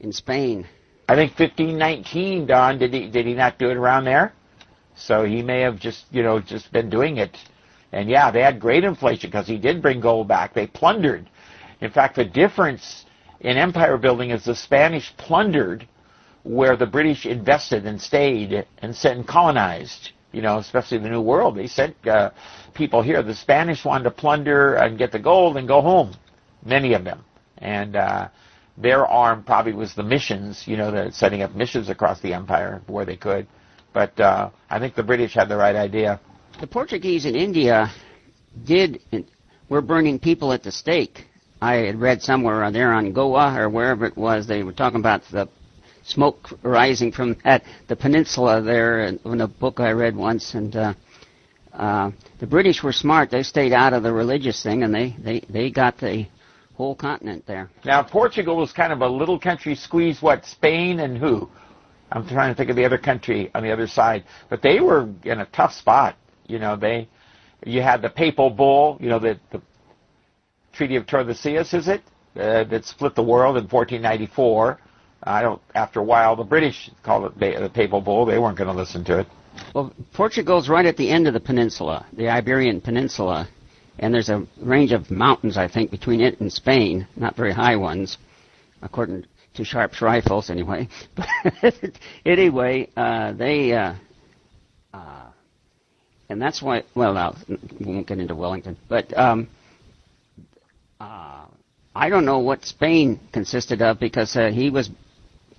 in 0.00 0.12
Spain. 0.12 0.66
I 1.08 1.14
think 1.14 1.38
1519, 1.38 2.46
Don, 2.46 2.78
did 2.78 2.92
he 2.92 3.08
did 3.08 3.26
he 3.26 3.34
not 3.34 3.58
do 3.58 3.70
it 3.70 3.76
around 3.76 4.04
there? 4.04 4.32
So 4.96 5.24
he 5.24 5.42
may 5.42 5.60
have 5.60 5.78
just 5.78 6.04
you 6.10 6.22
know 6.22 6.40
just 6.40 6.72
been 6.72 6.90
doing 6.90 7.18
it. 7.18 7.36
And 7.92 8.08
yeah, 8.08 8.30
they 8.30 8.40
had 8.40 8.58
great 8.60 8.84
inflation 8.84 9.30
because 9.30 9.46
he 9.46 9.58
did 9.58 9.82
bring 9.82 10.00
gold 10.00 10.28
back. 10.28 10.54
They 10.54 10.66
plundered. 10.66 11.28
In 11.80 11.90
fact, 11.90 12.16
the 12.16 12.24
difference 12.24 13.04
in 13.40 13.56
empire 13.56 13.98
building 13.98 14.30
is 14.30 14.44
the 14.44 14.54
Spanish 14.54 15.12
plundered 15.16 15.86
where 16.44 16.76
the 16.76 16.86
British 16.86 17.26
invested 17.26 17.86
and 17.86 18.00
stayed 18.00 18.66
and 18.78 18.94
sent 18.96 19.18
and 19.18 19.28
colonized. 19.28 20.12
You 20.32 20.42
know, 20.42 20.58
especially 20.58 20.98
the 20.98 21.10
New 21.10 21.20
World. 21.20 21.56
They 21.56 21.66
sent 21.66 21.94
uh, 22.06 22.30
people 22.74 23.02
here. 23.02 23.22
The 23.22 23.34
Spanish 23.34 23.84
wanted 23.84 24.04
to 24.04 24.10
plunder 24.10 24.74
and 24.74 24.98
get 24.98 25.12
the 25.12 25.18
gold 25.18 25.56
and 25.56 25.68
go 25.68 25.80
home. 25.80 26.14
Many 26.64 26.94
of 26.94 27.04
them 27.04 27.24
and 27.62 27.96
uh, 27.96 28.28
their 28.76 29.06
arm 29.06 29.44
probably 29.44 29.72
was 29.72 29.94
the 29.94 30.02
missions, 30.02 30.64
you 30.66 30.76
know, 30.76 30.90
the 30.90 31.10
setting 31.12 31.42
up 31.42 31.54
missions 31.54 31.88
across 31.88 32.20
the 32.20 32.34
empire 32.34 32.82
where 32.86 33.04
they 33.04 33.16
could. 33.16 33.46
But 33.92 34.18
uh, 34.20 34.50
I 34.68 34.78
think 34.78 34.94
the 34.94 35.02
British 35.02 35.34
had 35.34 35.48
the 35.48 35.56
right 35.56 35.76
idea. 35.76 36.20
The 36.60 36.66
Portuguese 36.66 37.24
in 37.24 37.34
India 37.34 37.90
did 38.64 39.00
were 39.68 39.80
burning 39.80 40.18
people 40.18 40.52
at 40.52 40.62
the 40.62 40.72
stake. 40.72 41.26
I 41.60 41.74
had 41.74 42.00
read 42.00 42.20
somewhere 42.22 42.70
there 42.72 42.92
on 42.92 43.12
Goa 43.12 43.54
or 43.58 43.68
wherever 43.68 44.04
it 44.04 44.16
was, 44.16 44.46
they 44.46 44.62
were 44.62 44.72
talking 44.72 44.98
about 45.00 45.22
the 45.30 45.48
smoke 46.04 46.50
rising 46.62 47.12
from 47.12 47.36
at 47.44 47.62
the 47.88 47.96
peninsula 47.96 48.60
there 48.60 49.04
in 49.04 49.40
a 49.40 49.48
book 49.48 49.80
I 49.80 49.90
read 49.92 50.16
once, 50.16 50.54
and 50.54 50.74
uh, 50.74 50.94
uh, 51.72 52.10
the 52.38 52.46
British 52.46 52.82
were 52.82 52.92
smart. 52.92 53.30
They 53.30 53.42
stayed 53.42 53.72
out 53.72 53.92
of 53.92 54.02
the 54.02 54.12
religious 54.12 54.62
thing, 54.62 54.82
and 54.82 54.94
they 54.94 55.16
they 55.18 55.40
they 55.48 55.70
got 55.70 55.98
the 55.98 56.26
whole 56.74 56.94
continent 56.94 57.44
there. 57.46 57.70
Now, 57.84 58.02
Portugal 58.02 58.56
was 58.56 58.72
kind 58.72 58.92
of 58.92 59.02
a 59.02 59.08
little 59.08 59.38
country 59.38 59.74
squeezed, 59.74 60.22
what, 60.22 60.44
Spain 60.44 61.00
and 61.00 61.16
who? 61.16 61.48
I'm 62.10 62.26
trying 62.26 62.52
to 62.52 62.56
think 62.56 62.70
of 62.70 62.76
the 62.76 62.84
other 62.84 62.98
country 62.98 63.50
on 63.54 63.62
the 63.62 63.72
other 63.72 63.86
side. 63.86 64.24
But 64.50 64.62
they 64.62 64.80
were 64.80 65.08
in 65.24 65.40
a 65.40 65.46
tough 65.46 65.72
spot. 65.72 66.16
You 66.46 66.58
know, 66.58 66.76
they, 66.76 67.08
you 67.64 67.82
had 67.82 68.02
the 68.02 68.10
papal 68.10 68.50
bull, 68.50 68.98
you 69.00 69.08
know, 69.08 69.18
the, 69.18 69.38
the 69.50 69.62
Treaty 70.72 70.96
of 70.96 71.06
Tordesillas, 71.06 71.74
is 71.74 71.88
it? 71.88 72.02
Uh, 72.34 72.64
that 72.64 72.84
split 72.84 73.14
the 73.14 73.22
world 73.22 73.56
in 73.56 73.64
1494. 73.64 74.78
I 75.24 75.42
don't. 75.42 75.60
After 75.74 76.00
a 76.00 76.04
while, 76.04 76.34
the 76.36 76.44
British 76.44 76.90
called 77.02 77.32
it 77.32 77.60
the 77.60 77.70
Papal 77.70 78.00
Bull. 78.00 78.24
They 78.26 78.38
weren't 78.38 78.58
going 78.58 78.68
to 78.68 78.76
listen 78.76 79.04
to 79.04 79.20
it. 79.20 79.26
Well, 79.74 79.92
Portugal's 80.14 80.68
right 80.68 80.86
at 80.86 80.96
the 80.96 81.10
end 81.10 81.26
of 81.26 81.34
the 81.34 81.40
peninsula, 81.40 82.06
the 82.12 82.28
Iberian 82.28 82.80
Peninsula, 82.80 83.48
and 83.98 84.12
there's 84.12 84.30
a 84.30 84.46
range 84.60 84.92
of 84.92 85.10
mountains, 85.10 85.56
I 85.56 85.68
think, 85.68 85.90
between 85.90 86.20
it 86.20 86.40
and 86.40 86.52
Spain. 86.52 87.06
Not 87.16 87.36
very 87.36 87.52
high 87.52 87.76
ones, 87.76 88.16
according 88.80 89.26
to 89.54 89.64
Sharpe's 89.64 90.00
rifles, 90.00 90.50
anyway. 90.50 90.88
But 91.60 91.98
anyway, 92.24 92.88
uh, 92.96 93.32
they. 93.32 93.72
Uh, 93.72 93.94
uh, 94.94 95.30
and 96.28 96.40
that's 96.40 96.62
why. 96.62 96.82
Well, 96.94 97.14
now 97.14 97.36
we 97.78 97.86
won't 97.86 98.06
get 98.06 98.18
into 98.18 98.34
Wellington, 98.34 98.76
but 98.88 99.16
um, 99.16 99.48
uh, 100.98 101.44
I 101.94 102.08
don't 102.08 102.24
know 102.24 102.38
what 102.38 102.64
Spain 102.64 103.20
consisted 103.32 103.82
of 103.82 104.00
because 104.00 104.34
uh, 104.36 104.50
he 104.50 104.70
was 104.70 104.90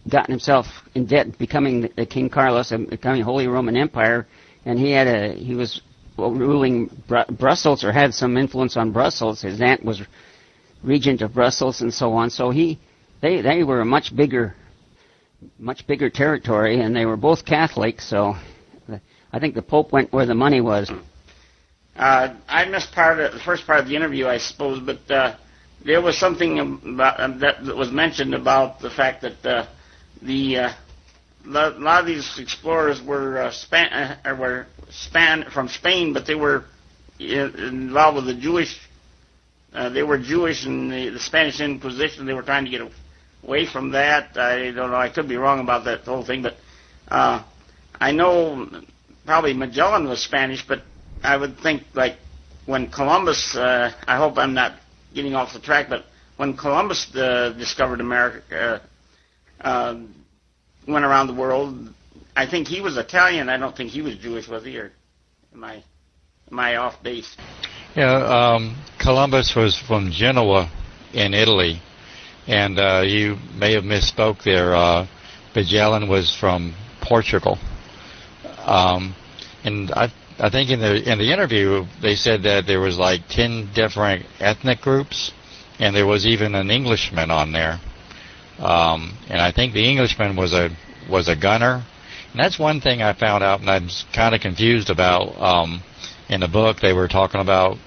gotten 0.10 0.32
himself 0.32 0.68
in 0.96 1.06
debt, 1.06 1.38
becoming 1.38 1.90
the, 1.96 2.06
King 2.06 2.30
Carlos 2.30 2.72
and 2.72 2.90
becoming 2.90 3.22
Holy 3.22 3.48
Roman 3.48 3.76
Empire, 3.78 4.28
and 4.66 4.78
he 4.78 4.92
had 4.92 5.08
a 5.08 5.34
he 5.34 5.56
was 5.56 5.82
ruling 6.18 6.90
Br- 7.08 7.32
Brussels 7.32 7.84
or 7.84 7.92
had 7.92 8.14
some 8.14 8.38
influence 8.38 8.78
on 8.78 8.92
Brussels. 8.92 9.42
His 9.42 9.62
aunt 9.62 9.84
was 9.84 10.02
regent 10.84 11.22
of 11.22 11.34
Brussels 11.34 11.82
and 11.82 11.94
so 11.94 12.14
on. 12.14 12.30
So 12.30 12.50
he 12.50 12.80
they 13.22 13.42
they 13.42 13.64
were 13.64 13.82
a 13.82 13.86
much 13.86 14.16
bigger 14.16 14.56
much 15.58 15.86
bigger 15.88 16.10
territory, 16.10 16.80
and 16.82 16.96
they 16.96 17.06
were 17.06 17.18
both 17.18 17.46
Catholic. 17.46 18.02
So 18.02 18.36
I 19.32 19.40
think 19.40 19.56
the 19.56 19.62
Pope 19.62 19.92
went 19.92 20.12
where 20.14 20.26
the 20.26 20.36
money 20.36 20.62
was. 20.62 20.92
Uh, 21.96 22.34
I 22.48 22.66
missed 22.66 22.92
part 22.92 23.20
of 23.20 23.34
the 23.34 23.40
first 23.40 23.68
part 23.68 23.80
of 23.80 23.88
the 23.88 23.96
interview, 23.96 24.28
I 24.28 24.38
suppose, 24.40 24.80
but 24.80 25.12
uh, 25.12 25.36
there 25.86 26.02
was 26.02 26.18
something 26.18 26.60
about, 26.60 27.18
that, 27.40 27.64
that 27.66 27.76
was 27.76 27.92
mentioned 27.92 28.34
about 28.34 28.80
the 28.80 28.90
fact 28.90 29.22
that 29.22 29.46
uh, 29.46 29.68
the 30.26 30.58
uh, 30.58 30.74
a 31.46 31.50
lot 31.50 32.02
of 32.02 32.06
these 32.06 32.40
explorers 32.40 33.02
were 33.02 33.42
uh, 33.42 33.52
span 33.52 34.18
uh, 34.26 34.36
were 34.36 34.68
span 34.90 35.46
from 35.52 35.68
Spain, 35.68 36.14
but 36.14 36.26
they 36.26 36.36
were 36.36 36.66
involved 37.20 38.16
with 38.18 38.26
the 38.26 38.34
Jewish. 38.42 38.80
Uh, 39.74 39.90
they 39.90 40.04
were 40.04 40.18
Jewish 40.18 40.66
in 40.66 40.90
the, 40.90 41.10
the 41.10 41.20
Spanish 41.20 41.60
Inquisition. 41.60 42.26
They 42.26 42.34
were 42.34 42.44
trying 42.44 42.66
to 42.66 42.72
get 42.72 42.82
away 43.44 43.66
from 43.66 43.92
that. 43.92 44.38
I 44.38 44.72
don't 44.72 44.92
know. 44.92 44.96
I 44.96 45.10
could 45.10 45.28
be 45.28 45.36
wrong 45.36 45.60
about 45.60 45.86
that 45.86 46.02
whole 46.02 46.24
thing, 46.24 46.44
but 46.44 46.56
uh, 47.10 47.44
I 48.00 48.12
know 48.12 48.68
probably 49.26 49.54
Magellan 49.54 50.08
was 50.08 50.24
Spanish, 50.24 50.66
but 50.66 50.84
I 51.24 51.36
would 51.38 51.58
think 51.60 51.84
like 51.94 52.18
when 52.66 52.90
Columbus. 52.90 53.56
Uh, 53.56 53.92
I 54.08 54.18
hope 54.18 54.38
I'm 54.38 54.54
not 54.54 54.80
getting 55.14 55.36
off 55.36 55.54
the 55.54 55.60
track, 55.60 55.88
but 55.90 56.06
when 56.38 56.56
Columbus 56.56 57.14
uh, 57.16 57.54
discovered 57.58 58.00
America, 58.00 58.82
uh, 59.64 59.96
went 60.88 61.06
around 61.06 61.28
the 61.28 61.34
world. 61.34 61.94
I 62.36 62.48
think 62.50 62.68
he 62.68 62.82
was 62.82 62.98
Italian. 62.98 63.50
I 63.50 63.58
don't 63.58 63.76
think 63.76 63.92
he 63.92 64.02
was 64.02 64.18
Jewish, 64.18 64.48
was 64.48 64.64
he? 64.64 64.78
Or 64.78 64.92
am 65.54 65.64
I 65.64 65.84
am 66.52 66.60
I 66.60 66.76
off 66.78 67.02
base? 67.04 67.36
Yeah, 67.96 68.16
um, 68.56 68.76
Columbus 69.00 69.56
was 69.56 69.78
from 69.78 70.12
Genoa 70.12 70.72
in 71.14 71.34
Italy, 71.34 71.80
and 72.48 72.80
uh, 72.80 73.02
you 73.06 73.38
may 73.56 73.74
have 73.74 73.84
misspoke 73.84 74.44
there. 74.44 74.74
Uh, 74.76 75.08
Magellan 75.56 76.10
was 76.10 76.36
from 76.36 76.74
Portugal, 77.02 77.60
um, 78.66 79.16
and 79.64 79.92
I 79.92 80.12
I 80.40 80.50
think 80.50 80.72
in 80.72 80.80
the 80.80 81.12
in 81.12 81.20
the 81.20 81.32
interview 81.32 81.86
they 82.02 82.16
said 82.16 82.44
that 82.44 82.66
there 82.66 82.80
was 82.80 82.98
like 82.98 83.28
ten 83.30 83.70
different 83.76 84.26
ethnic 84.40 84.82
groups, 84.82 85.32
and 85.80 85.96
there 85.96 86.08
was 86.08 86.26
even 86.26 86.56
an 86.56 86.72
Englishman 86.72 87.30
on 87.30 87.52
there. 87.52 87.80
Um, 88.64 89.18
and 89.30 89.42
I 89.42 89.52
think 89.52 89.74
the 89.74 89.86
Englishman 89.88 90.36
was 90.38 90.54
a 90.54 90.70
was 91.10 91.28
a 91.28 91.36
gunner. 91.36 91.84
And 92.32 92.40
that's 92.40 92.58
one 92.58 92.80
thing 92.82 93.02
I 93.02 93.14
found 93.14 93.44
out, 93.44 93.60
and 93.60 93.70
I'm 93.70 93.90
kind 94.14 94.34
of 94.34 94.42
confused 94.42 94.90
about. 94.90 95.40
Um, 95.40 95.84
in 96.30 96.40
the 96.40 96.48
book, 96.48 96.80
they 96.80 96.94
were 96.94 97.10
talking 97.10 97.42
about, 97.42 97.78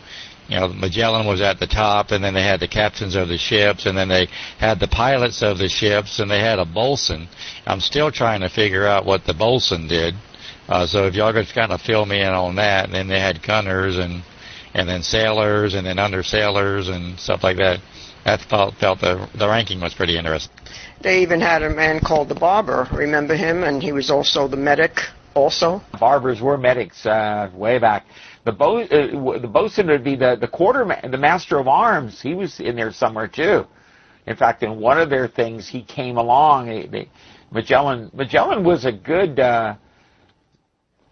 you 0.48 0.60
know, 0.60 0.68
Magellan 0.68 1.26
was 1.26 1.40
at 1.40 1.58
the 1.58 1.66
top, 1.66 2.10
and 2.10 2.22
then 2.22 2.34
they 2.34 2.42
had 2.42 2.60
the 2.60 2.68
captains 2.68 3.16
of 3.16 3.28
the 3.28 3.38
ships, 3.38 3.86
and 3.86 3.96
then 3.96 4.08
they 4.08 4.28
had 4.58 4.78
the 4.78 4.86
pilots 4.86 5.42
of 5.42 5.58
the 5.58 5.68
ships, 5.68 6.20
and 6.20 6.30
they 6.30 6.40
had 6.40 6.58
a 6.58 6.66
bosun. 6.66 7.26
I'm 7.66 7.80
still 7.80 8.12
trying 8.12 8.42
to 8.42 8.50
figure 8.50 8.86
out 8.86 9.06
what 9.06 9.24
the 9.24 9.34
bosun 9.34 9.88
did. 9.88 10.14
Uh, 10.68 10.86
so 10.86 11.06
if 11.06 11.14
y'all 11.14 11.32
could 11.32 11.48
kind 11.54 11.72
of 11.72 11.80
fill 11.80 12.04
me 12.04 12.20
in 12.20 12.28
on 12.28 12.56
that, 12.56 12.84
and 12.84 12.94
then 12.94 13.08
they 13.08 13.18
had 13.18 13.42
gunners 13.42 13.96
and 13.96 14.22
and 14.74 14.86
then 14.86 15.02
sailors 15.02 15.72
and 15.72 15.86
then 15.86 15.98
under 15.98 16.22
sailors 16.22 16.88
and 16.88 17.18
stuff 17.18 17.42
like 17.42 17.56
that. 17.56 17.80
I 18.26 18.36
felt, 18.36 18.74
felt 18.74 19.00
the 19.00 19.28
the 19.38 19.48
ranking 19.48 19.80
was 19.80 19.94
pretty 19.94 20.18
interesting. 20.18 20.52
They 21.00 21.22
even 21.22 21.40
had 21.40 21.62
a 21.62 21.70
man 21.70 22.00
called 22.00 22.28
the 22.28 22.34
barber. 22.34 22.88
Remember 22.92 23.36
him? 23.36 23.62
And 23.62 23.80
he 23.80 23.92
was 23.92 24.10
also 24.10 24.48
the 24.48 24.56
medic. 24.56 24.98
Also, 25.34 25.80
barbers 26.00 26.40
were 26.40 26.56
medics 26.58 27.04
uh, 27.06 27.50
way 27.54 27.78
back. 27.78 28.06
The 28.44 28.52
bo- 28.52 28.80
uh, 28.80 29.38
the 29.38 29.46
bosun 29.46 29.86
would 29.88 30.02
be 30.02 30.16
the 30.16 30.36
the 30.40 30.48
quarter 30.48 30.84
ma- 30.84 31.00
the 31.08 31.18
master 31.18 31.58
of 31.58 31.68
arms. 31.68 32.20
He 32.20 32.34
was 32.34 32.58
in 32.58 32.74
there 32.74 32.90
somewhere 32.90 33.28
too. 33.28 33.64
In 34.26 34.34
fact, 34.34 34.64
in 34.64 34.80
one 34.80 34.98
of 34.98 35.08
their 35.08 35.28
things, 35.28 35.68
he 35.68 35.82
came 35.82 36.16
along. 36.16 36.66
They, 36.66 36.86
they, 36.86 37.08
Magellan 37.52 38.10
Magellan 38.12 38.64
was 38.64 38.84
a 38.86 38.92
good. 38.92 39.38
Uh, 39.38 39.76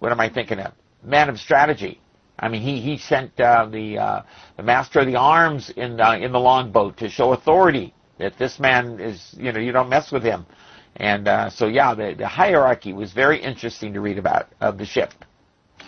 what 0.01 0.11
am 0.11 0.19
I 0.19 0.29
thinking 0.29 0.59
of? 0.59 0.73
Man 1.05 1.29
of 1.29 1.39
strategy. 1.39 2.01
I 2.39 2.49
mean, 2.49 2.63
he 2.63 2.81
he 2.81 2.99
sent 2.99 3.39
uh, 3.41 3.67
the 3.71 3.99
uh, 3.99 4.23
the 4.57 4.63
master 4.63 5.01
of 5.01 5.07
the 5.07 5.17
arms 5.17 5.71
in 5.71 6.01
uh, 6.01 6.13
in 6.13 6.33
the 6.33 6.41
longboat 6.41 6.97
to 6.99 7.09
show 7.09 7.33
authority 7.33 7.95
that 8.19 8.39
this 8.39 8.59
man 8.59 9.01
is, 9.01 9.35
you 9.39 9.53
know, 9.53 9.61
you 9.61 9.73
don't 9.73 9.89
mess 9.89 10.13
with 10.13 10.23
him. 10.23 10.47
And 10.97 11.27
uh, 11.27 11.51
so, 11.51 11.67
yeah, 11.67 11.95
the, 11.95 12.15
the 12.17 12.29
hierarchy 12.29 12.93
was 12.93 13.13
very 13.13 13.43
interesting 13.43 13.93
to 13.95 14.01
read 14.01 14.19
about 14.19 14.49
of 14.61 14.79
the 14.79 14.85
ship. 14.85 15.13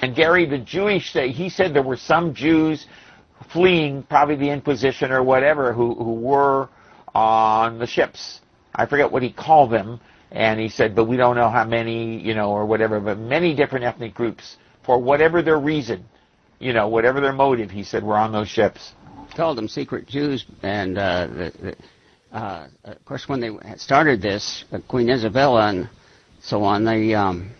And 0.03 0.15
Gary, 0.15 0.47
the 0.47 0.59
Jewish, 0.59 1.13
he 1.13 1.49
said 1.49 1.73
there 1.73 1.83
were 1.83 1.97
some 1.97 2.35
Jews 2.35 2.87
fleeing, 3.53 4.03
probably 4.03 4.37
the 4.37 4.51
Inquisition 4.51 5.13
or 5.13 5.23
whatever, 5.23 5.73
who, 5.73 5.95
who 5.95 6.15
were 6.15 6.69
on 7.15 7.79
the 7.79 7.87
ships. 7.87 8.41
I 8.75 8.87
forget 8.87 9.11
what 9.11 9.23
he 9.23 9.33
called 9.33 9.71
them. 9.71 10.01
And 10.33 10.59
he 10.59 10.69
said, 10.69 10.97
but 10.97 11.05
we 11.05 11.17
don't 11.17 11.37
know 11.37 11.49
how 11.49 11.65
many, 11.65 12.21
you 12.21 12.35
know, 12.35 12.51
or 12.51 12.67
whatever, 12.67 12.99
but 12.99 13.19
many 13.19 13.55
different 13.55 13.85
ethnic 13.85 14.13
groups, 14.13 14.57
for 14.85 14.99
whatever 14.99 15.41
their 15.41 15.59
reason, 15.59 16.05
you 16.59 16.73
know, 16.73 16.89
whatever 16.89 17.21
their 17.21 17.33
motive, 17.33 17.71
he 17.71 17.83
said, 17.83 18.03
we're 18.03 18.17
on 18.17 18.33
those 18.33 18.49
ships. 18.49 18.93
Called 19.35 19.59
them 19.59 19.69
secret 19.69 20.07
Jews, 20.07 20.47
and 20.63 20.97
uh, 20.97 21.27
the, 21.27 21.53
the 21.61 21.77
uh, 22.37 22.69
of 22.85 23.05
course, 23.05 23.29
when 23.29 23.41
they 23.41 23.51
started 23.77 24.23
this, 24.23 24.65
uh, 24.73 24.79
Queen 24.89 25.09
Isabella 25.11 25.69
and 25.69 25.89
so 26.41 26.63
on, 26.63 26.85
they 26.85 27.15
um, 27.15 27.51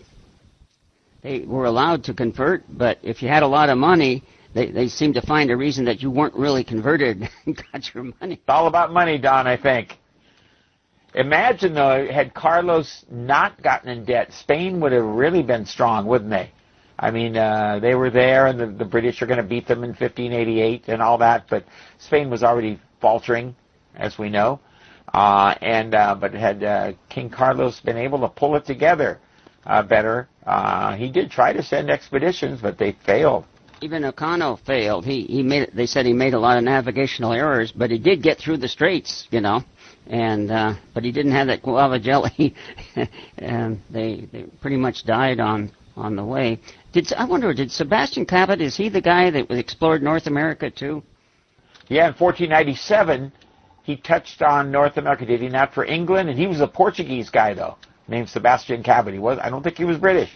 they 1.23 1.39
were 1.39 1.65
allowed 1.65 2.03
to 2.05 2.13
convert, 2.13 2.63
but 2.69 2.99
if 3.03 3.21
you 3.21 3.27
had 3.27 3.43
a 3.43 3.47
lot 3.47 3.69
of 3.69 3.77
money, 3.77 4.23
they 4.53 4.71
they 4.71 4.87
seemed 4.87 5.15
to 5.15 5.21
find 5.21 5.51
a 5.51 5.57
reason 5.57 5.85
that 5.85 6.01
you 6.01 6.09
weren't 6.09 6.33
really 6.35 6.63
converted 6.63 7.29
and 7.45 7.61
got 7.71 7.93
your 7.93 8.05
money. 8.19 8.35
It's 8.35 8.43
all 8.47 8.67
about 8.67 8.91
money, 8.91 9.17
Don. 9.17 9.47
I 9.47 9.57
think. 9.57 9.97
Imagine 11.15 11.73
though, 11.73 12.07
had 12.11 12.33
Carlos 12.33 13.03
not 13.09 13.61
gotten 13.63 13.89
in 13.89 14.05
debt, 14.05 14.31
Spain 14.33 14.79
would 14.81 14.91
have 14.91 15.03
really 15.03 15.41
been 15.41 15.65
strong, 15.65 16.05
wouldn't 16.05 16.29
they? 16.29 16.51
I 16.99 17.11
mean, 17.11 17.37
uh, 17.37 17.79
they 17.79 17.93
were 17.95 18.09
there, 18.09 18.47
and 18.47 18.59
the, 18.59 18.65
the 18.67 18.85
British 18.85 19.21
are 19.21 19.27
going 19.27 19.37
to 19.37 19.43
beat 19.43 19.67
them 19.67 19.83
in 19.83 19.89
1588 19.91 20.85
and 20.87 21.01
all 21.01 21.17
that, 21.19 21.45
but 21.49 21.63
Spain 21.99 22.29
was 22.29 22.43
already 22.43 22.79
faltering, 22.99 23.55
as 23.95 24.17
we 24.17 24.29
know. 24.29 24.59
Uh, 25.13 25.55
and 25.61 25.95
uh, 25.95 26.15
but 26.19 26.33
had 26.33 26.63
uh, 26.63 26.91
King 27.09 27.29
Carlos 27.29 27.79
been 27.79 27.97
able 27.97 28.19
to 28.19 28.27
pull 28.27 28.55
it 28.55 28.65
together 28.65 29.19
uh, 29.65 29.81
better, 29.81 30.27
uh, 30.45 30.95
he 30.95 31.09
did 31.09 31.31
try 31.31 31.53
to 31.53 31.63
send 31.63 31.89
expeditions, 31.89 32.59
but 32.61 32.77
they 32.77 32.95
failed. 33.05 33.45
Even 33.81 34.03
Elcano 34.03 34.59
failed. 34.65 35.05
He 35.05 35.23
he 35.23 35.43
made. 35.43 35.69
They 35.73 35.85
said 35.85 36.05
he 36.05 36.13
made 36.13 36.33
a 36.33 36.39
lot 36.39 36.57
of 36.57 36.63
navigational 36.63 37.31
errors, 37.31 37.71
but 37.71 37.91
he 37.91 37.99
did 37.99 38.23
get 38.23 38.37
through 38.39 38.57
the 38.57 38.67
straits, 38.67 39.27
you 39.29 39.39
know. 39.39 39.63
And 40.07 40.51
uh, 40.51 40.73
but 40.93 41.03
he 41.03 41.11
didn't 41.11 41.33
have 41.33 41.47
that 41.47 41.61
guava 41.61 41.99
jelly, 41.99 42.55
and 43.37 43.79
they 43.89 44.27
they 44.31 44.43
pretty 44.61 44.77
much 44.77 45.05
died 45.05 45.39
on 45.39 45.71
on 45.95 46.15
the 46.15 46.23
way. 46.23 46.59
Did 46.97 47.13
I 47.13 47.25
wonder? 47.25 47.53
Did 47.53 47.71
Sebastian 47.71 48.25
Cabot? 48.25 48.59
Is 48.59 48.75
he 48.75 48.89
the 48.89 49.01
guy 49.01 49.29
that 49.29 49.51
explored 49.51 50.01
North 50.01 50.25
America 50.25 50.71
too? 50.71 51.03
Yeah, 51.89 52.07
in 52.07 52.13
1497 52.15 53.31
he 53.83 53.97
touched 53.97 54.41
on 54.41 54.71
North 54.71 54.97
America, 54.97 55.23
did 55.23 55.39
he 55.39 55.47
not, 55.47 55.75
for 55.75 55.85
England? 55.85 56.27
And 56.27 56.39
he 56.39 56.47
was 56.47 56.59
a 56.59 56.65
Portuguese 56.67 57.29
guy, 57.29 57.53
though, 57.53 57.77
named 58.07 58.29
Sebastian 58.29 58.81
Cabot. 58.81 59.13
He 59.13 59.19
was, 59.19 59.37
I 59.39 59.51
don't 59.51 59.61
think 59.61 59.77
he 59.77 59.85
was 59.85 59.99
British. 59.99 60.31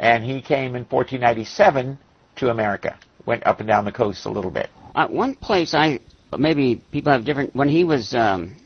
And 0.00 0.24
he 0.24 0.42
came 0.42 0.74
in 0.74 0.82
1497 0.82 1.96
to 2.36 2.50
America, 2.50 2.98
went 3.24 3.46
up 3.46 3.60
and 3.60 3.68
down 3.68 3.84
the 3.84 3.92
coast 3.92 4.26
a 4.26 4.30
little 4.30 4.50
bit. 4.50 4.70
Uh, 4.96 5.06
one 5.06 5.36
place 5.36 5.74
I, 5.74 6.00
maybe 6.36 6.82
people 6.90 7.12
have 7.12 7.24
different, 7.24 7.54
when 7.54 7.68
he 7.68 7.84
was, 7.84 8.16
um, 8.16 8.56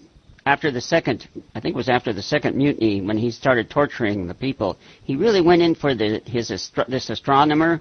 after 0.49 0.71
the 0.71 0.81
second, 0.81 1.29
I 1.55 1.61
think 1.61 1.75
it 1.75 1.77
was 1.77 1.91
after 1.91 2.15
the 2.15 2.23
second 2.23 2.57
mutiny, 2.57 3.03
when 3.03 3.19
he 3.19 3.31
started 3.31 3.69
torturing 3.69 4.27
the 4.27 4.35
people, 4.35 4.79
he 5.05 5.15
really 5.15 5.43
went 5.43 5.61
in 5.61 5.75
for 5.75 5.95
the, 5.95 6.23
his 6.25 6.49
this 6.89 7.11
astronomer 7.11 7.81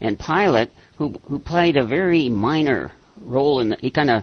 and 0.00 0.16
pilot 0.16 0.70
who 0.96 1.08
who 1.28 1.40
played 1.40 1.76
a 1.76 1.84
very 1.84 2.28
minor 2.28 2.92
role 3.20 3.58
in. 3.60 3.70
The, 3.70 3.76
he 3.80 3.90
kind 3.90 4.10
of 4.10 4.22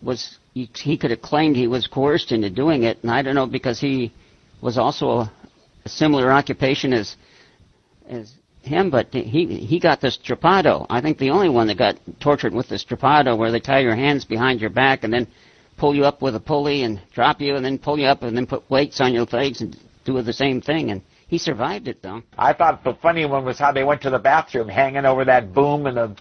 was 0.00 0.38
he, 0.54 0.70
he 0.82 0.96
could 0.96 1.10
have 1.10 1.20
claimed 1.20 1.56
he 1.56 1.66
was 1.66 1.86
coerced 1.86 2.32
into 2.32 2.48
doing 2.48 2.84
it, 2.84 2.96
and 3.02 3.10
I 3.10 3.20
don't 3.20 3.34
know 3.34 3.46
because 3.46 3.78
he 3.80 4.14
was 4.62 4.78
also 4.78 5.06
a, 5.10 5.32
a 5.84 5.88
similar 5.90 6.32
occupation 6.32 6.94
as 6.94 7.16
as 8.08 8.32
him, 8.62 8.88
but 8.88 9.12
he 9.12 9.58
he 9.72 9.78
got 9.78 10.00
the 10.00 10.08
strappado. 10.08 10.86
I 10.88 11.02
think 11.02 11.18
the 11.18 11.30
only 11.30 11.50
one 11.50 11.66
that 11.66 11.76
got 11.76 11.96
tortured 12.18 12.54
with 12.54 12.70
the 12.70 12.76
strappado, 12.76 13.36
where 13.36 13.52
they 13.52 13.60
tie 13.60 13.80
your 13.80 13.94
hands 13.94 14.24
behind 14.24 14.62
your 14.62 14.70
back 14.70 15.04
and 15.04 15.12
then 15.12 15.26
pull 15.76 15.94
you 15.94 16.04
up 16.04 16.22
with 16.22 16.34
a 16.34 16.40
pulley 16.40 16.82
and 16.82 17.00
drop 17.12 17.40
you, 17.40 17.56
and 17.56 17.64
then 17.64 17.78
pull 17.78 17.98
you 17.98 18.06
up 18.06 18.22
and 18.22 18.36
then 18.36 18.46
put 18.46 18.68
weights 18.70 19.00
on 19.00 19.12
your 19.12 19.26
legs 19.26 19.60
and 19.60 19.76
do 20.04 20.20
the 20.22 20.32
same 20.32 20.60
thing. 20.60 20.90
And 20.90 21.02
he 21.28 21.38
survived 21.38 21.88
it 21.88 22.02
though. 22.02 22.22
I 22.38 22.52
thought 22.52 22.84
the 22.84 22.94
funny 22.94 23.26
one 23.26 23.44
was 23.44 23.58
how 23.58 23.72
they 23.72 23.84
went 23.84 24.02
to 24.02 24.10
the 24.10 24.18
bathroom, 24.18 24.68
hanging 24.68 25.04
over 25.04 25.24
that 25.24 25.52
boom 25.52 25.86
and 25.86 25.96
the 25.96 26.16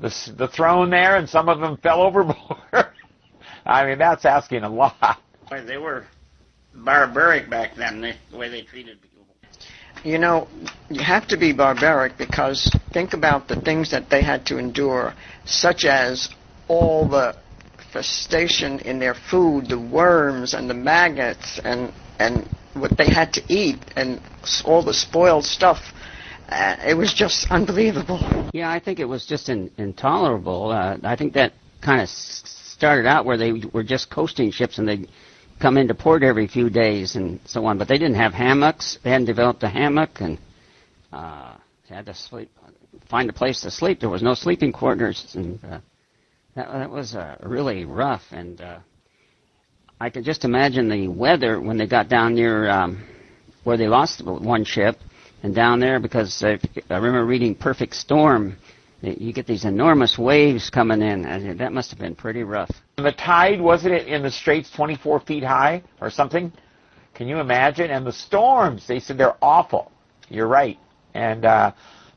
the, 0.00 0.32
the 0.36 0.48
throne 0.48 0.90
there, 0.90 1.16
and 1.16 1.28
some 1.28 1.48
of 1.48 1.60
them 1.60 1.78
fell 1.78 2.02
overboard. 2.02 2.36
I 3.66 3.86
mean, 3.86 3.98
that's 3.98 4.24
asking 4.24 4.62
a 4.62 4.68
lot. 4.68 5.18
They 5.50 5.78
were 5.78 6.04
barbaric 6.74 7.48
back 7.48 7.74
then, 7.76 8.00
the, 8.00 8.14
the 8.30 8.36
way 8.36 8.48
they 8.48 8.62
treated 8.62 9.00
people. 9.00 9.16
You 10.04 10.18
know, 10.18 10.48
you 10.90 11.02
have 11.02 11.26
to 11.28 11.36
be 11.36 11.52
barbaric 11.52 12.18
because 12.18 12.74
think 12.92 13.14
about 13.14 13.48
the 13.48 13.60
things 13.60 13.90
that 13.90 14.10
they 14.10 14.22
had 14.22 14.46
to 14.46 14.58
endure, 14.58 15.14
such 15.46 15.84
as 15.84 16.28
all 16.68 17.08
the 17.08 17.36
infestation 17.96 18.78
in 18.80 18.98
their 18.98 19.14
food, 19.14 19.68
the 19.68 19.78
worms 19.78 20.54
and 20.54 20.68
the 20.68 20.74
maggots, 20.74 21.60
and 21.64 21.92
and 22.18 22.48
what 22.74 22.96
they 22.98 23.06
had 23.06 23.32
to 23.32 23.42
eat, 23.48 23.78
and 23.96 24.20
all 24.64 24.84
the 24.84 24.92
spoiled 24.94 25.44
stuff. 25.44 25.78
Uh, 26.48 26.76
it 26.86 26.94
was 26.94 27.12
just 27.12 27.50
unbelievable. 27.50 28.20
Yeah, 28.52 28.70
I 28.70 28.78
think 28.78 29.00
it 29.00 29.06
was 29.06 29.26
just 29.26 29.48
in, 29.48 29.70
intolerable. 29.78 30.70
Uh, 30.70 30.96
I 31.02 31.16
think 31.16 31.32
that 31.34 31.54
kind 31.80 32.00
of 32.00 32.08
started 32.08 33.06
out 33.06 33.24
where 33.24 33.36
they 33.36 33.52
were 33.72 33.82
just 33.82 34.10
coasting 34.10 34.50
ships 34.50 34.78
and 34.78 34.86
they 34.86 35.06
come 35.58 35.76
into 35.76 35.94
port 35.94 36.22
every 36.22 36.46
few 36.46 36.70
days 36.70 37.16
and 37.16 37.40
so 37.46 37.64
on. 37.66 37.78
But 37.78 37.88
they 37.88 37.98
didn't 37.98 38.16
have 38.16 38.32
hammocks. 38.32 38.98
They 39.02 39.10
hadn't 39.10 39.26
developed 39.26 39.62
a 39.62 39.68
hammock 39.68 40.20
and 40.20 40.38
uh, 41.12 41.56
had 41.88 42.06
to 42.06 42.14
sleep, 42.14 42.50
find 43.08 43.28
a 43.28 43.32
place 43.32 43.62
to 43.62 43.70
sleep. 43.70 44.00
There 44.00 44.10
was 44.10 44.22
no 44.22 44.34
sleeping 44.34 44.72
quarters, 44.72 45.32
and 45.34 45.58
uh, 45.64 45.80
that, 46.56 46.72
that 46.72 46.90
was 46.90 47.14
uh, 47.14 47.36
really 47.42 47.84
rough. 47.84 48.22
And 48.32 48.60
uh, 48.60 48.78
I 50.00 50.10
could 50.10 50.24
just 50.24 50.44
imagine 50.44 50.88
the 50.88 51.08
weather 51.08 51.60
when 51.60 51.76
they 51.76 51.86
got 51.86 52.08
down 52.08 52.34
near 52.34 52.68
um, 52.68 53.06
where 53.64 53.76
they 53.76 53.86
lost 53.86 54.24
one 54.24 54.64
ship 54.64 54.96
and 55.42 55.54
down 55.54 55.80
there 55.80 56.00
because 56.00 56.42
I, 56.42 56.58
I 56.90 56.96
remember 56.96 57.24
reading 57.24 57.54
Perfect 57.54 57.94
Storm 57.94 58.56
you 59.02 59.32
get 59.32 59.46
these 59.46 59.64
enormous 59.64 60.18
waves 60.18 60.70
coming 60.70 61.02
in. 61.02 61.24
And 61.24 61.60
that 61.60 61.72
must 61.72 61.90
have 61.90 61.98
been 61.98 62.14
pretty 62.14 62.42
rough. 62.42 62.70
And 62.96 63.06
The 63.06 63.12
tide 63.12 63.60
wasn't 63.60 63.94
it 63.94 64.08
in 64.08 64.22
the 64.22 64.30
straits 64.30 64.70
24 64.70 65.20
feet 65.20 65.44
high 65.44 65.82
or 66.00 66.10
something? 66.10 66.52
Can 67.14 67.28
you 67.28 67.38
imagine? 67.38 67.90
And 67.90 68.06
the 68.06 68.12
storms, 68.12 68.86
they 68.86 69.00
said 69.00 69.18
they're 69.18 69.36
awful. 69.40 69.90
You're 70.28 70.48
right. 70.48 70.78
And 71.14 71.44
uh, 71.44 71.72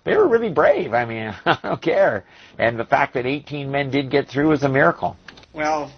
they 0.10 0.18
were 0.18 0.28
really 0.28 0.50
brave. 0.50 0.94
I 0.94 1.06
mean, 1.06 1.36
I 1.46 1.58
don't 1.62 1.82
care. 1.82 2.26
And 2.58 2.80
the 2.80 2.86
fact 2.86 3.14
that 3.14 3.26
18 3.26 3.70
men 3.70 3.92
did 3.92 4.10
get 4.10 4.28
through 4.28 4.52
is 4.54 4.64
a 4.64 4.70
miracle. 4.70 5.16
Well, 5.54 5.92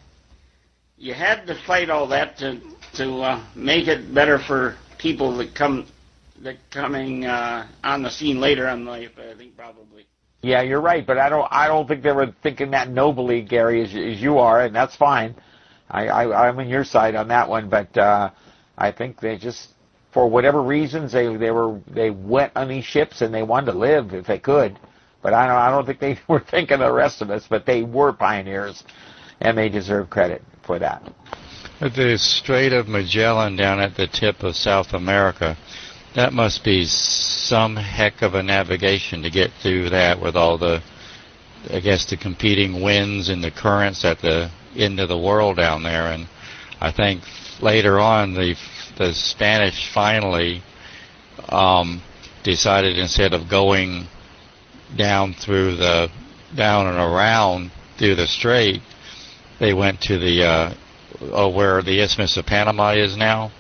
you 0.98 1.14
had 1.14 1.48
to 1.48 1.56
fight 1.66 1.90
all 1.90 2.08
that 2.08 2.38
to 2.40 2.60
to 2.96 3.22
uh, 3.22 3.44
make 3.56 3.88
it 3.88 4.14
better 4.14 4.38
for 4.38 4.76
people 4.98 5.38
that 5.38 5.56
come 5.56 5.88
that 6.42 6.58
coming 6.72 7.26
uh, 7.26 7.68
on 7.84 8.04
the 8.04 8.10
scene 8.10 8.40
later 8.42 8.68
in 8.68 8.86
life. 8.86 9.12
I 9.18 9.36
think 9.38 9.56
probably. 9.56 10.06
Yeah, 10.42 10.62
you're 10.62 10.82
right, 10.82 11.06
but 11.06 11.18
I 11.18 11.30
don't 11.30 11.48
I 11.50 11.68
don't 11.68 11.88
think 11.88 12.04
they 12.04 12.12
were 12.12 12.34
thinking 12.44 12.72
that 12.72 12.90
nobly, 12.90 13.42
Gary, 13.42 13.82
as, 13.82 13.90
as 13.90 14.22
you 14.22 14.40
are, 14.40 14.62
and 14.66 14.76
that's 14.76 14.96
fine. 14.96 15.36
I, 15.90 16.08
I 16.08 16.48
I'm 16.48 16.60
on 16.60 16.68
your 16.68 16.84
side 16.84 17.16
on 17.16 17.30
that 17.30 17.48
one, 17.48 17.70
but 17.70 17.96
uh, 17.98 18.32
I 18.78 18.92
think 18.92 19.22
they 19.22 19.38
just 19.38 19.70
for 20.12 20.28
whatever 20.30 20.62
reasons 20.62 21.12
they 21.12 21.36
they 21.36 21.52
were 21.52 21.80
they 21.88 22.10
went 22.10 22.52
on 22.56 22.68
these 22.68 22.86
ships 22.86 23.22
and 23.22 23.34
they 23.34 23.44
wanted 23.44 23.72
to 23.72 23.78
live 23.78 24.14
if 24.14 24.28
they 24.28 24.40
could. 24.40 24.78
But 25.22 25.34
I 25.34 25.48
don't 25.48 25.58
I 25.58 25.70
don't 25.70 25.86
think 25.86 26.00
they 26.00 26.20
were 26.28 26.40
thinking 26.40 26.76
of 26.76 26.80
the 26.82 26.92
rest 26.92 27.22
of 27.22 27.30
us, 27.30 27.46
but 27.50 27.66
they 27.66 27.84
were 27.84 28.14
pioneers, 28.14 28.84
and 29.40 29.58
they 29.58 29.70
deserve 29.70 30.10
credit 30.10 30.42
for 30.64 30.80
that. 30.80 31.02
The 31.80 32.18
Strait 32.18 32.74
of 32.74 32.88
Magellan 32.88 33.56
down 33.56 33.80
at 33.80 33.96
the 33.96 34.08
tip 34.08 34.44
of 34.44 34.56
South 34.56 34.94
America 34.94 35.58
that 36.14 36.34
must 36.34 36.64
be 36.64 36.86
some 36.86 37.76
heck 37.76 38.22
of 38.22 38.34
a 38.34 38.44
navigation 38.44 39.22
to 39.24 39.30
get 39.30 39.52
through 39.62 39.90
that 39.92 40.22
with 40.22 40.36
all 40.36 40.58
the, 40.58 40.82
I 41.72 41.80
guess, 41.80 42.06
the 42.10 42.18
competing 42.18 42.82
winds 42.82 43.30
and 43.30 43.44
the 43.44 43.52
currents 43.52 44.04
at 44.04 44.20
the 44.20 44.52
end 44.76 45.00
of 45.00 45.08
the 45.08 45.18
world 45.18 45.58
down 45.58 45.84
there. 45.84 46.12
And 46.12 46.28
I 46.82 46.92
think 46.92 47.24
later 47.62 48.00
on, 48.00 48.34
the 48.34 48.56
the 48.98 49.14
Spanish 49.14 49.92
finally 49.94 50.64
um, 51.50 52.02
decided 52.44 52.98
instead 52.98 53.34
of 53.34 53.50
going 53.50 54.08
down 54.98 55.34
through 55.34 55.76
the 55.76 56.10
down 56.56 56.88
and 56.88 56.98
around 56.98 57.72
through 57.98 58.16
the 58.16 58.28
strait, 58.28 58.82
they 59.60 59.74
went 59.74 60.02
to 60.02 60.18
the 60.18 60.44
uh, 60.44 60.74
uh, 61.34 61.50
where 61.50 61.82
the 61.82 62.00
Isthmus 62.00 62.38
of 62.38 62.46
Panama 62.46 62.92
is 62.92 63.16
now 63.16 63.52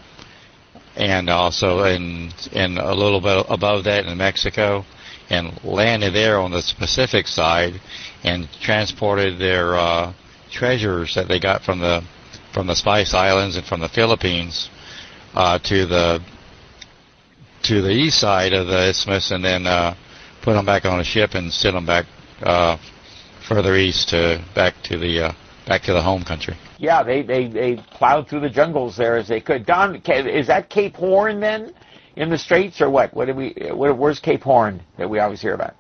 and 0.96 1.30
also 1.30 1.84
in 1.84 2.32
in 2.52 2.78
a 2.78 2.94
little 2.94 3.22
bit 3.22 3.46
above 3.50 3.86
that 3.86 4.06
in 4.06 4.18
Mexico, 4.18 4.86
and 5.30 5.64
landed 5.64 6.14
there 6.14 6.40
on 6.40 6.52
the 6.52 6.74
Pacific 6.78 7.28
side, 7.28 7.80
and 8.24 8.48
transported 8.62 9.40
their 9.40 9.76
uh, 9.76 10.14
treasures 10.52 11.16
that 11.16 11.28
they 11.28 11.40
got 11.40 11.64
from 11.64 11.80
the 11.80 12.04
from 12.54 12.68
the 12.68 12.76
Spice 12.76 13.14
Islands 13.14 13.56
and 13.56 13.66
from 13.66 13.80
the 13.80 13.90
Philippines 13.90 14.70
uh, 15.34 15.60
to 15.60 15.86
the 15.86 16.20
to 17.64 17.82
the 17.82 17.92
east 17.92 18.20
side 18.20 18.54
of 18.54 18.68
the 18.68 18.90
isthmus, 18.90 19.32
and 19.32 19.44
then 19.44 19.68
uh, 19.68 19.96
put 20.42 20.54
them 20.54 20.66
back 20.66 20.86
on 20.86 21.00
a 21.00 21.04
ship 21.04 21.32
and 21.34 21.52
send 21.52 21.76
them 21.76 21.86
back 21.86 22.06
uh, 22.42 22.78
further 23.48 23.76
east 23.76 24.10
to 24.10 24.44
back 24.56 24.74
to 24.84 24.98
the 24.98 25.28
uh, 25.28 25.34
back 25.68 25.84
to 25.84 25.94
the 25.94 26.02
home 26.02 26.24
country 26.24 26.56
yeah, 26.82 27.04
they, 27.04 27.22
they, 27.22 27.48
they 27.48 27.76
plowed 27.92 28.28
through 28.28 28.40
the 28.40 28.50
jungles 28.50 28.98
there 28.98 29.16
as 29.16 29.28
they 29.28 29.40
could. 29.40 29.68
Don, 29.68 30.02
is 30.08 30.48
that 30.48 30.70
Cape 30.72 30.96
Horn 30.96 31.40
then 31.40 31.76
in 32.16 32.32
the 32.32 32.38
Straits 32.40 32.82
or 32.82 32.90
what? 32.90 33.14
What 33.14 33.26
did 33.26 33.38
we? 33.38 33.54
where's 33.72 34.20
Cape 34.20 34.42
Horn 34.42 34.82
that 34.98 35.08
we 35.08 35.20
always 35.20 35.40
hear 35.40 35.54
about? 35.54 35.76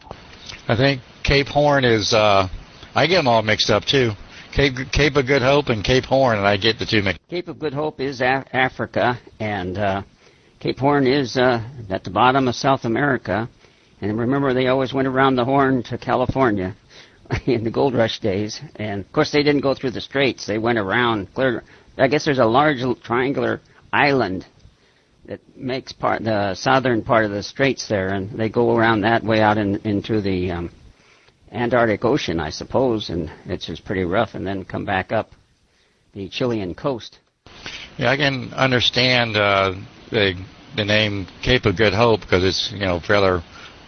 I 0.68 0.76
think 0.76 1.02
Cape 1.24 1.47
Horn 1.47 1.86
is. 1.86 2.14
Uh, 2.14 2.47
I 2.93 3.08
get 3.08 3.16
them 3.16 3.28
all 3.28 3.41
mixed 3.41 3.72
up 3.72 3.84
too. 3.84 4.12
Cape 4.54 4.74
Cape 4.91 5.16
of 5.16 5.28
Good 5.28 5.41
Hope 5.41 5.70
and 5.70 5.84
Cape 5.84 6.06
Horn, 6.06 6.38
and 6.38 6.47
I 6.47 6.58
get 6.58 6.78
the 6.78 6.86
two 6.86 7.02
mixed. 7.02 7.22
Cape 7.30 7.47
of 7.47 7.60
Good 7.60 7.74
Hope 7.74 7.99
is 7.99 8.22
Af- 8.22 8.47
Africa, 8.54 9.20
and 9.39 9.78
uh, 9.78 10.02
Cape 10.60 10.80
Horn 10.80 11.08
is 11.08 11.38
uh, 11.38 11.64
at 11.89 12.04
the 12.04 12.10
bottom 12.10 12.47
of 12.47 12.56
South 12.56 12.86
America. 12.86 13.49
And 14.02 14.20
remember, 14.20 14.54
they 14.54 14.68
always 14.68 14.93
went 14.93 15.08
around 15.08 15.36
the 15.36 15.45
Horn 15.45 15.84
to 15.84 15.97
California. 15.97 16.76
in 17.45 17.64
the 17.64 17.72
gold 17.72 17.93
rush 17.93 18.20
days. 18.20 18.62
And 18.76 19.02
of 19.02 19.12
course, 19.12 19.32
they 19.32 19.43
didn't 19.43 19.62
go 19.62 19.74
through 19.74 19.91
the 19.91 20.02
straits. 20.02 20.45
They 20.45 20.58
went 20.58 20.78
around 20.78 21.34
clear. 21.34 21.64
I 21.97 22.08
guess 22.08 22.26
there's 22.26 22.39
a 22.39 22.45
large 22.45 22.80
triangular 23.04 23.62
island 23.91 24.45
that 25.26 25.39
makes 25.56 25.91
part 25.91 26.24
the 26.24 26.56
southern 26.56 27.04
part 27.04 27.26
of 27.26 27.32
the 27.32 27.43
straits 27.43 27.88
there, 27.88 28.10
and 28.10 28.32
they 28.38 28.49
go 28.49 28.76
around 28.76 29.02
that 29.02 29.24
way 29.24 29.39
out 29.41 29.58
in, 29.58 29.76
into 29.82 30.22
the 30.22 30.52
um, 30.52 30.72
Antarctic 31.52 32.06
Ocean, 32.06 32.39
I 32.39 32.49
suppose, 32.49 33.10
and 33.10 33.32
it's 33.45 33.66
just 33.66 33.84
pretty 33.84 34.04
rough, 34.04 34.36
and 34.36 34.47
then 34.47 34.64
come 34.64 34.86
back 34.86 35.12
up 35.12 35.32
the 36.14 36.30
Chilean 36.30 36.74
coast. 36.74 37.20
Yeah, 37.97 38.10
I 38.10 38.18
can 38.18 38.54
understand 38.54 39.36
uh, 39.36 39.74
the 40.10 40.34
the 40.76 40.86
name 40.86 41.28
Cape 41.43 41.66
of 41.66 41.76
Good 41.76 41.93
Hope 41.93 42.22
because 42.22 42.43
it's 42.43 42.72
you 42.72 42.80
know 42.80 43.02
rather 43.10 43.43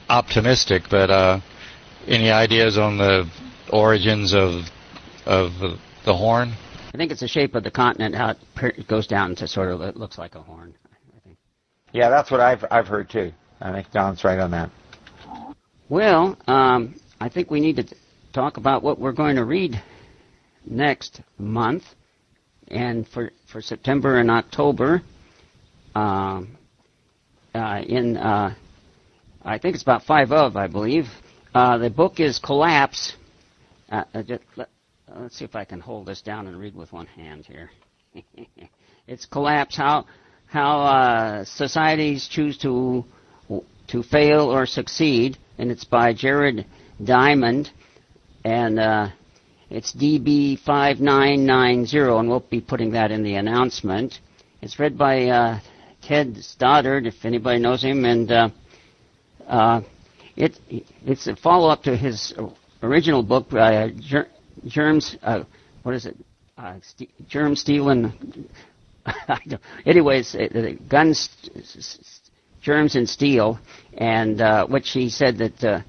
optimistic, 0.10 0.84
but 0.90 1.10
uh, 1.10 1.40
any 2.08 2.32
ideas 2.32 2.78
on 2.78 2.98
the 2.98 3.30
origins 3.72 4.34
of 4.34 4.64
of 5.26 5.52
the 6.06 6.14
horn? 6.14 6.54
I 6.94 6.98
think 6.98 7.12
it's 7.12 7.22
the 7.22 7.28
shape 7.28 7.56
of 7.56 7.64
the 7.64 7.72
continent, 7.72 8.14
how 8.14 8.36
it 8.62 8.88
goes 8.88 9.08
down 9.08 9.36
to 9.36 9.48
sort 9.48 9.72
of 9.72 9.82
it 9.82 9.96
looks 9.96 10.18
like 10.18 10.36
a 10.36 10.42
horn. 10.42 10.76
I 10.92 11.20
think. 11.26 11.38
Yeah, 11.94 12.10
that's 12.10 12.30
what 12.30 12.42
I've 12.42 12.66
I've 12.70 12.88
heard 12.88 13.10
too. 13.10 13.32
I 13.62 13.72
think 13.72 13.92
Don's 13.92 14.24
right 14.24 14.40
on 14.40 14.52
that. 14.52 14.70
Well, 15.90 16.38
um, 16.48 16.96
I 17.24 17.30
think 17.30 17.50
we 17.50 17.62
need 17.62 17.78
to 17.78 17.86
talk 18.34 18.58
about 18.58 18.84
what 18.84 19.00
we're 19.00 19.14
going 19.14 19.38
to 19.38 19.46
read 19.46 19.82
next 20.66 21.22
month, 21.38 21.84
and 22.68 23.08
for 23.08 23.32
for 23.50 23.62
September 23.62 24.20
and 24.20 24.30
October. 24.30 25.02
Um, 25.96 26.58
uh, 27.56 27.82
in 27.88 28.18
uh, 28.18 28.54
I 29.42 29.58
think 29.58 29.76
it's 29.76 29.84
about 29.84 30.04
five 30.04 30.34
of, 30.34 30.58
I 30.58 30.68
believe. 30.68 31.06
Uh, 31.56 31.78
the 31.78 31.90
book 31.90 32.20
is 32.20 32.40
Collapse. 32.40 33.14
Uh, 33.90 34.04
uh, 34.14 34.24
just, 34.24 34.44
let, 34.58 34.68
us 35.08 35.32
see 35.32 35.46
if 35.46 35.56
I 35.56 35.64
can 35.64 35.80
hold 35.80 36.08
this 36.08 36.22
down 36.22 36.48
and 36.48 36.60
read 36.60 36.76
with 36.76 36.92
one 36.92 37.06
hand 37.06 37.46
here. 37.46 37.72
it's 39.08 39.26
Collapse: 39.26 39.78
How 39.78 40.08
how 40.48 41.46
societies 41.46 42.28
choose 42.28 42.58
to 42.58 43.06
to 43.88 44.04
fail 44.04 44.54
or 44.54 44.66
succeed, 44.66 45.38
and 45.58 45.72
it's 45.72 45.86
by 45.86 46.12
Jared 46.12 46.66
Diamond, 47.04 47.72
and 48.44 48.80
uh, 48.80 49.08
it's 49.70 49.94
DB 49.94 50.60
five 50.60 51.00
nine 51.00 51.46
nine 51.46 51.86
zero, 51.86 52.20
and 52.20 52.28
we'll 52.30 52.42
be 52.42 52.62
putting 52.62 52.92
that 52.92 53.12
in 53.12 53.24
the 53.24 53.36
announcement. 53.36 54.20
It's 54.62 54.80
read 54.80 54.98
by 54.98 55.60
Ted 56.04 56.36
Stoddard, 56.44 57.06
if 57.08 57.24
anybody 57.24 57.60
knows 57.60 57.82
him, 57.82 58.04
and 58.04 58.30
uh, 58.32 58.50
uh, 59.48 59.82
it 60.36 60.60
it's 61.06 61.28
a 61.28 61.36
follow 61.38 61.70
up 61.70 61.84
to 61.84 61.96
his 61.96 62.34
original 62.82 63.24
book, 63.24 63.48
uh, 63.54 63.88
Ger- 64.00 64.28
Germs. 64.68 65.16
Uh, 65.24 65.44
what 65.84 65.96
is 65.96 66.06
it? 66.06 66.18
Uh, 66.58 66.76
st- 66.82 67.28
germ 67.30 67.56
stealing. 67.56 68.14
Anyways, 69.86 70.36
uh, 70.36 70.74
guns, 70.90 71.30
germs, 72.62 72.96
and 72.96 73.08
steel, 73.08 73.60
and 73.98 74.42
uh, 74.42 74.68
which 74.68 74.90
he 74.92 75.10
said 75.10 75.38
that 75.38 75.64
uh, 75.64 75.82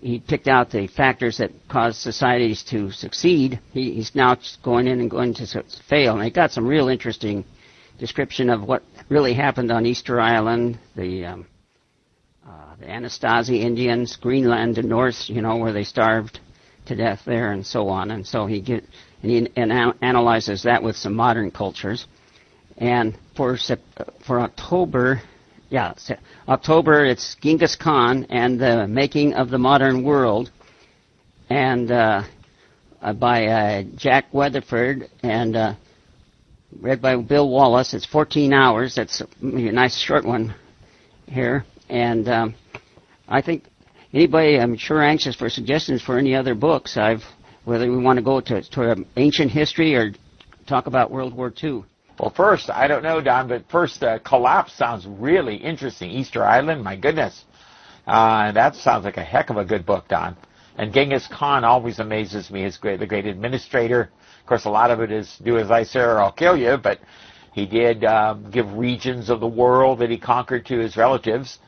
he 0.00 0.18
picked 0.20 0.48
out 0.48 0.70
the 0.70 0.86
factors 0.86 1.38
that 1.38 1.50
cause 1.68 1.96
societies 1.96 2.62
to 2.64 2.90
succeed. 2.90 3.58
He, 3.72 3.94
he's 3.94 4.14
now 4.14 4.36
going 4.62 4.86
in 4.86 5.00
and 5.00 5.10
going 5.10 5.34
to 5.34 5.64
fail, 5.88 6.14
and 6.14 6.24
he 6.24 6.30
got 6.30 6.50
some 6.50 6.66
real 6.66 6.88
interesting 6.88 7.44
description 7.98 8.50
of 8.50 8.62
what 8.62 8.82
really 9.08 9.32
happened 9.32 9.72
on 9.72 9.86
Easter 9.86 10.20
Island, 10.20 10.78
the 10.94 11.24
um, 11.24 11.46
uh, 12.46 12.76
the 12.78 12.86
Anasazi 12.86 13.60
Indians, 13.60 14.16
Greenland 14.16 14.78
and 14.78 14.88
North, 14.88 15.28
you 15.28 15.40
know, 15.40 15.56
where 15.56 15.72
they 15.72 15.84
starved 15.84 16.40
to 16.86 16.94
death 16.94 17.22
there, 17.24 17.52
and 17.52 17.66
so 17.66 17.88
on. 17.88 18.10
And 18.10 18.26
so 18.26 18.46
he 18.46 18.60
get 18.60 18.84
and 19.22 19.30
he 19.30 19.50
and 19.56 19.94
analyzes 20.02 20.64
that 20.64 20.82
with 20.82 20.96
some 20.96 21.14
modern 21.14 21.50
cultures. 21.50 22.06
And 22.76 23.16
for 23.36 23.58
for 24.26 24.40
October, 24.40 25.22
yeah, 25.70 25.92
October, 26.48 27.04
it's 27.04 27.36
Genghis 27.42 27.76
Khan 27.76 28.26
and 28.30 28.58
the 28.58 28.86
Making 28.86 29.34
of 29.34 29.50
the 29.50 29.58
Modern 29.58 30.02
World, 30.02 30.50
and 31.50 31.90
uh, 31.90 32.22
uh, 33.02 33.12
by 33.12 33.46
uh, 33.46 33.82
Jack 33.94 34.32
Weatherford 34.32 35.10
and 35.22 35.56
uh, 35.56 35.74
read 36.80 37.02
by 37.02 37.16
Bill 37.16 37.48
Wallace. 37.48 37.92
It's 37.92 38.06
14 38.06 38.52
hours. 38.52 38.94
That's 38.94 39.20
a 39.20 39.26
nice 39.42 39.98
short 39.98 40.24
one 40.24 40.54
here, 41.26 41.64
and 41.90 42.28
um, 42.28 42.54
I 43.28 43.42
think 43.42 43.64
anybody, 44.14 44.58
I'm 44.58 44.76
sure, 44.76 45.02
anxious 45.02 45.36
for 45.36 45.50
suggestions 45.50 46.00
for 46.02 46.16
any 46.18 46.34
other 46.34 46.54
books. 46.54 46.96
I've 46.96 47.22
whether 47.64 47.90
we 47.90 47.98
want 47.98 48.16
to 48.16 48.22
go 48.22 48.40
to, 48.40 48.62
to 48.62 49.04
ancient 49.18 49.50
history 49.50 49.94
or 49.94 50.12
talk 50.66 50.86
about 50.86 51.10
World 51.10 51.34
War 51.34 51.52
II. 51.62 51.84
Well, 52.18 52.30
first, 52.30 52.68
I 52.68 52.88
don't 52.88 53.04
know, 53.04 53.20
Don, 53.20 53.46
but 53.46 53.68
first, 53.70 54.02
uh, 54.02 54.18
Collapse 54.18 54.72
sounds 54.72 55.06
really 55.06 55.54
interesting. 55.56 56.10
Easter 56.10 56.44
Island, 56.44 56.82
my 56.82 56.96
goodness. 56.96 57.44
Uh, 58.06 58.50
that 58.52 58.74
sounds 58.74 59.04
like 59.04 59.18
a 59.18 59.24
heck 59.24 59.50
of 59.50 59.56
a 59.56 59.64
good 59.64 59.86
book, 59.86 60.08
Don. 60.08 60.36
And 60.78 60.92
Genghis 60.92 61.28
Khan 61.28 61.62
always 61.64 62.00
amazes 62.00 62.50
me 62.50 62.64
as 62.64 62.76
great, 62.76 62.98
the 62.98 63.06
great 63.06 63.26
administrator. 63.26 64.10
Of 64.40 64.46
course, 64.46 64.64
a 64.64 64.70
lot 64.70 64.90
of 64.90 65.00
it 65.00 65.12
is 65.12 65.38
do 65.44 65.58
as 65.58 65.70
I 65.70 65.84
say 65.84 66.00
or 66.00 66.18
I'll 66.18 66.32
kill 66.32 66.56
you, 66.56 66.76
but 66.76 66.98
he 67.52 67.66
did 67.66 68.04
um, 68.04 68.50
give 68.50 68.72
regions 68.72 69.30
of 69.30 69.40
the 69.40 69.46
world 69.48 70.00
that 70.00 70.10
he 70.10 70.18
conquered 70.18 70.66
to 70.66 70.78
his 70.78 70.96
relatives 70.96 71.58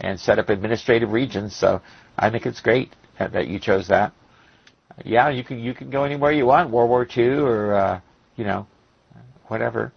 and 0.00 0.18
set 0.18 0.38
up 0.38 0.48
administrative 0.48 1.12
regions. 1.12 1.54
So 1.54 1.82
I 2.18 2.30
think 2.30 2.46
it's 2.46 2.60
great 2.60 2.94
that 3.18 3.46
you 3.48 3.58
chose 3.58 3.86
that. 3.88 4.12
Yeah, 5.04 5.28
you 5.28 5.44
can 5.44 5.58
you 5.58 5.72
can 5.72 5.88
go 5.90 6.04
anywhere 6.04 6.32
you 6.32 6.46
want, 6.46 6.70
World 6.70 6.90
War 6.90 7.06
II 7.16 7.28
or 7.40 7.74
uh, 7.74 8.00
you 8.36 8.44
know 8.44 8.66
whatever. 9.48 9.92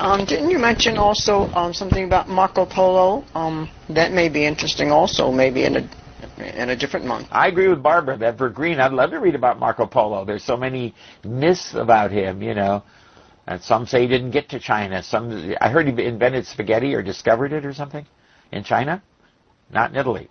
Um, 0.00 0.24
didn't 0.24 0.50
you 0.50 0.58
mention 0.58 0.96
also 0.98 1.48
um, 1.54 1.72
something 1.72 2.04
about 2.04 2.28
Marco 2.28 2.66
Polo? 2.66 3.24
Um, 3.34 3.70
that 3.90 4.12
may 4.12 4.28
be 4.28 4.44
interesting 4.44 4.90
also, 4.90 5.30
maybe 5.30 5.64
in 5.64 5.76
a 5.76 5.88
in 6.58 6.70
a 6.70 6.76
different 6.76 7.06
month. 7.06 7.28
I 7.30 7.46
agree 7.46 7.68
with 7.68 7.82
Barbara 7.82 8.16
that 8.18 8.36
Bergreen, 8.36 8.80
I'd 8.80 8.92
love 8.92 9.10
to 9.10 9.20
read 9.20 9.36
about 9.36 9.60
Marco 9.60 9.86
Polo. 9.86 10.24
There's 10.24 10.42
so 10.42 10.56
many 10.56 10.94
myths 11.24 11.74
about 11.74 12.10
him, 12.10 12.42
you 12.42 12.54
know. 12.54 12.82
And 13.46 13.62
some 13.62 13.86
say 13.86 14.02
he 14.02 14.08
didn't 14.08 14.30
get 14.30 14.48
to 14.48 14.58
China. 14.58 15.02
Some 15.02 15.54
I 15.60 15.68
heard 15.68 15.86
he 15.86 16.04
invented 16.04 16.46
spaghetti 16.46 16.94
or 16.94 17.02
discovered 17.02 17.52
it 17.52 17.64
or 17.64 17.72
something 17.72 18.06
in 18.52 18.64
China, 18.64 19.02
not 19.70 19.90
in 19.90 19.96
Italy. 19.96 20.28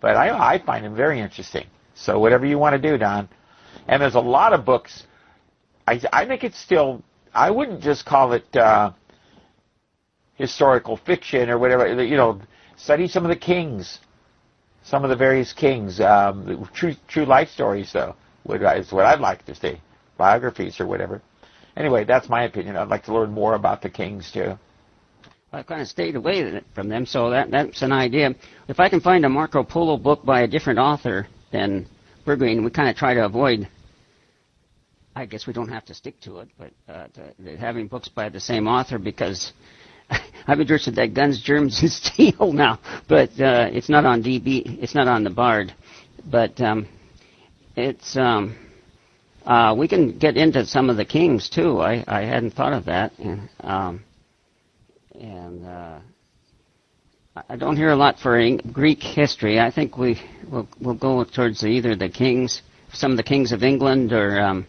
But 0.00 0.16
I 0.16 0.54
I 0.54 0.58
find 0.64 0.84
him 0.84 0.96
very 0.96 1.20
interesting. 1.20 1.66
So 1.94 2.18
whatever 2.18 2.44
you 2.46 2.58
want 2.58 2.80
to 2.80 2.90
do, 2.90 2.98
Don. 2.98 3.28
And 3.86 4.02
there's 4.02 4.14
a 4.14 4.20
lot 4.20 4.52
of 4.52 4.64
books. 4.64 5.04
I 5.86 6.00
I 6.12 6.26
think 6.26 6.44
it's 6.44 6.58
still 6.58 7.02
I 7.36 7.50
wouldn't 7.50 7.82
just 7.82 8.06
call 8.06 8.32
it 8.32 8.56
uh, 8.56 8.92
historical 10.36 10.96
fiction 10.96 11.50
or 11.50 11.58
whatever. 11.58 12.02
You 12.02 12.16
know, 12.16 12.40
study 12.76 13.06
some 13.08 13.24
of 13.24 13.28
the 13.28 13.36
kings, 13.36 13.98
some 14.82 15.04
of 15.04 15.10
the 15.10 15.16
various 15.16 15.52
kings. 15.52 16.00
Um, 16.00 16.66
true 16.72 16.94
true 17.08 17.26
life 17.26 17.50
stories, 17.50 17.92
though, 17.92 18.16
is 18.48 18.90
what 18.90 19.04
I'd 19.04 19.20
like 19.20 19.44
to 19.46 19.54
see. 19.54 19.80
Biographies 20.16 20.80
or 20.80 20.86
whatever. 20.86 21.20
Anyway, 21.76 22.04
that's 22.04 22.30
my 22.30 22.44
opinion. 22.44 22.74
I'd 22.76 22.88
like 22.88 23.04
to 23.04 23.12
learn 23.14 23.30
more 23.32 23.54
about 23.54 23.82
the 23.82 23.90
kings 23.90 24.30
too. 24.32 24.58
I 25.52 25.62
kind 25.62 25.82
of 25.82 25.88
stayed 25.88 26.16
away 26.16 26.60
from 26.74 26.88
them, 26.88 27.04
so 27.04 27.30
that 27.30 27.50
that's 27.50 27.82
an 27.82 27.92
idea. 27.92 28.34
If 28.66 28.80
I 28.80 28.88
can 28.88 29.00
find 29.00 29.26
a 29.26 29.28
Marco 29.28 29.62
Polo 29.62 29.98
book 29.98 30.24
by 30.24 30.40
a 30.40 30.48
different 30.48 30.78
author 30.78 31.28
than 31.52 31.86
Bergreen, 32.24 32.64
we 32.64 32.70
kind 32.70 32.88
of 32.88 32.96
try 32.96 33.12
to 33.12 33.26
avoid 33.26 33.68
I 35.16 35.24
guess 35.24 35.46
we 35.46 35.54
don't 35.54 35.70
have 35.70 35.86
to 35.86 35.94
stick 35.94 36.20
to 36.20 36.40
it, 36.40 36.48
but 36.58 36.72
uh, 36.92 37.06
to, 37.14 37.56
having 37.56 37.86
books 37.88 38.06
by 38.06 38.28
the 38.28 38.38
same 38.38 38.68
author 38.68 38.98
because 38.98 39.50
I'm 40.46 40.60
interested 40.60 40.94
that 40.96 41.14
Guns, 41.14 41.40
Germs, 41.40 41.80
and 41.80 41.90
Steel 41.90 42.52
now, 42.52 42.78
but 43.08 43.30
uh, 43.40 43.70
it's 43.72 43.88
not 43.88 44.04
on 44.04 44.22
DB. 44.22 44.78
It's 44.82 44.94
not 44.94 45.08
on 45.08 45.24
the 45.24 45.30
Bard, 45.30 45.74
but 46.30 46.60
um, 46.60 46.86
it's 47.76 48.14
um, 48.18 48.56
uh, 49.46 49.74
we 49.76 49.88
can 49.88 50.18
get 50.18 50.36
into 50.36 50.66
some 50.66 50.90
of 50.90 50.98
the 50.98 51.04
kings 51.06 51.48
too. 51.48 51.80
I, 51.80 52.04
I 52.06 52.20
hadn't 52.20 52.50
thought 52.50 52.74
of 52.74 52.84
that, 52.84 53.18
and 53.18 53.48
um, 53.60 54.04
and 55.18 55.64
uh, 55.66 55.98
I 57.48 57.56
don't 57.56 57.76
hear 57.78 57.88
a 57.90 57.96
lot 57.96 58.18
for 58.18 58.38
Greek 58.70 59.02
history. 59.02 59.60
I 59.60 59.70
think 59.70 59.96
we 59.96 60.20
will 60.52 60.68
we'll 60.78 60.94
go 60.94 61.24
towards 61.24 61.64
either 61.64 61.96
the 61.96 62.10
kings, 62.10 62.60
some 62.92 63.12
of 63.12 63.16
the 63.16 63.22
kings 63.22 63.52
of 63.52 63.62
England, 63.62 64.12
or 64.12 64.38
um, 64.38 64.66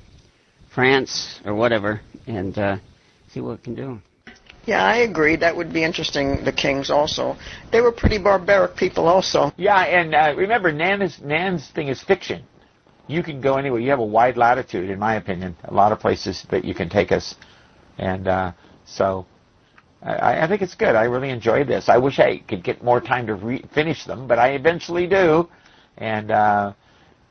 France 0.78 1.40
or 1.44 1.56
whatever, 1.56 2.02
and 2.28 2.56
uh, 2.56 2.78
see 3.30 3.42
what 3.42 3.58
we 3.58 3.64
can 3.64 3.74
do. 3.74 4.00
Yeah, 4.68 4.86
I 4.86 4.98
agree. 4.98 5.36
That 5.36 5.58
would 5.58 5.74
be 5.74 5.84
interesting. 5.84 6.44
The 6.46 6.52
Kings 6.52 6.92
also. 6.92 7.36
They 7.72 7.82
were 7.82 7.92
pretty 7.92 8.20
barbaric 8.20 8.76
people 8.76 9.08
also. 9.08 9.52
Yeah, 9.58 9.82
and 9.82 10.14
uh, 10.14 10.36
remember, 10.38 10.72
Nan's, 10.72 11.20
Nan's 11.20 11.68
thing 11.72 11.88
is 11.88 12.04
fiction. 12.04 12.44
You 13.08 13.24
can 13.24 13.42
go 13.42 13.56
anywhere. 13.56 13.80
You 13.80 13.90
have 13.90 13.98
a 13.98 14.06
wide 14.06 14.38
latitude, 14.38 14.92
in 14.92 15.00
my 15.00 15.16
opinion. 15.16 15.56
A 15.64 15.74
lot 15.74 15.92
of 15.92 16.00
places 16.00 16.46
that 16.52 16.64
you 16.64 16.76
can 16.76 16.90
take 16.90 17.12
us, 17.12 17.34
and 17.98 18.28
uh, 18.28 18.52
so 18.86 19.26
I, 20.04 20.44
I 20.44 20.48
think 20.48 20.62
it's 20.62 20.76
good. 20.76 20.94
I 20.94 21.06
really 21.06 21.32
enjoyed 21.32 21.68
this. 21.68 21.90
I 21.90 21.98
wish 21.98 22.20
I 22.20 22.38
could 22.48 22.64
get 22.64 22.84
more 22.84 23.02
time 23.02 23.26
to 23.26 23.34
re- 23.34 23.66
finish 23.74 24.06
them, 24.06 24.28
but 24.28 24.38
I 24.38 24.50
eventually 24.50 25.08
do, 25.08 25.50
and. 25.98 26.30
Uh, 26.30 26.74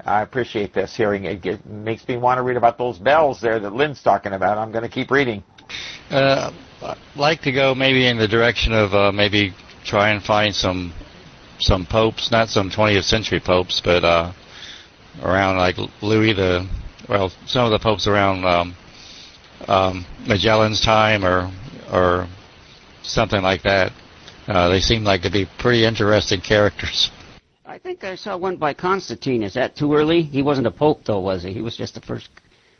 I 0.04 0.22
appreciate 0.22 0.72
this 0.72 0.94
hearing. 0.94 1.24
It, 1.24 1.66
makes 1.66 2.06
me 2.06 2.16
want 2.16 2.38
to 2.38 2.42
read 2.42 2.56
about 2.56 2.78
those 2.78 2.98
bells 2.98 3.40
there 3.40 3.58
that 3.58 3.72
Lynn's 3.72 4.02
talking 4.02 4.32
about. 4.32 4.58
I'm 4.58 4.70
going 4.70 4.84
to 4.84 4.88
keep 4.88 5.10
reading. 5.10 5.42
Uh, 6.10 6.52
I'd 6.82 6.96
like 7.16 7.40
to 7.42 7.52
go 7.52 7.74
maybe 7.74 8.06
in 8.06 8.18
the 8.18 8.28
direction 8.28 8.72
of 8.72 8.94
uh, 8.94 9.10
maybe 9.10 9.54
try 9.84 10.10
and 10.10 10.22
find 10.22 10.54
some 10.54 10.92
some 11.58 11.86
popes, 11.86 12.30
not 12.30 12.48
some 12.48 12.70
20th 12.70 13.04
century 13.04 13.40
popes, 13.40 13.80
but 13.82 14.04
uh, 14.04 14.32
around 15.22 15.56
like 15.56 15.76
Louis 16.02 16.34
the, 16.34 16.68
well, 17.08 17.30
some 17.46 17.64
of 17.64 17.70
the 17.70 17.78
popes 17.78 18.06
around 18.06 18.44
um, 18.44 18.76
um, 19.66 20.06
Magellan's 20.26 20.80
time 20.80 21.24
or 21.24 21.50
or 21.92 22.28
something 23.02 23.42
like 23.42 23.62
that. 23.62 23.92
Uh, 24.46 24.68
they 24.68 24.80
seem 24.80 25.02
like 25.02 25.22
to 25.22 25.30
be 25.30 25.46
pretty 25.58 25.84
interesting 25.84 26.40
characters. 26.40 27.10
I 27.66 27.78
think 27.78 28.04
I 28.04 28.14
saw 28.14 28.36
one 28.36 28.56
by 28.56 28.74
Constantine. 28.74 29.42
Is 29.42 29.54
that 29.54 29.76
too 29.76 29.94
early? 29.94 30.22
He 30.22 30.42
wasn't 30.42 30.68
a 30.68 30.70
pope, 30.70 31.04
though, 31.04 31.20
was 31.20 31.42
he? 31.42 31.52
He 31.52 31.62
was 31.62 31.76
just 31.76 31.94
the 31.94 32.00
first 32.00 32.28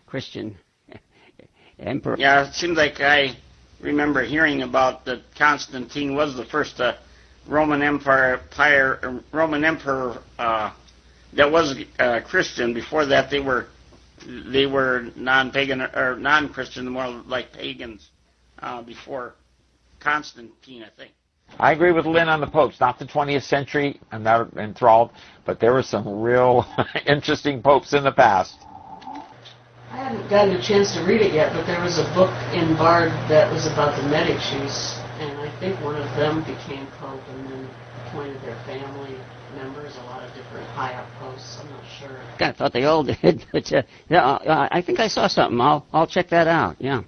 Christian 0.07 0.57
emperor. 1.78 2.16
Yeah, 2.18 2.49
it 2.49 2.55
seems 2.55 2.76
like 2.76 3.01
I 3.01 3.37
remember 3.80 4.22
hearing 4.22 4.62
about 4.62 5.05
that 5.07 5.22
Constantine 5.37 6.14
was 6.14 6.37
the 6.37 6.45
first 6.45 6.80
uh, 6.80 6.95
Roman 7.49 7.82
Empire, 7.82 8.41
uh, 8.59 9.18
Roman 9.32 9.64
emperor 9.64 10.22
uh, 10.39 10.72
that 11.32 11.51
was 11.51 11.74
uh, 11.99 12.20
Christian. 12.20 12.72
Before 12.72 13.07
that, 13.07 13.28
they 13.30 13.41
were 13.41 13.66
they 14.26 14.66
were 14.66 15.09
non-pagan 15.14 15.82
or 15.82 16.16
non-Christian, 16.16 16.89
more 16.89 17.09
like 17.26 17.53
pagans. 17.53 18.09
Uh, 18.59 18.80
before 18.80 19.34
Constantine, 20.01 20.82
I 20.82 20.89
think. 20.97 21.12
I 21.59 21.73
agree 21.73 21.93
with 21.93 22.05
Lynn 22.07 22.29
on 22.29 22.41
the 22.41 22.47
popes. 22.47 22.81
Not 22.81 22.99
the 22.99 23.07
20th 23.07 23.43
century. 23.43 24.01
I'm 24.13 24.23
not 24.23 24.53
enthralled, 24.57 25.11
but 25.45 25.59
there 25.59 25.73
were 25.73 25.83
some 25.83 26.21
real 26.21 26.67
interesting 27.07 27.63
popes 27.63 27.95
in 27.95 28.05
the 28.05 28.13
past. 28.13 28.57
I 29.91 29.97
haven't 29.97 30.29
gotten 30.29 30.55
a 30.55 30.63
chance 30.63 30.93
to 30.95 31.05
read 31.05 31.23
it 31.23 31.33
yet, 31.33 31.53
but 31.55 31.65
there 31.67 31.81
was 31.81 31.99
a 31.99 32.05
book 32.15 32.35
in 32.53 32.77
Bard 32.77 33.11
that 33.31 33.51
was 33.51 33.67
about 33.67 33.97
the 33.97 34.03
Medicis, 34.09 35.01
and 35.19 35.39
I 35.39 35.51
think 35.59 35.81
one 35.81 35.97
of 35.97 36.05
them 36.17 36.45
became 36.45 36.87
pope 36.99 37.23
and 37.31 37.51
then 37.51 37.69
appointed 38.07 38.43
their 38.43 38.57
family 38.67 39.17
members, 39.55 39.97
a 39.97 40.03
lot 40.05 40.23
of 40.23 40.35
different 40.35 40.67
high 40.71 40.93
up 40.95 41.09
posts. 41.19 41.59
I'm 41.63 41.71
not 41.71 41.85
sure. 41.99 42.21
I 42.41 42.53
thought 42.53 42.73
they 42.73 42.85
all 42.85 43.03
did, 43.23 43.47
but 43.53 43.73
uh, 43.73 43.83
yeah, 44.11 44.27
uh, 44.27 44.69
I 44.71 44.83
think 44.83 45.01
I 45.01 45.09
saw 45.09 45.27
something. 45.27 45.61
I'll 45.61 45.87
I'll 45.93 46.07
check 46.07 46.29
that 46.31 46.47
out. 46.47 46.77
Yeah. 46.79 47.03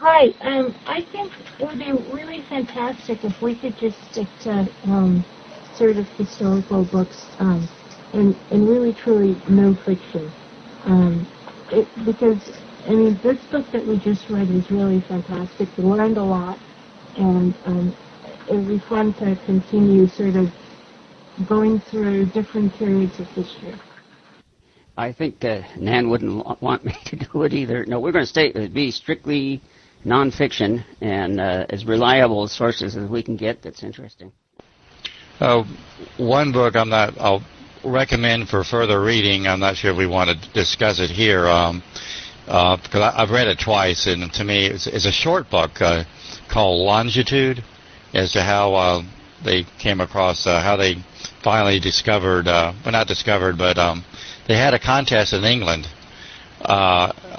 Hi. 0.00 0.28
Um, 0.42 0.76
I 0.86 1.06
think 1.10 1.32
it 1.58 1.66
would 1.66 1.78
be 1.78 1.92
really 1.92 2.44
fantastic 2.48 3.24
if 3.24 3.42
we 3.42 3.56
could 3.56 3.76
just 3.76 3.96
stick 4.12 4.28
to 4.42 4.68
um, 4.84 5.24
sort 5.72 5.96
of 5.96 6.06
historical 6.16 6.84
books 6.84 7.30
um, 7.40 7.68
and, 8.12 8.36
and 8.50 8.68
really 8.68 8.92
truly 8.94 9.42
no 9.48 9.74
fiction. 9.84 10.32
Um, 10.84 11.28
it, 11.72 11.88
because, 12.06 12.48
I 12.86 12.90
mean, 12.92 13.20
this 13.24 13.44
book 13.46 13.66
that 13.72 13.84
we 13.84 13.98
just 13.98 14.28
read 14.30 14.48
was 14.54 14.70
really 14.70 15.00
fantastic. 15.08 15.68
We 15.76 15.84
learned 15.84 16.16
a 16.16 16.22
lot, 16.24 16.60
and 17.16 17.58
um, 17.66 17.96
it 18.46 18.54
would 18.54 18.68
be 18.68 18.78
fun 18.88 19.14
to 19.14 19.36
continue 19.44 20.06
sort 20.06 20.36
of 20.36 20.52
going 21.44 21.80
through 21.90 22.26
different 22.26 22.72
periods 22.78 23.18
of 23.18 23.26
history. 23.30 23.80
I 24.96 25.12
think 25.12 25.44
uh, 25.44 25.62
Nan 25.76 26.08
wouldn't 26.08 26.62
want 26.62 26.84
me 26.84 26.94
to 27.06 27.16
do 27.16 27.42
it 27.42 27.52
either. 27.52 27.84
No, 27.86 27.98
we're 27.98 28.12
going 28.12 28.24
to 28.24 28.30
stay 28.30 28.52
uh, 28.52 28.68
be 28.68 28.92
strictly 28.92 29.60
nonfiction 30.08 30.84
and 31.00 31.40
uh, 31.40 31.66
as 31.68 31.84
reliable 31.84 32.48
sources 32.48 32.96
as 32.96 33.08
we 33.08 33.22
can 33.22 33.36
get. 33.36 33.62
That's 33.62 33.82
interesting. 33.82 34.32
Uh, 35.40 35.64
one 36.16 36.52
book 36.52 36.74
I'm 36.74 36.88
not. 36.88 37.14
I'll 37.18 37.42
recommend 37.84 38.48
for 38.48 38.64
further 38.64 39.00
reading. 39.00 39.46
I'm 39.46 39.60
not 39.60 39.76
sure 39.76 39.92
if 39.92 39.96
we 39.96 40.06
want 40.06 40.30
to 40.30 40.52
discuss 40.52 40.98
it 40.98 41.10
here 41.10 41.46
um, 41.46 41.82
uh, 42.48 42.76
because 42.76 43.00
I, 43.14 43.20
have 43.20 43.30
read 43.30 43.46
it 43.46 43.60
twice, 43.60 44.06
and 44.06 44.32
to 44.32 44.44
me, 44.44 44.66
it's, 44.66 44.86
it's 44.86 45.06
a 45.06 45.12
short 45.12 45.48
book 45.48 45.80
uh, 45.80 46.04
called 46.50 46.80
Longitude, 46.84 47.62
as 48.14 48.32
to 48.32 48.42
how 48.42 48.74
uh, 48.74 49.02
they 49.44 49.64
came 49.78 50.00
across 50.00 50.46
uh, 50.46 50.60
how 50.60 50.76
they 50.76 50.96
finally 51.44 51.78
discovered. 51.78 52.46
Well, 52.46 52.74
not 52.86 53.06
discovered, 53.06 53.58
but 53.58 53.78
um, 53.78 54.04
they 54.48 54.56
had 54.56 54.74
a 54.74 54.78
contest 54.80 55.32
in 55.32 55.44
England 55.44 55.86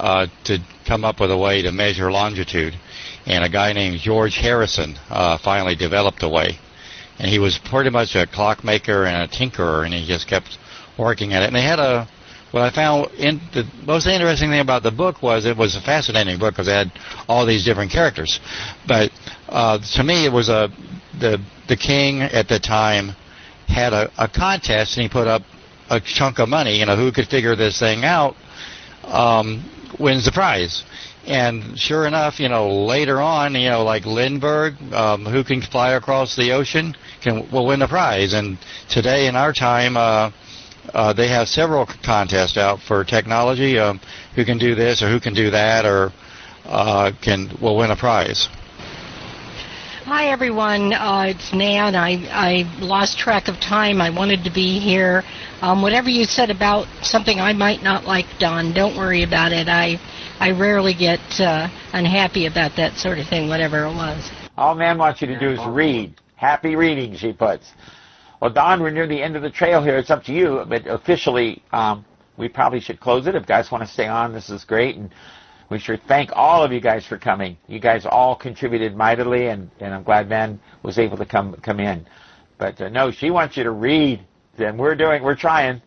uh, 0.00 0.26
to 0.44 0.58
come 0.86 1.04
up 1.04 1.20
with 1.20 1.30
a 1.30 1.36
way 1.36 1.62
to 1.62 1.70
measure 1.72 2.10
longitude, 2.10 2.74
and 3.26 3.44
a 3.44 3.48
guy 3.48 3.72
named 3.72 3.98
George 3.98 4.36
Harrison 4.36 4.96
uh, 5.10 5.36
finally 5.38 5.76
developed 5.76 6.22
a 6.22 6.28
way. 6.28 6.58
And 7.18 7.28
he 7.28 7.38
was 7.38 7.58
pretty 7.58 7.90
much 7.90 8.14
a 8.14 8.26
clockmaker 8.26 9.04
and 9.04 9.22
a 9.22 9.28
tinkerer, 9.28 9.84
and 9.84 9.92
he 9.92 10.06
just 10.06 10.26
kept 10.26 10.58
working 10.98 11.34
at 11.34 11.42
it. 11.42 11.46
And 11.46 11.56
they 11.56 11.62
had 11.62 11.78
a 11.78 12.08
what 12.50 12.62
I 12.62 12.70
found 12.70 13.12
in 13.12 13.40
the 13.52 13.64
most 13.86 14.08
interesting 14.08 14.50
thing 14.50 14.58
about 14.60 14.82
the 14.82 14.90
book 14.90 15.22
was 15.22 15.46
it 15.46 15.56
was 15.56 15.76
a 15.76 15.80
fascinating 15.80 16.38
book 16.38 16.54
because 16.54 16.66
it 16.66 16.72
had 16.72 16.92
all 17.28 17.46
these 17.46 17.64
different 17.64 17.92
characters. 17.92 18.40
But 18.88 19.12
uh, 19.48 19.78
to 19.96 20.02
me, 20.02 20.26
it 20.26 20.32
was 20.32 20.48
a 20.48 20.68
the 21.20 21.38
the 21.68 21.76
king 21.76 22.22
at 22.22 22.48
the 22.48 22.58
time 22.58 23.14
had 23.68 23.92
a, 23.92 24.10
a 24.18 24.28
contest, 24.28 24.96
and 24.96 25.02
he 25.02 25.08
put 25.08 25.28
up 25.28 25.42
a 25.90 26.00
chunk 26.00 26.38
of 26.38 26.48
money. 26.48 26.78
You 26.78 26.86
know, 26.86 26.96
who 26.96 27.12
could 27.12 27.28
figure 27.28 27.54
this 27.54 27.78
thing 27.78 28.02
out 28.04 28.34
um, 29.10 29.64
wins 29.98 30.24
the 30.24 30.32
prize. 30.32 30.84
And 31.26 31.78
sure 31.78 32.06
enough, 32.06 32.40
you 32.40 32.48
know, 32.48 32.84
later 32.84 33.20
on, 33.20 33.54
you 33.54 33.68
know, 33.68 33.84
like 33.84 34.06
Lindbergh, 34.06 34.74
um, 34.92 35.26
who 35.26 35.44
can 35.44 35.60
fly 35.60 35.92
across 35.92 36.34
the 36.34 36.52
ocean, 36.52 36.96
can 37.22 37.50
will 37.50 37.66
win 37.66 37.80
the 37.80 37.88
prize. 37.88 38.32
And 38.32 38.58
today, 38.88 39.26
in 39.26 39.36
our 39.36 39.52
time, 39.52 39.96
uh, 39.96 40.30
uh, 40.94 41.12
they 41.12 41.28
have 41.28 41.48
several 41.48 41.86
contests 42.02 42.56
out 42.56 42.80
for 42.80 43.04
technology. 43.04 43.78
Um, 43.78 44.00
who 44.34 44.44
can 44.44 44.58
do 44.58 44.74
this 44.74 45.02
or 45.02 45.10
who 45.10 45.20
can 45.20 45.34
do 45.34 45.50
that, 45.50 45.84
or 45.84 46.12
uh, 46.64 47.12
can 47.22 47.50
will 47.60 47.76
win 47.76 47.90
a 47.90 47.96
prize. 47.96 48.48
Hi 50.10 50.26
everyone, 50.26 50.92
uh, 50.92 51.26
it's 51.28 51.52
Nan. 51.52 51.94
I, 51.94 52.26
I 52.32 52.84
lost 52.84 53.16
track 53.16 53.46
of 53.46 53.60
time. 53.60 54.00
I 54.00 54.10
wanted 54.10 54.42
to 54.42 54.50
be 54.50 54.80
here. 54.80 55.22
Um, 55.60 55.82
whatever 55.82 56.08
you 56.08 56.24
said 56.24 56.50
about 56.50 56.88
something 57.00 57.38
I 57.38 57.52
might 57.52 57.84
not 57.84 58.06
like 58.06 58.26
done, 58.40 58.74
don't 58.74 58.96
worry 58.96 59.22
about 59.22 59.52
it. 59.52 59.68
I 59.68 60.00
I 60.40 60.50
rarely 60.50 60.94
get 60.94 61.20
uh, 61.38 61.68
unhappy 61.92 62.46
about 62.46 62.74
that 62.76 62.94
sort 62.96 63.20
of 63.20 63.28
thing, 63.28 63.48
whatever 63.48 63.84
it 63.84 63.94
was. 63.94 64.28
All 64.56 64.74
Nan 64.74 64.98
wants 64.98 65.20
you 65.20 65.28
to 65.28 65.38
do 65.38 65.48
is 65.48 65.60
read. 65.68 66.16
Happy 66.34 66.74
reading, 66.74 67.14
she 67.14 67.32
puts. 67.32 67.70
Well, 68.40 68.50
Don, 68.50 68.82
we're 68.82 68.90
near 68.90 69.06
the 69.06 69.22
end 69.22 69.36
of 69.36 69.42
the 69.42 69.50
trail 69.50 69.80
here. 69.80 69.96
It's 69.96 70.10
up 70.10 70.24
to 70.24 70.32
you, 70.32 70.64
but 70.68 70.88
officially, 70.88 71.62
um, 71.70 72.04
we 72.36 72.48
probably 72.48 72.80
should 72.80 72.98
close 72.98 73.28
it. 73.28 73.36
If 73.36 73.46
guys 73.46 73.70
want 73.70 73.86
to 73.86 73.88
stay 73.88 74.08
on, 74.08 74.32
this 74.32 74.50
is 74.50 74.64
great. 74.64 74.96
And 74.96 75.10
we 75.70 75.78
should 75.78 76.02
thank 76.08 76.30
all 76.32 76.64
of 76.64 76.72
you 76.72 76.80
guys 76.80 77.06
for 77.06 77.16
coming. 77.16 77.56
You 77.68 77.78
guys 77.78 78.04
all 78.04 78.34
contributed 78.34 78.96
mightily, 78.96 79.46
and, 79.46 79.70
and 79.78 79.94
I'm 79.94 80.02
glad 80.02 80.28
Ben 80.28 80.60
was 80.82 80.98
able 80.98 81.16
to 81.18 81.26
come 81.26 81.54
come 81.62 81.80
in. 81.80 82.06
But 82.58 82.80
uh, 82.80 82.88
no, 82.88 83.10
she 83.10 83.30
wants 83.30 83.56
you 83.56 83.64
to 83.64 83.70
read. 83.70 84.20
Then 84.58 84.76
we're 84.76 84.96
doing, 84.96 85.22
we're 85.22 85.36
trying. 85.36 85.80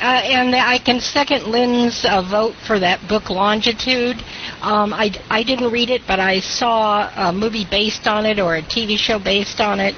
Uh, 0.00 0.22
and 0.24 0.56
I 0.56 0.78
can 0.78 1.00
second 1.00 1.44
Lynn's 1.44 2.06
uh, 2.08 2.22
vote 2.22 2.54
for 2.66 2.80
that 2.80 3.06
book, 3.08 3.28
Longitude. 3.28 4.16
Um, 4.62 4.94
I, 4.94 5.10
I 5.28 5.42
didn't 5.42 5.70
read 5.70 5.90
it, 5.90 6.02
but 6.06 6.18
I 6.18 6.40
saw 6.40 7.10
a 7.28 7.32
movie 7.32 7.66
based 7.70 8.06
on 8.06 8.24
it 8.24 8.38
or 8.40 8.56
a 8.56 8.62
TV 8.62 8.96
show 8.96 9.18
based 9.18 9.60
on 9.60 9.78
it, 9.78 9.94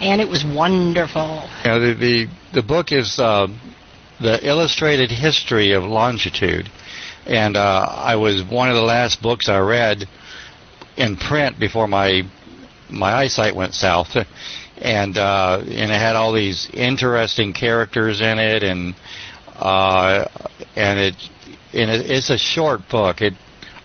and 0.00 0.20
it 0.20 0.28
was 0.28 0.44
wonderful. 0.44 1.48
Yeah, 1.64 1.78
the 1.78 1.94
the, 1.94 2.26
the 2.52 2.62
book 2.62 2.92
is 2.92 3.18
uh, 3.18 3.48
the 4.20 4.46
illustrated 4.46 5.10
history 5.10 5.72
of 5.72 5.82
longitude, 5.84 6.70
and 7.28 7.56
uh, 7.56 7.86
I 7.90 8.16
was 8.16 8.42
one 8.42 8.70
of 8.70 8.74
the 8.74 8.82
last 8.82 9.22
books 9.22 9.48
I 9.48 9.58
read 9.58 10.08
in 10.96 11.16
print 11.16 11.58
before 11.58 11.86
my 11.86 12.22
my 12.90 13.12
eyesight 13.12 13.54
went 13.54 13.74
south, 13.74 14.16
and 14.78 15.16
uh, 15.18 15.58
and 15.60 15.92
it 15.92 16.00
had 16.00 16.16
all 16.16 16.32
these 16.32 16.68
interesting 16.72 17.52
characters 17.52 18.20
in 18.20 18.38
it, 18.38 18.62
and 18.62 18.94
uh, 19.56 20.26
and 20.74 20.98
it 20.98 21.14
and 21.74 21.90
it, 21.90 22.10
it's 22.10 22.30
a 22.30 22.38
short 22.38 22.88
book. 22.88 23.20
It 23.20 23.34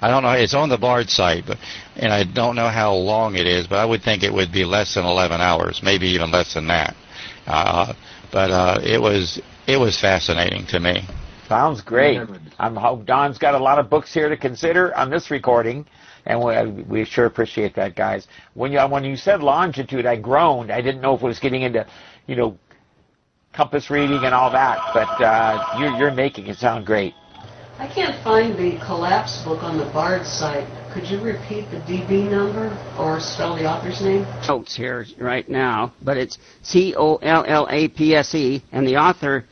I 0.02 0.10
don't 0.10 0.24
know. 0.24 0.32
It's 0.32 0.54
on 0.54 0.70
the 0.70 0.78
Bard 0.78 1.10
site, 1.10 1.46
but 1.46 1.58
and 1.96 2.12
I 2.12 2.24
don't 2.24 2.56
know 2.56 2.70
how 2.70 2.94
long 2.94 3.36
it 3.36 3.46
is, 3.46 3.68
but 3.68 3.78
I 3.78 3.86
would 3.86 4.02
think 4.04 4.24
it 4.24 4.34
would 4.34 4.52
be 4.52 4.66
less 4.66 4.96
than 4.96 5.06
11 5.06 5.40
hours, 5.42 5.82
maybe 5.84 6.08
even 6.08 6.32
less 6.32 6.54
than 6.54 6.68
that. 6.68 6.96
Uh, 7.46 7.94
but 8.32 8.52
uh, 8.52 8.80
it 8.84 9.02
was 9.02 9.42
it 9.68 9.78
was 9.78 10.00
fascinating 10.00 10.66
to 10.68 10.80
me. 10.80 11.08
Sounds 11.54 11.82
great. 11.82 12.20
I'm 12.58 12.76
hope 12.76 13.06
Don's 13.06 13.38
got 13.38 13.54
a 13.54 13.60
lot 13.60 13.78
of 13.78 13.88
books 13.88 14.12
here 14.12 14.28
to 14.28 14.36
consider 14.36 14.92
on 14.98 15.12
this 15.12 15.30
recording, 15.30 15.86
and 16.26 16.42
we, 16.44 16.84
we 16.86 17.06
sure 17.06 17.28
appreciate 17.28 17.76
that, 17.76 17.96
guys. 17.96 18.28
When 18.56 18.72
you 18.72 18.80
when 18.80 19.04
you 19.04 19.16
said 19.16 19.44
longitude, 19.44 20.08
I 20.08 20.16
groaned. 20.16 20.72
I 20.72 20.82
didn't 20.82 21.02
know 21.02 21.14
if 21.14 21.22
it 21.22 21.28
was 21.28 21.38
getting 21.38 21.62
into, 21.62 21.86
you 22.26 22.36
know, 22.36 22.58
compass 23.54 23.92
reading 23.92 24.24
and 24.24 24.34
all 24.34 24.50
that, 24.52 24.80
but 24.96 25.24
uh, 25.24 25.78
you're 25.78 25.96
you're 25.96 26.12
making 26.12 26.48
it 26.48 26.58
sound 26.58 26.88
great. 26.88 27.14
I 27.78 27.88
can't 27.88 28.24
find 28.24 28.58
the 28.58 28.84
collapse 28.84 29.44
book 29.44 29.62
on 29.62 29.78
the 29.78 29.86
Bard 29.94 30.26
site. 30.26 30.68
Could 30.92 31.08
you 31.08 31.22
repeat 31.22 31.70
the 31.70 31.78
DB 31.82 32.32
number 32.32 32.76
or 32.98 33.20
spell 33.20 33.56
the 33.56 33.70
author's 33.70 34.02
name? 34.02 34.26
Notes 34.48 34.76
here 34.76 35.06
right 35.20 35.48
now, 35.48 35.94
but 36.02 36.18
it's 36.18 36.40
C 36.64 36.96
O 36.98 37.18
L 37.18 37.46
L 37.48 37.68
A 37.70 37.90
P 37.90 38.16
S 38.16 38.34
E, 38.34 38.64
and 38.72 38.88
the 38.88 38.98
author 38.98 39.46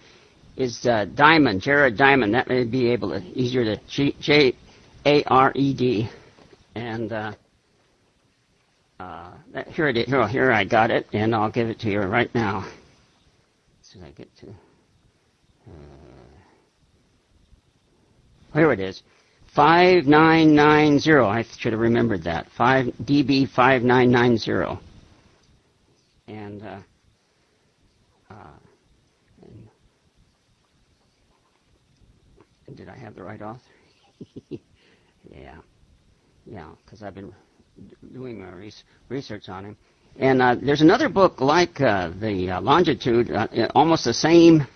is 0.58 0.86
uh, 0.86 1.06
Diamond, 1.06 1.62
Jared 1.62 1.98
Diamond. 1.98 2.34
That 2.34 2.48
may 2.48 2.64
be 2.64 2.90
able 2.90 3.10
to 3.10 3.20
easier 3.38 3.64
to 3.64 3.78
J 4.20 4.56
A 5.06 5.24
R 5.24 5.52
E 5.56 5.74
D, 5.74 6.10
and 6.76 7.12
uh, 7.12 7.34
uh, 9.00 9.32
that, 9.54 9.68
here 9.70 9.88
it 9.88 9.98
is. 9.98 10.06
Here, 10.08 10.28
here 10.28 10.52
I 10.52 10.64
got 10.64 10.92
it, 10.92 11.08
and 11.14 11.34
I'll 11.34 11.52
give 11.52 11.70
it 11.70 11.80
to 11.80 11.90
you 11.90 12.02
right 12.02 12.34
now. 12.36 12.68
As 13.82 13.88
soon 13.88 14.04
as 14.04 14.10
I 14.10 14.12
get 14.12 14.36
to. 14.38 14.48
Uh, 15.68 15.72
here 18.54 18.72
it 18.72 18.80
is. 18.80 19.02
5990. 19.56 21.12
I 21.12 21.44
should 21.58 21.74
have 21.74 21.82
remembered 21.82 22.24
that. 22.24 22.48
5 22.58 22.86
DB 23.04 23.50
5990. 23.50 24.80
And 26.28 26.64
uh, 26.64 26.80
Did 32.76 32.90
I 32.90 32.96
have 32.98 33.16
the 33.16 33.24
right 33.24 33.42
author? 33.42 33.60
yeah, 34.50 35.58
yeah, 36.46 36.70
because 36.86 37.04
I've 37.04 37.16
been 37.16 37.34
doing 38.14 38.40
my 38.40 38.50
res- 38.52 38.84
research 39.10 39.50
on 39.50 39.66
him. 39.66 39.78
And 40.20 40.42
uh, 40.42 40.56
there's 40.62 40.82
another 40.82 41.10
book 41.10 41.42
like 41.42 41.80
uh, 41.82 42.10
the 42.20 42.52
uh, 42.52 42.62
Longitude, 42.62 43.32
uh, 43.32 43.48
almost 43.74 44.04
the 44.06 44.14
same 44.14 44.68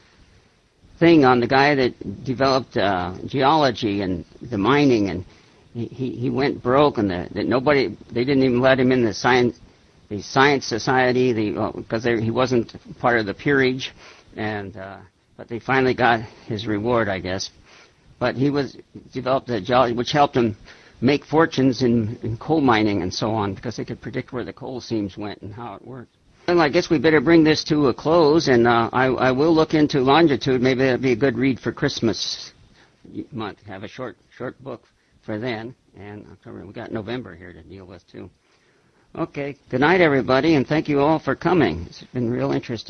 thing 0.99 1.25
on 1.25 1.39
the 1.39 1.47
guy 1.47 1.75
that 1.75 2.23
developed 2.23 2.77
uh, 2.77 3.15
geology 3.25 4.01
and 4.01 4.25
the 4.41 4.57
mining, 4.57 5.09
and 5.09 5.25
he, 5.73 5.87
he 6.11 6.29
went 6.29 6.63
broke, 6.63 6.97
and 6.97 7.09
the, 7.09 7.27
that 7.33 7.45
nobody 7.45 7.97
they 8.11 8.23
didn't 8.23 8.43
even 8.43 8.61
let 8.61 8.79
him 8.79 8.91
in 8.91 9.03
the 9.03 9.13
science 9.13 9.57
the 10.09 10.21
science 10.21 10.65
society 10.65 11.33
the 11.33 11.71
because 11.75 12.05
uh, 12.05 12.15
he 12.15 12.31
wasn't 12.31 12.73
part 12.99 13.19
of 13.19 13.25
the 13.25 13.33
peerage, 13.33 13.93
and 14.37 14.77
uh, 14.77 14.97
but 15.35 15.49
they 15.49 15.59
finally 15.59 15.93
got 15.93 16.21
his 16.47 16.65
reward, 16.65 17.09
I 17.09 17.19
guess. 17.19 17.49
But 18.19 18.35
he 18.35 18.49
was 18.49 18.77
developed 19.13 19.49
a 19.49 19.61
geology 19.61 19.93
which 19.93 20.11
helped 20.11 20.35
him 20.35 20.55
make 21.01 21.25
fortunes 21.25 21.81
in, 21.81 22.17
in 22.23 22.37
coal 22.37 22.61
mining 22.61 23.01
and 23.01 23.13
so 23.13 23.31
on 23.31 23.53
because 23.53 23.75
they 23.75 23.85
could 23.85 24.01
predict 24.01 24.31
where 24.31 24.45
the 24.45 24.53
coal 24.53 24.79
seams 24.79 25.17
went 25.17 25.41
and 25.41 25.53
how 25.53 25.75
it 25.75 25.85
worked. 25.85 26.15
Well, 26.47 26.61
I 26.61 26.69
guess 26.69 26.89
we 26.89 26.99
better 26.99 27.21
bring 27.21 27.43
this 27.43 27.63
to 27.65 27.87
a 27.87 27.93
close, 27.93 28.47
and 28.47 28.67
uh, 28.67 28.89
I, 28.93 29.05
I 29.07 29.31
will 29.31 29.53
look 29.53 29.73
into 29.73 29.99
longitude. 29.99 30.61
Maybe 30.61 30.81
that'd 30.81 31.01
be 31.01 31.13
a 31.13 31.15
good 31.15 31.37
read 31.37 31.59
for 31.59 31.71
Christmas 31.71 32.51
month. 33.31 33.59
Have 33.65 33.83
a 33.83 33.87
short 33.87 34.15
short 34.37 34.61
book 34.63 34.83
for 35.25 35.39
then, 35.39 35.75
and 35.97 36.25
October. 36.31 36.65
We 36.65 36.73
got 36.73 36.91
November 36.91 37.35
here 37.35 37.51
to 37.51 37.63
deal 37.63 37.85
with 37.85 38.07
too. 38.11 38.29
Okay. 39.15 39.55
Good 39.69 39.79
night, 39.79 40.01
everybody, 40.01 40.55
and 40.55 40.67
thank 40.67 40.89
you 40.89 40.99
all 40.99 41.19
for 41.19 41.35
coming. 41.35 41.85
It's 41.89 42.03
been 42.13 42.29
real 42.29 42.51
interesting. 42.51 42.83